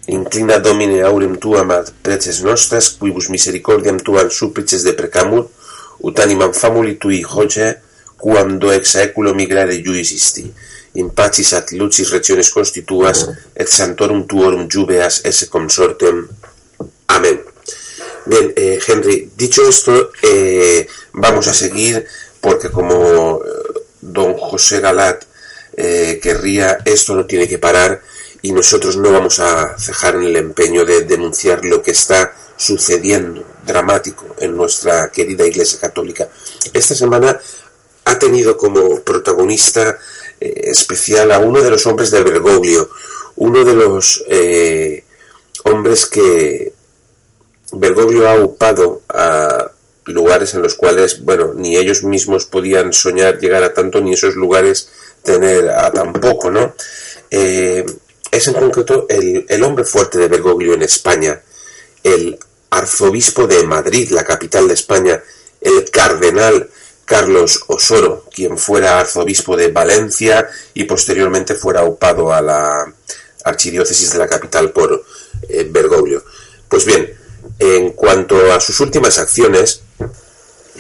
Inclina 0.06 0.60
Domine 0.60 1.02
aurem 1.02 1.40
tuam 1.42 1.74
ad 1.74 1.90
preces 2.06 2.44
nostras, 2.46 2.92
quibus 3.02 3.32
misericordiam 3.34 3.98
tuam 3.98 4.30
supplices 4.30 4.86
deprecamur, 4.86 5.50
ut 6.06 6.20
animam 6.22 6.54
famuli 6.54 7.00
tui 7.02 7.24
hoce, 7.26 7.80
quam 8.18 8.60
do 8.60 8.72
ex 8.72 8.96
aeculo 8.96 9.34
migrare 9.34 9.74
isti, 9.74 10.52
in 10.98 11.12
pacis 11.14 11.54
at 11.54 11.72
lucis 11.72 12.10
regiones 12.10 12.50
constituas, 12.50 13.28
et 13.56 13.70
santorum 13.70 14.26
tuorum 14.28 14.68
jubeas 14.70 15.22
esse 15.26 15.48
consortem. 15.50 16.28
Amén. 17.08 17.42
Bien, 18.26 18.52
eh, 18.56 18.80
Henry, 18.86 19.32
dicho 19.38 19.68
esto, 19.68 20.12
eh, 20.22 20.88
vamos 21.14 21.48
a 21.48 21.54
seguir 21.54 22.06
porque 22.42 22.70
como 22.70 23.40
eh, 23.42 23.80
don 24.02 24.34
José 24.34 24.82
Galat 24.82 25.24
querría, 25.78 26.80
esto 26.86 27.14
no 27.14 27.28
tiene 27.28 27.48
que 27.48 27.60
parar 27.60 28.02
y 28.42 28.52
nosotros 28.52 28.98
no 28.98 29.12
vamos 29.12 29.38
a 29.40 29.78
cejar 29.78 30.16
en 30.16 30.24
el 30.24 30.36
empeño 30.36 30.84
de 30.84 31.04
denunciar 31.04 31.64
lo 31.64 31.84
que 31.84 31.92
está 31.92 32.34
sucediendo 32.56 33.46
dramático 33.64 34.26
en 34.40 34.58
nuestra 34.58 35.12
querida 35.12 35.46
Iglesia 35.46 35.80
Católica. 35.80 36.28
Esta 36.74 36.96
semana 36.96 37.40
ha 38.06 38.18
tenido 38.18 38.58
como 38.58 39.02
protagonista 39.02 40.00
especial 40.40 41.32
a 41.32 41.40
uno 41.40 41.62
de 41.62 41.70
los 41.70 41.86
hombres 41.88 42.12
de 42.12 42.24
Bergoglio, 42.24 42.90
uno 43.36 43.64
de 43.64 43.74
los 43.74 44.24
hombres 45.64 46.06
que 46.06 46.74
Bergoglio 47.72 48.30
ha 48.30 48.36
ocupado 48.36 49.02
a 49.10 49.72
lugares 50.06 50.54
en 50.54 50.62
los 50.62 50.76
cuales, 50.76 51.24
bueno, 51.24 51.54
ni 51.54 51.76
ellos 51.76 52.04
mismos 52.04 52.46
podían 52.46 52.94
soñar 52.94 53.40
llegar 53.40 53.64
a 53.64 53.74
tanto, 53.74 54.02
ni 54.02 54.14
esos 54.14 54.36
lugares 54.36 54.90
tener 55.24 55.70
a 55.70 55.92
tan 55.92 56.14
poco, 56.14 56.50
¿no? 56.50 56.74
Eh, 57.30 57.86
es 58.32 58.48
en 58.48 58.54
concreto 58.54 59.06
el, 59.10 59.46
el, 59.48 59.64
hombre 59.64 59.84
fuerte 59.84 60.18
de 60.18 60.28
Bergoglio 60.28 60.74
en 60.74 60.84
España, 60.84 61.42
el 62.04 62.38
arzobispo 62.70 63.48
de 63.48 63.64
Madrid, 63.66 64.10
la 64.12 64.24
capital 64.24 64.68
de 64.68 64.74
España, 64.74 65.22
el 65.60 65.90
cardenal 65.90 66.70
Carlos 67.08 67.64
Osoro, 67.68 68.26
quien 68.36 68.58
fuera 68.58 69.00
arzobispo 69.00 69.56
de 69.56 69.72
Valencia 69.72 70.50
y 70.74 70.84
posteriormente 70.84 71.56
fuera 71.56 71.86
upado 71.86 72.34
a 72.34 72.42
la 72.42 72.94
archidiócesis 73.46 74.12
de 74.12 74.20
la 74.20 74.28
capital 74.28 74.72
por 74.72 75.06
eh, 75.48 75.66
Bergoglio. 75.72 76.26
Pues 76.68 76.84
bien, 76.84 77.18
en 77.60 77.94
cuanto 77.94 78.52
a 78.52 78.60
sus 78.60 78.82
últimas 78.82 79.20
acciones, 79.20 79.84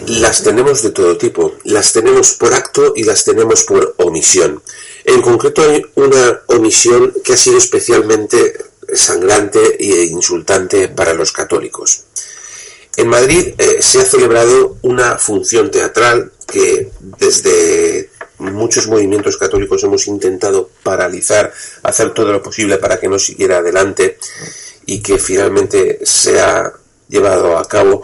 las 0.05 0.43
tenemos 0.43 0.84
de 0.84 0.89
todo 0.89 1.17
tipo. 1.17 1.55
Las 1.63 1.93
tenemos 1.93 2.34
por 2.34 2.53
acto 2.53 2.91
y 2.93 3.03
las 3.03 3.23
tenemos 3.23 3.63
por 3.63 3.95
omisión. 3.97 4.61
En 5.05 5.21
concreto 5.21 5.61
hay 5.61 5.82
una 5.95 6.41
omisión 6.47 7.13
que 7.23 7.34
ha 7.34 7.38
sido 7.38 7.57
especialmente 7.57 8.53
sangrante 8.93 9.78
e 9.80 10.03
insultante 10.03 10.89
para 10.89 11.13
los 11.13 11.32
católicos. 11.32 12.03
En 12.98 13.08
Madrid 13.08 13.54
eh, 13.60 13.78
se 13.80 14.02
ha 14.02 14.06
celebrado 14.06 14.78
una 14.82 15.20
función 15.20 15.70
teatral 15.70 16.32
que 16.48 16.91
desde 17.20 18.10
muchos 18.39 18.88
movimientos 18.88 19.38
católicos 19.38 19.84
hemos 19.84 20.08
intentado 20.08 20.72
paralizar, 20.82 21.54
hacer 21.84 22.12
todo 22.16 22.32
lo 22.32 22.41
posible 22.41 22.78
para 22.78 23.00
que 23.00 23.08
no 23.08 23.20
siguiera 23.20 23.60
adelante 23.60 24.18
y 24.88 25.00
que 25.02 25.20
finalmente 25.20 26.00
se 26.04 26.41
ha 26.41 26.74
llevado 27.08 27.60
a 27.60 27.68
cabo, 27.68 28.04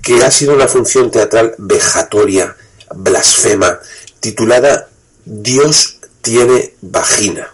que 0.00 0.22
ha 0.22 0.30
sido 0.30 0.54
una 0.54 0.68
función 0.68 1.10
teatral 1.10 1.56
vejatoria, 1.58 2.56
blasfema, 2.94 3.80
titulada 4.20 4.88
Dios 5.24 5.98
tiene 6.20 6.74
vagina. 6.80 7.52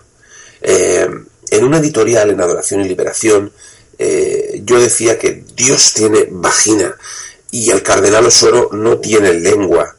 Eh, 0.60 1.08
en 1.50 1.64
una 1.64 1.78
editorial 1.78 2.28
en 2.30 2.42
Adoración 2.42 2.82
y 2.82 2.88
Liberación, 2.88 3.52
eh, 3.98 4.47
yo 4.68 4.78
decía 4.78 5.18
que 5.18 5.42
Dios 5.56 5.94
tiene 5.94 6.28
vagina 6.30 6.94
y 7.50 7.70
el 7.70 7.82
cardenal 7.82 8.26
Osoro 8.26 8.68
no 8.72 8.98
tiene 8.98 9.32
lengua. 9.32 9.96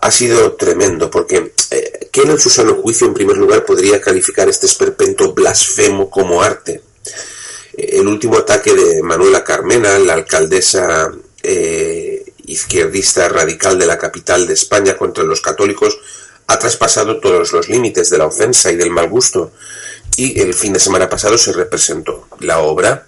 Ha 0.00 0.10
sido 0.10 0.52
tremendo 0.52 1.10
porque 1.10 1.52
eh, 1.70 2.08
¿quién 2.10 2.30
en 2.30 2.40
su 2.40 2.48
sano 2.48 2.76
juicio 2.76 3.06
en 3.06 3.14
primer 3.14 3.36
lugar 3.36 3.64
podría 3.64 4.00
calificar 4.00 4.48
este 4.48 4.66
esperpento 4.66 5.32
blasfemo 5.34 6.08
como 6.08 6.42
arte? 6.42 6.82
el 7.78 8.08
último 8.08 8.38
ataque 8.38 8.74
de 8.74 9.02
Manuela 9.02 9.44
Carmena, 9.44 9.98
la 9.98 10.14
alcaldesa 10.14 11.12
eh, 11.42 12.24
izquierdista 12.46 13.28
radical 13.28 13.78
de 13.78 13.86
la 13.86 13.98
capital 13.98 14.48
de 14.48 14.54
España 14.54 14.96
contra 14.96 15.22
los 15.22 15.40
católicos, 15.40 15.96
ha 16.48 16.58
traspasado 16.58 17.20
todos 17.20 17.52
los 17.52 17.68
límites 17.68 18.10
de 18.10 18.18
la 18.18 18.26
ofensa 18.26 18.72
y 18.72 18.76
del 18.76 18.90
mal 18.90 19.08
gusto. 19.08 19.52
Y 20.16 20.40
el 20.40 20.54
fin 20.54 20.72
de 20.72 20.80
semana 20.80 21.08
pasado 21.08 21.38
se 21.38 21.52
representó 21.52 22.26
la 22.40 22.58
obra. 22.58 23.06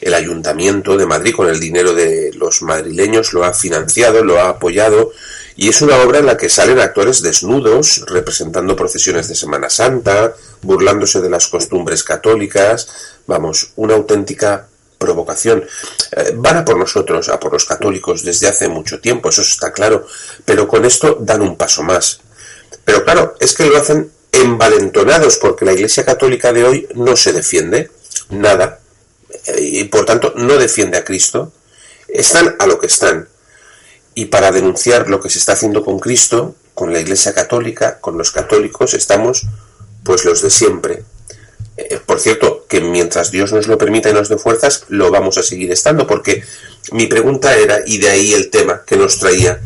El 0.00 0.14
ayuntamiento 0.14 0.96
de 0.96 1.06
Madrid, 1.06 1.34
con 1.34 1.48
el 1.48 1.60
dinero 1.60 1.94
de 1.94 2.30
los 2.34 2.62
madrileños, 2.62 3.32
lo 3.32 3.44
ha 3.44 3.52
financiado, 3.52 4.24
lo 4.24 4.40
ha 4.40 4.48
apoyado. 4.48 5.12
Y 5.54 5.68
es 5.68 5.82
una 5.82 5.96
obra 5.98 6.18
en 6.18 6.26
la 6.26 6.36
que 6.36 6.48
salen 6.48 6.80
actores 6.80 7.22
desnudos, 7.22 8.04
representando 8.06 8.74
procesiones 8.74 9.28
de 9.28 9.34
Semana 9.34 9.68
Santa, 9.68 10.34
burlándose 10.62 11.20
de 11.20 11.28
las 11.28 11.48
costumbres 11.48 12.04
católicas, 12.04 13.12
Vamos, 13.26 13.72
una 13.76 13.94
auténtica 13.94 14.66
provocación. 14.98 15.64
Eh, 16.12 16.32
van 16.34 16.58
a 16.58 16.64
por 16.64 16.78
nosotros, 16.78 17.28
a 17.28 17.38
por 17.38 17.52
los 17.52 17.64
católicos, 17.64 18.24
desde 18.24 18.48
hace 18.48 18.68
mucho 18.68 19.00
tiempo, 19.00 19.28
eso 19.28 19.42
está 19.42 19.72
claro, 19.72 20.06
pero 20.44 20.68
con 20.68 20.84
esto 20.84 21.18
dan 21.20 21.42
un 21.42 21.56
paso 21.56 21.82
más. 21.82 22.20
Pero 22.84 23.04
claro, 23.04 23.34
es 23.40 23.54
que 23.54 23.66
lo 23.66 23.76
hacen 23.76 24.10
envalentonados 24.32 25.36
porque 25.36 25.64
la 25.64 25.72
Iglesia 25.72 26.04
Católica 26.04 26.52
de 26.52 26.64
hoy 26.64 26.88
no 26.94 27.16
se 27.16 27.32
defiende, 27.32 27.90
nada, 28.30 28.80
y 29.58 29.84
por 29.84 30.04
tanto 30.04 30.32
no 30.36 30.56
defiende 30.56 30.98
a 30.98 31.04
Cristo. 31.04 31.52
están 32.08 32.56
a 32.58 32.66
lo 32.66 32.78
que 32.78 32.86
están. 32.86 33.28
Y 34.14 34.26
para 34.26 34.52
denunciar 34.52 35.08
lo 35.08 35.20
que 35.20 35.30
se 35.30 35.38
está 35.38 35.52
haciendo 35.52 35.84
con 35.84 35.98
Cristo, 35.98 36.54
con 36.74 36.92
la 36.92 37.00
Iglesia 37.00 37.32
Católica, 37.32 37.98
con 38.00 38.18
los 38.18 38.30
católicos, 38.30 38.94
estamos 38.94 39.46
pues 40.04 40.24
los 40.24 40.42
de 40.42 40.50
siempre. 40.50 41.04
Eh, 41.76 42.00
por 42.04 42.20
cierto, 42.20 42.66
que 42.68 42.80
mientras 42.80 43.30
Dios 43.30 43.52
nos 43.52 43.66
lo 43.66 43.78
permita 43.78 44.10
y 44.10 44.12
nos 44.12 44.28
dé 44.28 44.36
fuerzas, 44.36 44.84
lo 44.88 45.10
vamos 45.10 45.38
a 45.38 45.42
seguir 45.42 45.72
estando, 45.72 46.06
porque 46.06 46.42
mi 46.92 47.06
pregunta 47.06 47.56
era, 47.56 47.80
y 47.86 47.98
de 47.98 48.10
ahí 48.10 48.34
el 48.34 48.50
tema 48.50 48.82
que 48.86 48.96
nos 48.96 49.18
traía, 49.18 49.60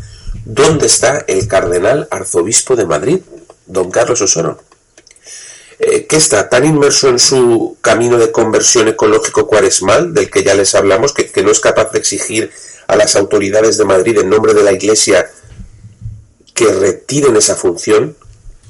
¿dónde 0.45 0.85
está 0.85 1.25
el 1.27 1.47
cardenal 1.47 2.07
arzobispo 2.11 2.75
de 2.75 2.85
Madrid, 2.85 3.19
don 3.65 3.91
Carlos 3.91 4.21
Osoro? 4.21 4.59
Eh, 5.79 6.07
¿Qué 6.07 6.15
está 6.15 6.49
tan 6.49 6.65
inmerso 6.65 7.09
en 7.09 7.19
su 7.19 7.77
camino 7.81 8.17
de 8.17 8.31
conversión 8.31 8.87
ecológico 8.87 9.45
cuaresmal, 9.45 10.13
del 10.13 10.29
que 10.29 10.43
ya 10.43 10.55
les 10.55 10.73
hablamos, 10.73 11.13
que, 11.13 11.29
que 11.31 11.43
no 11.43 11.51
es 11.51 11.59
capaz 11.59 11.91
de 11.91 11.99
exigir 11.99 12.51
a 12.87 12.95
las 12.95 13.15
autoridades 13.15 13.77
de 13.77 13.85
Madrid 13.85 14.17
en 14.17 14.29
nombre 14.29 14.53
de 14.53 14.63
la 14.63 14.71
Iglesia 14.71 15.29
que 16.53 16.71
retiren 16.73 17.35
esa 17.35 17.55
función, 17.55 18.15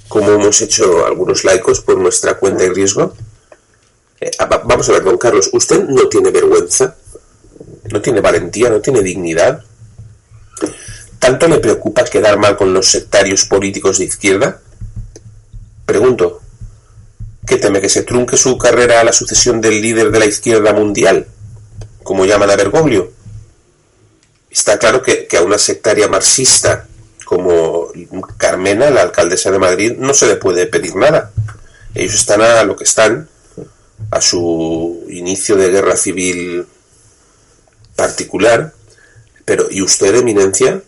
como 0.10 0.32
hemos 0.32 0.60
hecho 0.62 1.06
algunos 1.06 1.46
laicos 1.46 1.82
por 1.82 1.98
nuestra 1.98 2.38
cuenta 2.38 2.66
y 2.66 2.70
riesgo? 2.70 3.14
Eh, 4.20 4.32
vamos 4.66 4.90
a 4.90 4.92
ver, 4.94 5.04
don 5.04 5.18
Carlos, 5.18 5.50
¿usted 5.54 5.84
no 5.84 6.10
tiene 6.10 6.32
vergüenza? 6.32 6.96
¿No 7.92 8.02
tiene 8.02 8.20
valentía? 8.20 8.70
¿No 8.70 8.82
tiene 8.82 9.02
dignidad? 9.02 9.64
¿Tanto 11.20 11.48
le 11.48 11.60
preocupa 11.60 12.04
quedar 12.04 12.38
mal 12.38 12.58
con 12.58 12.74
los 12.74 12.88
sectarios 12.88 13.46
políticos 13.46 14.00
de 14.00 14.06
izquierda? 14.06 14.60
Pregunto, 15.86 16.42
¿qué 17.48 17.58
teme 17.58 17.82
que 17.82 17.90
se 17.90 18.04
trunque 18.04 18.38
su 18.38 18.58
carrera 18.58 19.00
a 19.00 19.04
la 19.04 19.14
sucesión 19.14 19.62
del 19.62 19.82
líder 19.82 20.12
de 20.12 20.20
la 20.20 20.26
izquierda 20.26 20.74
mundial, 20.74 21.28
como 22.04 22.26
llaman 22.26 22.52
a 22.52 22.56
Bergoglio? 22.56 23.12
Está 24.52 24.78
claro 24.78 25.02
que, 25.02 25.26
que 25.26 25.38
a 25.38 25.42
una 25.42 25.58
sectaria 25.58 26.08
marxista 26.08 26.88
como 27.28 27.90
Carmena, 28.38 28.90
la 28.90 29.02
alcaldesa 29.02 29.52
de 29.52 29.60
Madrid, 29.60 29.98
no 29.98 30.14
se 30.14 30.28
le 30.28 30.38
puede 30.38 30.66
pedir 30.68 30.96
nada. 30.96 31.34
Ellos 31.94 32.16
están 32.16 32.42
a 32.42 32.64
lo 32.64 32.78
que 32.78 32.86
están, 32.86 33.28
a 34.12 34.22
su 34.22 35.04
inicio 35.10 35.58
de 35.58 35.70
guerra 35.70 35.98
civil 35.98 36.66
particular, 37.98 38.74
pero 39.44 39.68
¿y 39.70 39.82
usted, 39.82 40.16
eminencia? 40.16 40.82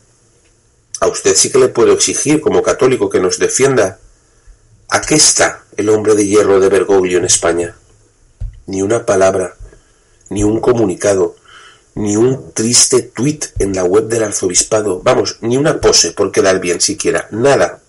A 1.01 1.07
usted 1.07 1.35
sí 1.35 1.51
que 1.51 1.59
le 1.59 1.67
puedo 1.67 1.91
exigir, 1.91 2.39
como 2.39 2.61
católico, 2.61 3.09
que 3.09 3.19
nos 3.19 3.37
defienda. 3.37 3.99
¿A 4.89 5.01
qué 5.01 5.15
está 5.15 5.63
el 5.77 5.89
hombre 5.89 6.15
de 6.15 6.25
hierro 6.25 6.59
de 6.59 6.67
Bergoglio 6.67 7.19
en 7.19 7.25
España? 7.25 7.75
Ni 8.65 8.81
una 8.81 9.05
palabra, 9.05 9.55
ni 10.29 10.43
un 10.43 10.59
comunicado, 10.59 11.35
ni 11.93 12.15
un 12.15 12.53
triste 12.53 13.03
tuit 13.03 13.45
en 13.59 13.75
la 13.75 13.83
web 13.83 14.07
del 14.07 14.23
arzobispado, 14.23 15.01
vamos, 15.03 15.37
ni 15.41 15.57
una 15.57 15.79
pose 15.79 16.11
por 16.11 16.31
quedar 16.31 16.59
bien 16.59 16.81
siquiera, 16.81 17.27
nada. 17.29 17.81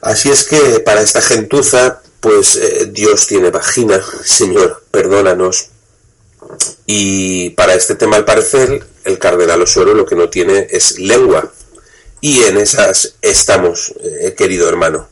Así 0.00 0.30
es 0.30 0.44
que 0.44 0.80
para 0.80 1.02
esta 1.02 1.20
gentuza, 1.20 2.00
pues 2.20 2.56
eh, 2.56 2.86
Dios 2.90 3.26
tiene 3.26 3.50
vagina, 3.50 4.00
Señor, 4.24 4.82
perdónanos. 4.90 5.68
Y 6.86 7.50
para 7.50 7.74
este 7.74 7.96
tema, 7.96 8.16
al 8.16 8.24
parecer, 8.24 8.86
el 9.04 9.18
cardenal 9.18 9.62
Osoro 9.62 9.94
lo 9.94 10.06
que 10.06 10.16
no 10.16 10.30
tiene 10.30 10.68
es 10.70 10.98
lengua. 10.98 11.52
Y 12.22 12.44
en 12.44 12.56
esas 12.56 13.16
estamos, 13.20 13.92
eh, 14.00 14.34
querido 14.34 14.68
hermano. 14.68 15.08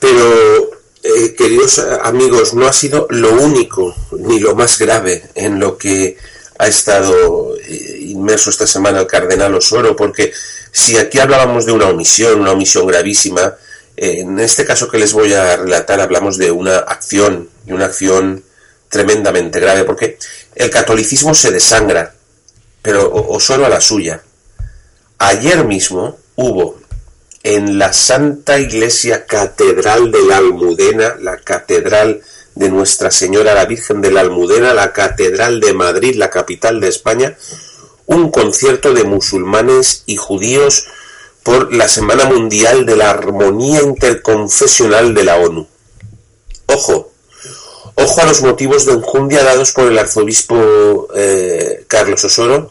Pero, 0.00 0.70
eh, 1.02 1.34
queridos 1.36 1.78
amigos, 1.78 2.54
no 2.54 2.66
ha 2.66 2.72
sido 2.72 3.06
lo 3.10 3.34
único 3.34 3.94
ni 4.18 4.40
lo 4.40 4.56
más 4.56 4.78
grave 4.78 5.22
en 5.34 5.60
lo 5.60 5.78
que 5.78 6.16
ha 6.58 6.66
estado 6.66 7.54
inmerso 8.00 8.48
esta 8.48 8.66
semana 8.66 9.00
el 9.00 9.06
cardenal 9.06 9.54
Osoro, 9.54 9.94
porque 9.94 10.32
si 10.72 10.96
aquí 10.96 11.18
hablábamos 11.18 11.66
de 11.66 11.72
una 11.72 11.88
omisión, 11.88 12.40
una 12.40 12.52
omisión 12.52 12.86
gravísima, 12.86 13.54
en 13.96 14.38
este 14.40 14.64
caso 14.64 14.90
que 14.90 14.98
les 14.98 15.12
voy 15.12 15.34
a 15.34 15.56
relatar 15.56 16.00
hablamos 16.00 16.38
de 16.38 16.50
una 16.50 16.78
acción, 16.78 17.50
y 17.66 17.72
una 17.72 17.86
acción 17.86 18.42
tremendamente 18.88 19.60
grave, 19.60 19.84
porque 19.84 20.18
el 20.54 20.70
catolicismo 20.70 21.34
se 21.34 21.50
desangra, 21.50 22.14
pero 22.80 23.12
o, 23.12 23.38
solo 23.40 23.66
a 23.66 23.68
la 23.68 23.80
suya. 23.80 24.22
Ayer 25.26 25.64
mismo 25.64 26.18
hubo 26.36 26.76
en 27.42 27.78
la 27.78 27.94
Santa 27.94 28.58
Iglesia 28.58 29.24
Catedral 29.24 30.12
de 30.12 30.20
la 30.20 30.36
Almudena, 30.36 31.16
la 31.18 31.38
Catedral 31.38 32.20
de 32.54 32.68
Nuestra 32.68 33.10
Señora 33.10 33.54
la 33.54 33.64
Virgen 33.64 34.02
de 34.02 34.10
la 34.10 34.20
Almudena, 34.20 34.74
la 34.74 34.92
Catedral 34.92 35.60
de 35.60 35.72
Madrid, 35.72 36.16
la 36.16 36.28
capital 36.28 36.78
de 36.78 36.88
España, 36.88 37.38
un 38.04 38.30
concierto 38.30 38.92
de 38.92 39.04
musulmanes 39.04 40.02
y 40.04 40.16
judíos 40.16 40.84
por 41.42 41.72
la 41.72 41.88
Semana 41.88 42.26
Mundial 42.26 42.84
de 42.84 42.96
la 42.96 43.08
Armonía 43.08 43.80
Interconfesional 43.80 45.14
de 45.14 45.24
la 45.24 45.36
ONU. 45.36 45.66
Ojo, 46.66 47.12
ojo 47.94 48.20
a 48.20 48.26
los 48.26 48.42
motivos 48.42 48.84
de 48.84 48.92
enjundia 48.92 49.42
dados 49.42 49.72
por 49.72 49.90
el 49.90 49.98
arzobispo 49.98 51.08
eh, 51.14 51.86
Carlos 51.88 52.22
Osoro, 52.26 52.70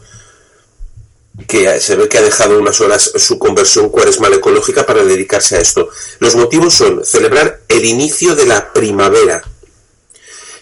que 1.47 1.79
se 1.79 1.95
ve 1.95 2.07
que 2.07 2.19
ha 2.19 2.21
dejado 2.21 2.59
unas 2.59 2.79
horas 2.81 3.11
su 3.15 3.39
conversión 3.39 3.89
cuaresmal 3.89 4.33
ecológica 4.33 4.85
para 4.85 5.03
dedicarse 5.03 5.57
a 5.57 5.61
esto. 5.61 5.89
Los 6.19 6.35
motivos 6.35 6.75
son 6.75 7.03
celebrar 7.03 7.61
el 7.67 7.85
inicio 7.85 8.35
de 8.35 8.45
la 8.45 8.71
primavera, 8.71 9.43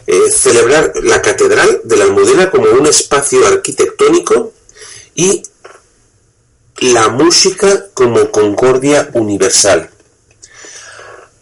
eh, 0.08 0.32
celebrar 0.32 0.94
la 1.04 1.22
Catedral 1.22 1.82
de 1.84 1.98
la 1.98 2.06
Almudena 2.06 2.50
como 2.50 2.70
un 2.70 2.88
espacio 2.88 3.46
arquitectónico 3.46 4.54
y 5.14 5.44
la 6.78 7.10
música 7.10 7.88
como 7.94 8.32
concordia 8.32 9.10
universal. 9.14 9.90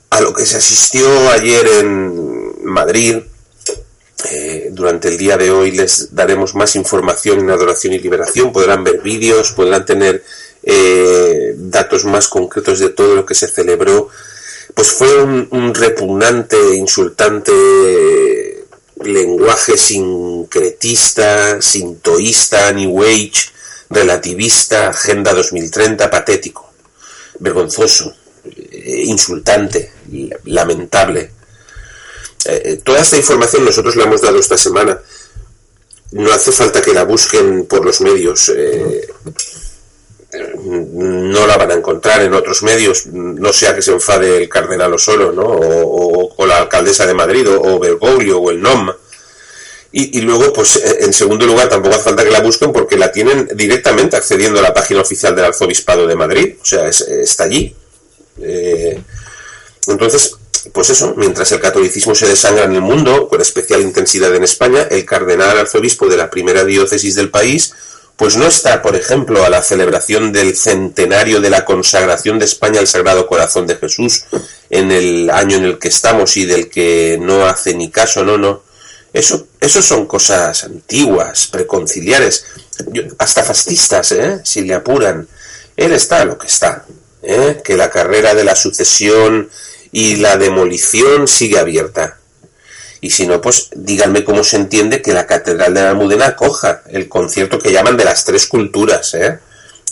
A 0.10 0.22
lo 0.22 0.34
que 0.34 0.46
se 0.46 0.58
asistió 0.58 1.08
ayer 1.30 1.68
en 1.68 2.66
Madrid, 2.66 3.18
eh, 4.26 4.70
durante 4.72 5.08
el 5.08 5.18
día 5.18 5.38
de 5.38 5.52
hoy 5.52 5.72
les 5.72 6.14
daremos 6.14 6.54
más 6.54 6.76
información 6.76 7.40
en 7.40 7.50
Adoración 7.50 7.94
y 7.94 8.00
Liberación, 8.00 8.52
podrán 8.52 8.84
ver 8.84 9.00
vídeos, 9.02 9.54
podrán 9.54 9.86
tener 9.86 10.24
eh, 10.64 11.54
datos 11.56 12.04
más 12.06 12.28
concretos 12.28 12.80
de 12.80 12.90
todo 12.90 13.16
lo 13.16 13.26
que 13.26 13.36
se 13.36 13.48
celebró. 13.48 14.10
Pues 14.74 14.92
fue 14.92 15.24
un, 15.24 15.74
repugnante, 15.74 16.58
insultante 16.76 17.52
lenguaje 19.02 19.78
sincretista, 19.78 21.62
sintoísta, 21.62 22.72
new 22.74 23.02
age, 23.02 23.52
relativista, 23.90 24.90
Agenda 24.90 25.34
2030, 25.34 26.10
patético, 26.10 26.72
vergonzoso, 27.40 28.14
eh, 28.46 29.04
insultante, 29.06 29.92
lamentable. 30.44 31.39
Eh, 32.50 32.62
eh, 32.66 32.82
toda 32.84 33.00
esta 33.00 33.18
información 33.18 33.66
nosotros 33.66 33.96
la 33.96 34.04
hemos 34.04 34.22
dado 34.22 34.40
esta 34.40 34.58
semana. 34.58 35.00
No 36.12 36.32
hace 36.32 36.52
falta 36.52 36.82
que 36.82 36.94
la 36.94 37.04
busquen 37.04 37.66
por 37.66 37.86
los 37.86 38.02
medios. 38.02 38.52
no 40.64 41.48
la 41.48 41.58
van 41.58 41.72
a 41.72 41.76
encontrar 41.76 42.22
en 42.22 42.34
otros 42.34 42.64
medios, 42.64 43.08
no 43.08 43.52
sea 43.54 43.76
que 43.76 43.82
se 43.82 43.92
enfade 43.92 44.38
el 44.38 44.50
cardenal 44.50 44.94
Osoro, 44.94 45.32
¿no? 45.32 45.44
O, 45.46 46.46
la 46.46 46.58
alcaldesa 46.58 47.06
de 47.06 47.14
Madrid, 47.14 47.48
o, 47.50 47.62
o 47.62 47.80
Bergoglio, 47.80 48.40
o 48.40 48.50
el 48.50 48.62
NOM 48.62 48.90
y, 49.92 50.22
luego, 50.22 50.54
pues 50.54 50.76
eh, 50.76 50.98
en 51.02 51.14
segundo 51.14 51.48
lugar, 51.48 51.68
tampoco 51.68 51.96
hace 51.96 52.04
falta 52.04 52.24
que 52.24 52.30
la 52.30 52.42
busquen 52.42 52.72
porque 52.72 52.96
la 52.96 53.12
tienen 53.12 53.50
directamente 53.56 54.16
accediendo 54.16 54.60
a 54.60 54.62
la 54.62 54.74
página 54.74 55.02
oficial 55.02 55.36
del 55.36 55.46
Arzobispado 55.46 56.06
de 56.06 56.16
Madrid. 56.16 56.56
O 56.62 56.66
sea, 56.66 56.88
está 56.88 57.46
allí. 57.46 57.76
Eh, 58.40 59.02
entonces, 59.88 60.36
pues 60.74 60.90
eso, 60.90 61.14
mientras 61.18 61.52
el 61.52 61.60
catolicismo 61.60 62.16
se 62.16 62.28
desangra 62.28 62.66
en 62.66 62.74
el 62.74 62.82
mundo, 62.82 63.28
con 63.28 63.42
especial 63.42 63.82
intensidad 63.82 64.34
en 64.36 64.44
España, 64.44 64.88
el 64.90 65.06
cardenal 65.06 65.58
arzobispo 65.58 66.08
de 66.08 66.18
la 66.18 66.30
primera 66.30 66.64
diócesis 66.64 67.16
del 67.16 67.30
país, 67.30 67.74
pues 68.16 68.36
no 68.36 68.46
está, 68.46 68.82
por 68.82 68.96
ejemplo, 68.96 69.46
a 69.46 69.50
la 69.50 69.62
celebración 69.62 70.34
del 70.34 70.56
centenario 70.56 71.40
de 71.40 71.50
la 71.50 71.64
consagración 71.64 72.38
de 72.38 72.46
España 72.46 72.80
al 72.80 72.88
Sagrado 72.88 73.28
Corazón 73.28 73.66
de 73.66 73.78
Jesús 73.78 74.26
en 74.70 74.92
el 74.92 75.30
año 75.30 75.58
en 75.58 75.64
el 75.64 75.80
que 75.80 75.88
estamos 75.88 76.36
y 76.36 76.46
del 76.46 76.70
que 76.70 77.18
no 77.22 77.46
hace 77.46 77.74
ni 77.74 77.90
caso, 77.90 78.26
no, 78.26 78.38
no 78.38 78.70
eso, 79.14 79.48
eso 79.60 79.82
son 79.82 80.06
cosas 80.06 80.64
antiguas, 80.64 81.48
preconciliares, 81.48 82.46
hasta 83.18 83.44
fascistas, 83.44 84.12
¿eh? 84.12 84.42
si 84.44 84.62
le 84.62 84.76
apuran. 84.76 85.28
Él 85.76 85.94
está 85.94 86.26
lo 86.26 86.38
que 86.38 86.48
está, 86.48 86.86
¿eh? 87.24 87.62
que 87.64 87.76
la 87.76 87.90
carrera 87.90 88.36
de 88.36 88.44
la 88.44 88.56
sucesión 88.56 89.50
y 89.92 90.18
la 90.18 90.38
demolición 90.38 91.28
sigue 91.28 91.60
abierta. 91.60 92.18
Y 93.02 93.12
si 93.12 93.28
no, 93.28 93.40
pues 93.40 93.70
díganme 93.76 94.24
cómo 94.24 94.44
se 94.44 94.58
entiende 94.58 95.02
que 95.02 95.14
la 95.14 95.26
Catedral 95.26 95.74
de 95.74 95.82
la 95.82 95.90
Almudena 95.92 96.28
acoja 96.28 96.82
el 96.90 97.08
concierto 97.08 97.60
que 97.60 97.72
llaman 97.72 97.96
de 97.96 98.04
las 98.04 98.26
tres 98.26 98.46
culturas, 98.46 99.14
¿eh? 99.14 99.40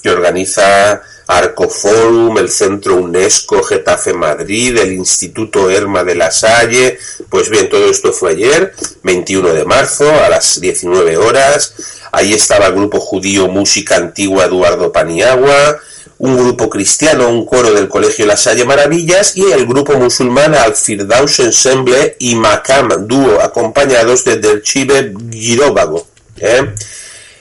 que 0.01 0.09
organiza 0.09 1.01
Arcoforum, 1.27 2.37
el 2.37 2.49
Centro 2.49 2.95
UNESCO, 2.95 3.63
Getafe 3.63 4.13
Madrid, 4.13 4.77
el 4.77 4.93
Instituto 4.93 5.69
Herma 5.69 6.03
de 6.03 6.15
la 6.15 6.31
Salle. 6.31 6.97
Pues 7.29 7.49
bien, 7.49 7.69
todo 7.69 7.89
esto 7.89 8.13
fue 8.13 8.31
ayer, 8.31 8.73
21 9.03 9.53
de 9.53 9.65
marzo, 9.65 10.09
a 10.23 10.29
las 10.29 10.59
19 10.59 11.17
horas. 11.17 11.73
Ahí 12.11 12.33
estaba 12.33 12.67
el 12.67 12.73
grupo 12.73 12.99
judío 12.99 13.47
Música 13.47 13.97
Antigua 13.97 14.45
Eduardo 14.45 14.91
Paniagua, 14.91 15.79
un 16.19 16.35
grupo 16.35 16.69
cristiano, 16.69 17.29
un 17.29 17.45
coro 17.45 17.71
del 17.71 17.87
Colegio 17.87 18.25
La 18.25 18.37
Salle 18.37 18.65
Maravillas 18.65 19.37
y 19.37 19.51
el 19.51 19.65
grupo 19.67 19.97
musulmán 19.97 20.55
Al 20.55 20.73
Firdaus 20.73 21.39
Ensemble 21.39 22.15
y 22.19 22.35
Makam 22.35 23.07
dúo, 23.07 23.39
acompañados 23.41 24.23
de 24.23 24.37
Del 24.37 24.63
Chive 24.63 25.13
Giróvago. 25.31 26.07
¿eh? 26.37 26.73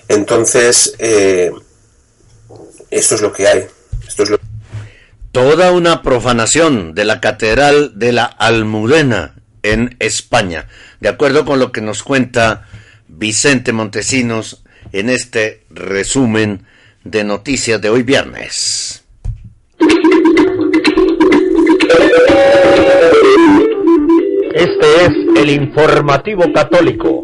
Entonces, 0.09 0.95
eh, 0.99 1.53
esto 2.91 3.15
es 3.15 3.21
lo 3.21 3.33
que 3.33 3.49
hay. 3.49 3.67
Esto 4.07 4.23
es 4.25 4.31
lo... 4.31 4.39
Toda 5.33 5.73
una 5.73 6.03
profanación 6.03 6.95
de 6.95 7.05
la 7.05 7.21
Catedral 7.21 7.99
de 7.99 8.13
la 8.13 8.25
Almudena 8.25 9.37
en 9.63 9.97
España, 9.99 10.69
de 11.01 11.09
acuerdo 11.09 11.45
con 11.45 11.59
lo 11.59 11.73
que 11.73 11.81
nos 11.81 12.03
cuenta 12.03 12.67
Vicente 13.09 13.73
Montesinos 13.73 14.63
en 14.93 15.11
este 15.11 15.65
resumen 15.71 16.67
de 17.11 17.25
noticias 17.25 17.81
de 17.81 17.89
hoy 17.89 18.03
viernes. 18.03 19.05
Este 24.55 25.05
es 25.05 25.13
el 25.37 25.51
informativo 25.51 26.53
católico. 26.53 27.23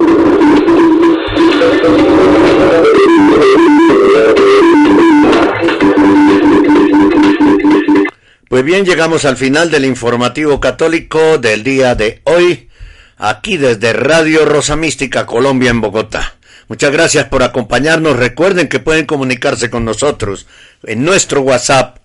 Pues 8.49 8.65
bien, 8.65 8.85
llegamos 8.85 9.25
al 9.25 9.37
final 9.37 9.71
del 9.71 9.87
informativo 9.87 10.61
católico 10.61 11.39
del 11.39 11.65
día 11.65 11.95
de 11.95 12.21
hoy, 12.25 12.69
aquí 13.17 13.57
desde 13.57 13.95
Radio 13.95 14.45
Rosa 14.45 14.77
Mística, 14.77 15.25
Colombia, 15.27 15.71
en 15.71 15.81
Bogotá. 15.81 16.35
Muchas 16.73 16.91
gracias 16.91 17.27
por 17.27 17.43
acompañarnos. 17.43 18.17
Recuerden 18.17 18.67
que 18.67 18.79
pueden 18.79 19.05
comunicarse 19.05 19.69
con 19.69 19.85
nosotros 19.85 20.47
en 20.85 21.05
nuestro 21.05 21.43
WhatsApp. 21.43 21.99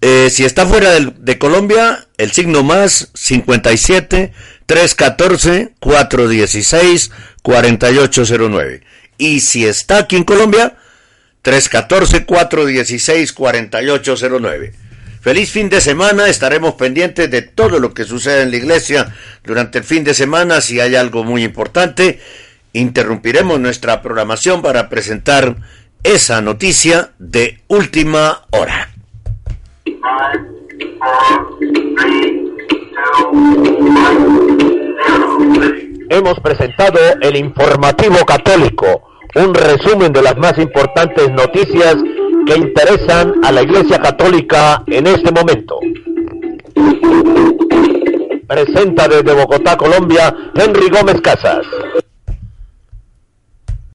Eh, 0.00 0.30
si 0.30 0.44
está 0.44 0.64
fuera 0.64 0.92
de, 0.92 1.12
de 1.18 1.38
Colombia, 1.38 2.06
el 2.18 2.30
signo 2.30 2.62
más 2.62 3.10
57 3.14 4.32
314 4.66 5.74
416 5.80 7.10
4809. 7.42 8.84
Y 9.18 9.40
si 9.40 9.66
está 9.66 9.98
aquí 9.98 10.14
en 10.14 10.22
Colombia, 10.22 10.76
314 11.42 12.24
416 12.24 13.32
4809. 13.32 14.72
Feliz 15.20 15.50
fin 15.50 15.68
de 15.68 15.80
semana, 15.80 16.28
estaremos 16.28 16.74
pendientes 16.74 17.28
de 17.28 17.42
todo 17.42 17.80
lo 17.80 17.92
que 17.92 18.04
sucede 18.04 18.42
en 18.42 18.52
la 18.52 18.56
iglesia 18.56 19.12
durante 19.42 19.78
el 19.78 19.84
fin 19.84 20.04
de 20.04 20.14
semana. 20.14 20.60
Si 20.60 20.78
hay 20.78 20.94
algo 20.94 21.24
muy 21.24 21.42
importante, 21.42 22.20
interrumpiremos 22.72 23.60
nuestra 23.60 24.02
programación 24.02 24.62
para 24.62 24.88
presentar 24.88 25.56
esa 26.02 26.40
noticia 26.40 27.10
de 27.18 27.60
última 27.68 28.42
hora. 28.50 28.88
Hemos 36.08 36.40
presentado 36.40 36.98
el 37.20 37.36
informativo 37.36 38.24
católico, 38.26 39.08
un 39.34 39.54
resumen 39.54 40.12
de 40.12 40.22
las 40.22 40.36
más 40.36 40.58
importantes 40.58 41.30
noticias 41.30 41.96
que 42.46 42.56
interesan 42.56 43.34
a 43.44 43.52
la 43.52 43.62
Iglesia 43.62 43.98
Católica 43.98 44.82
en 44.86 45.06
este 45.06 45.30
momento. 45.30 45.78
Presenta 48.46 49.08
desde 49.08 49.32
Bogotá, 49.32 49.76
Colombia, 49.76 50.34
Henry 50.54 50.90
Gómez 50.90 51.20
Casas. 51.22 51.64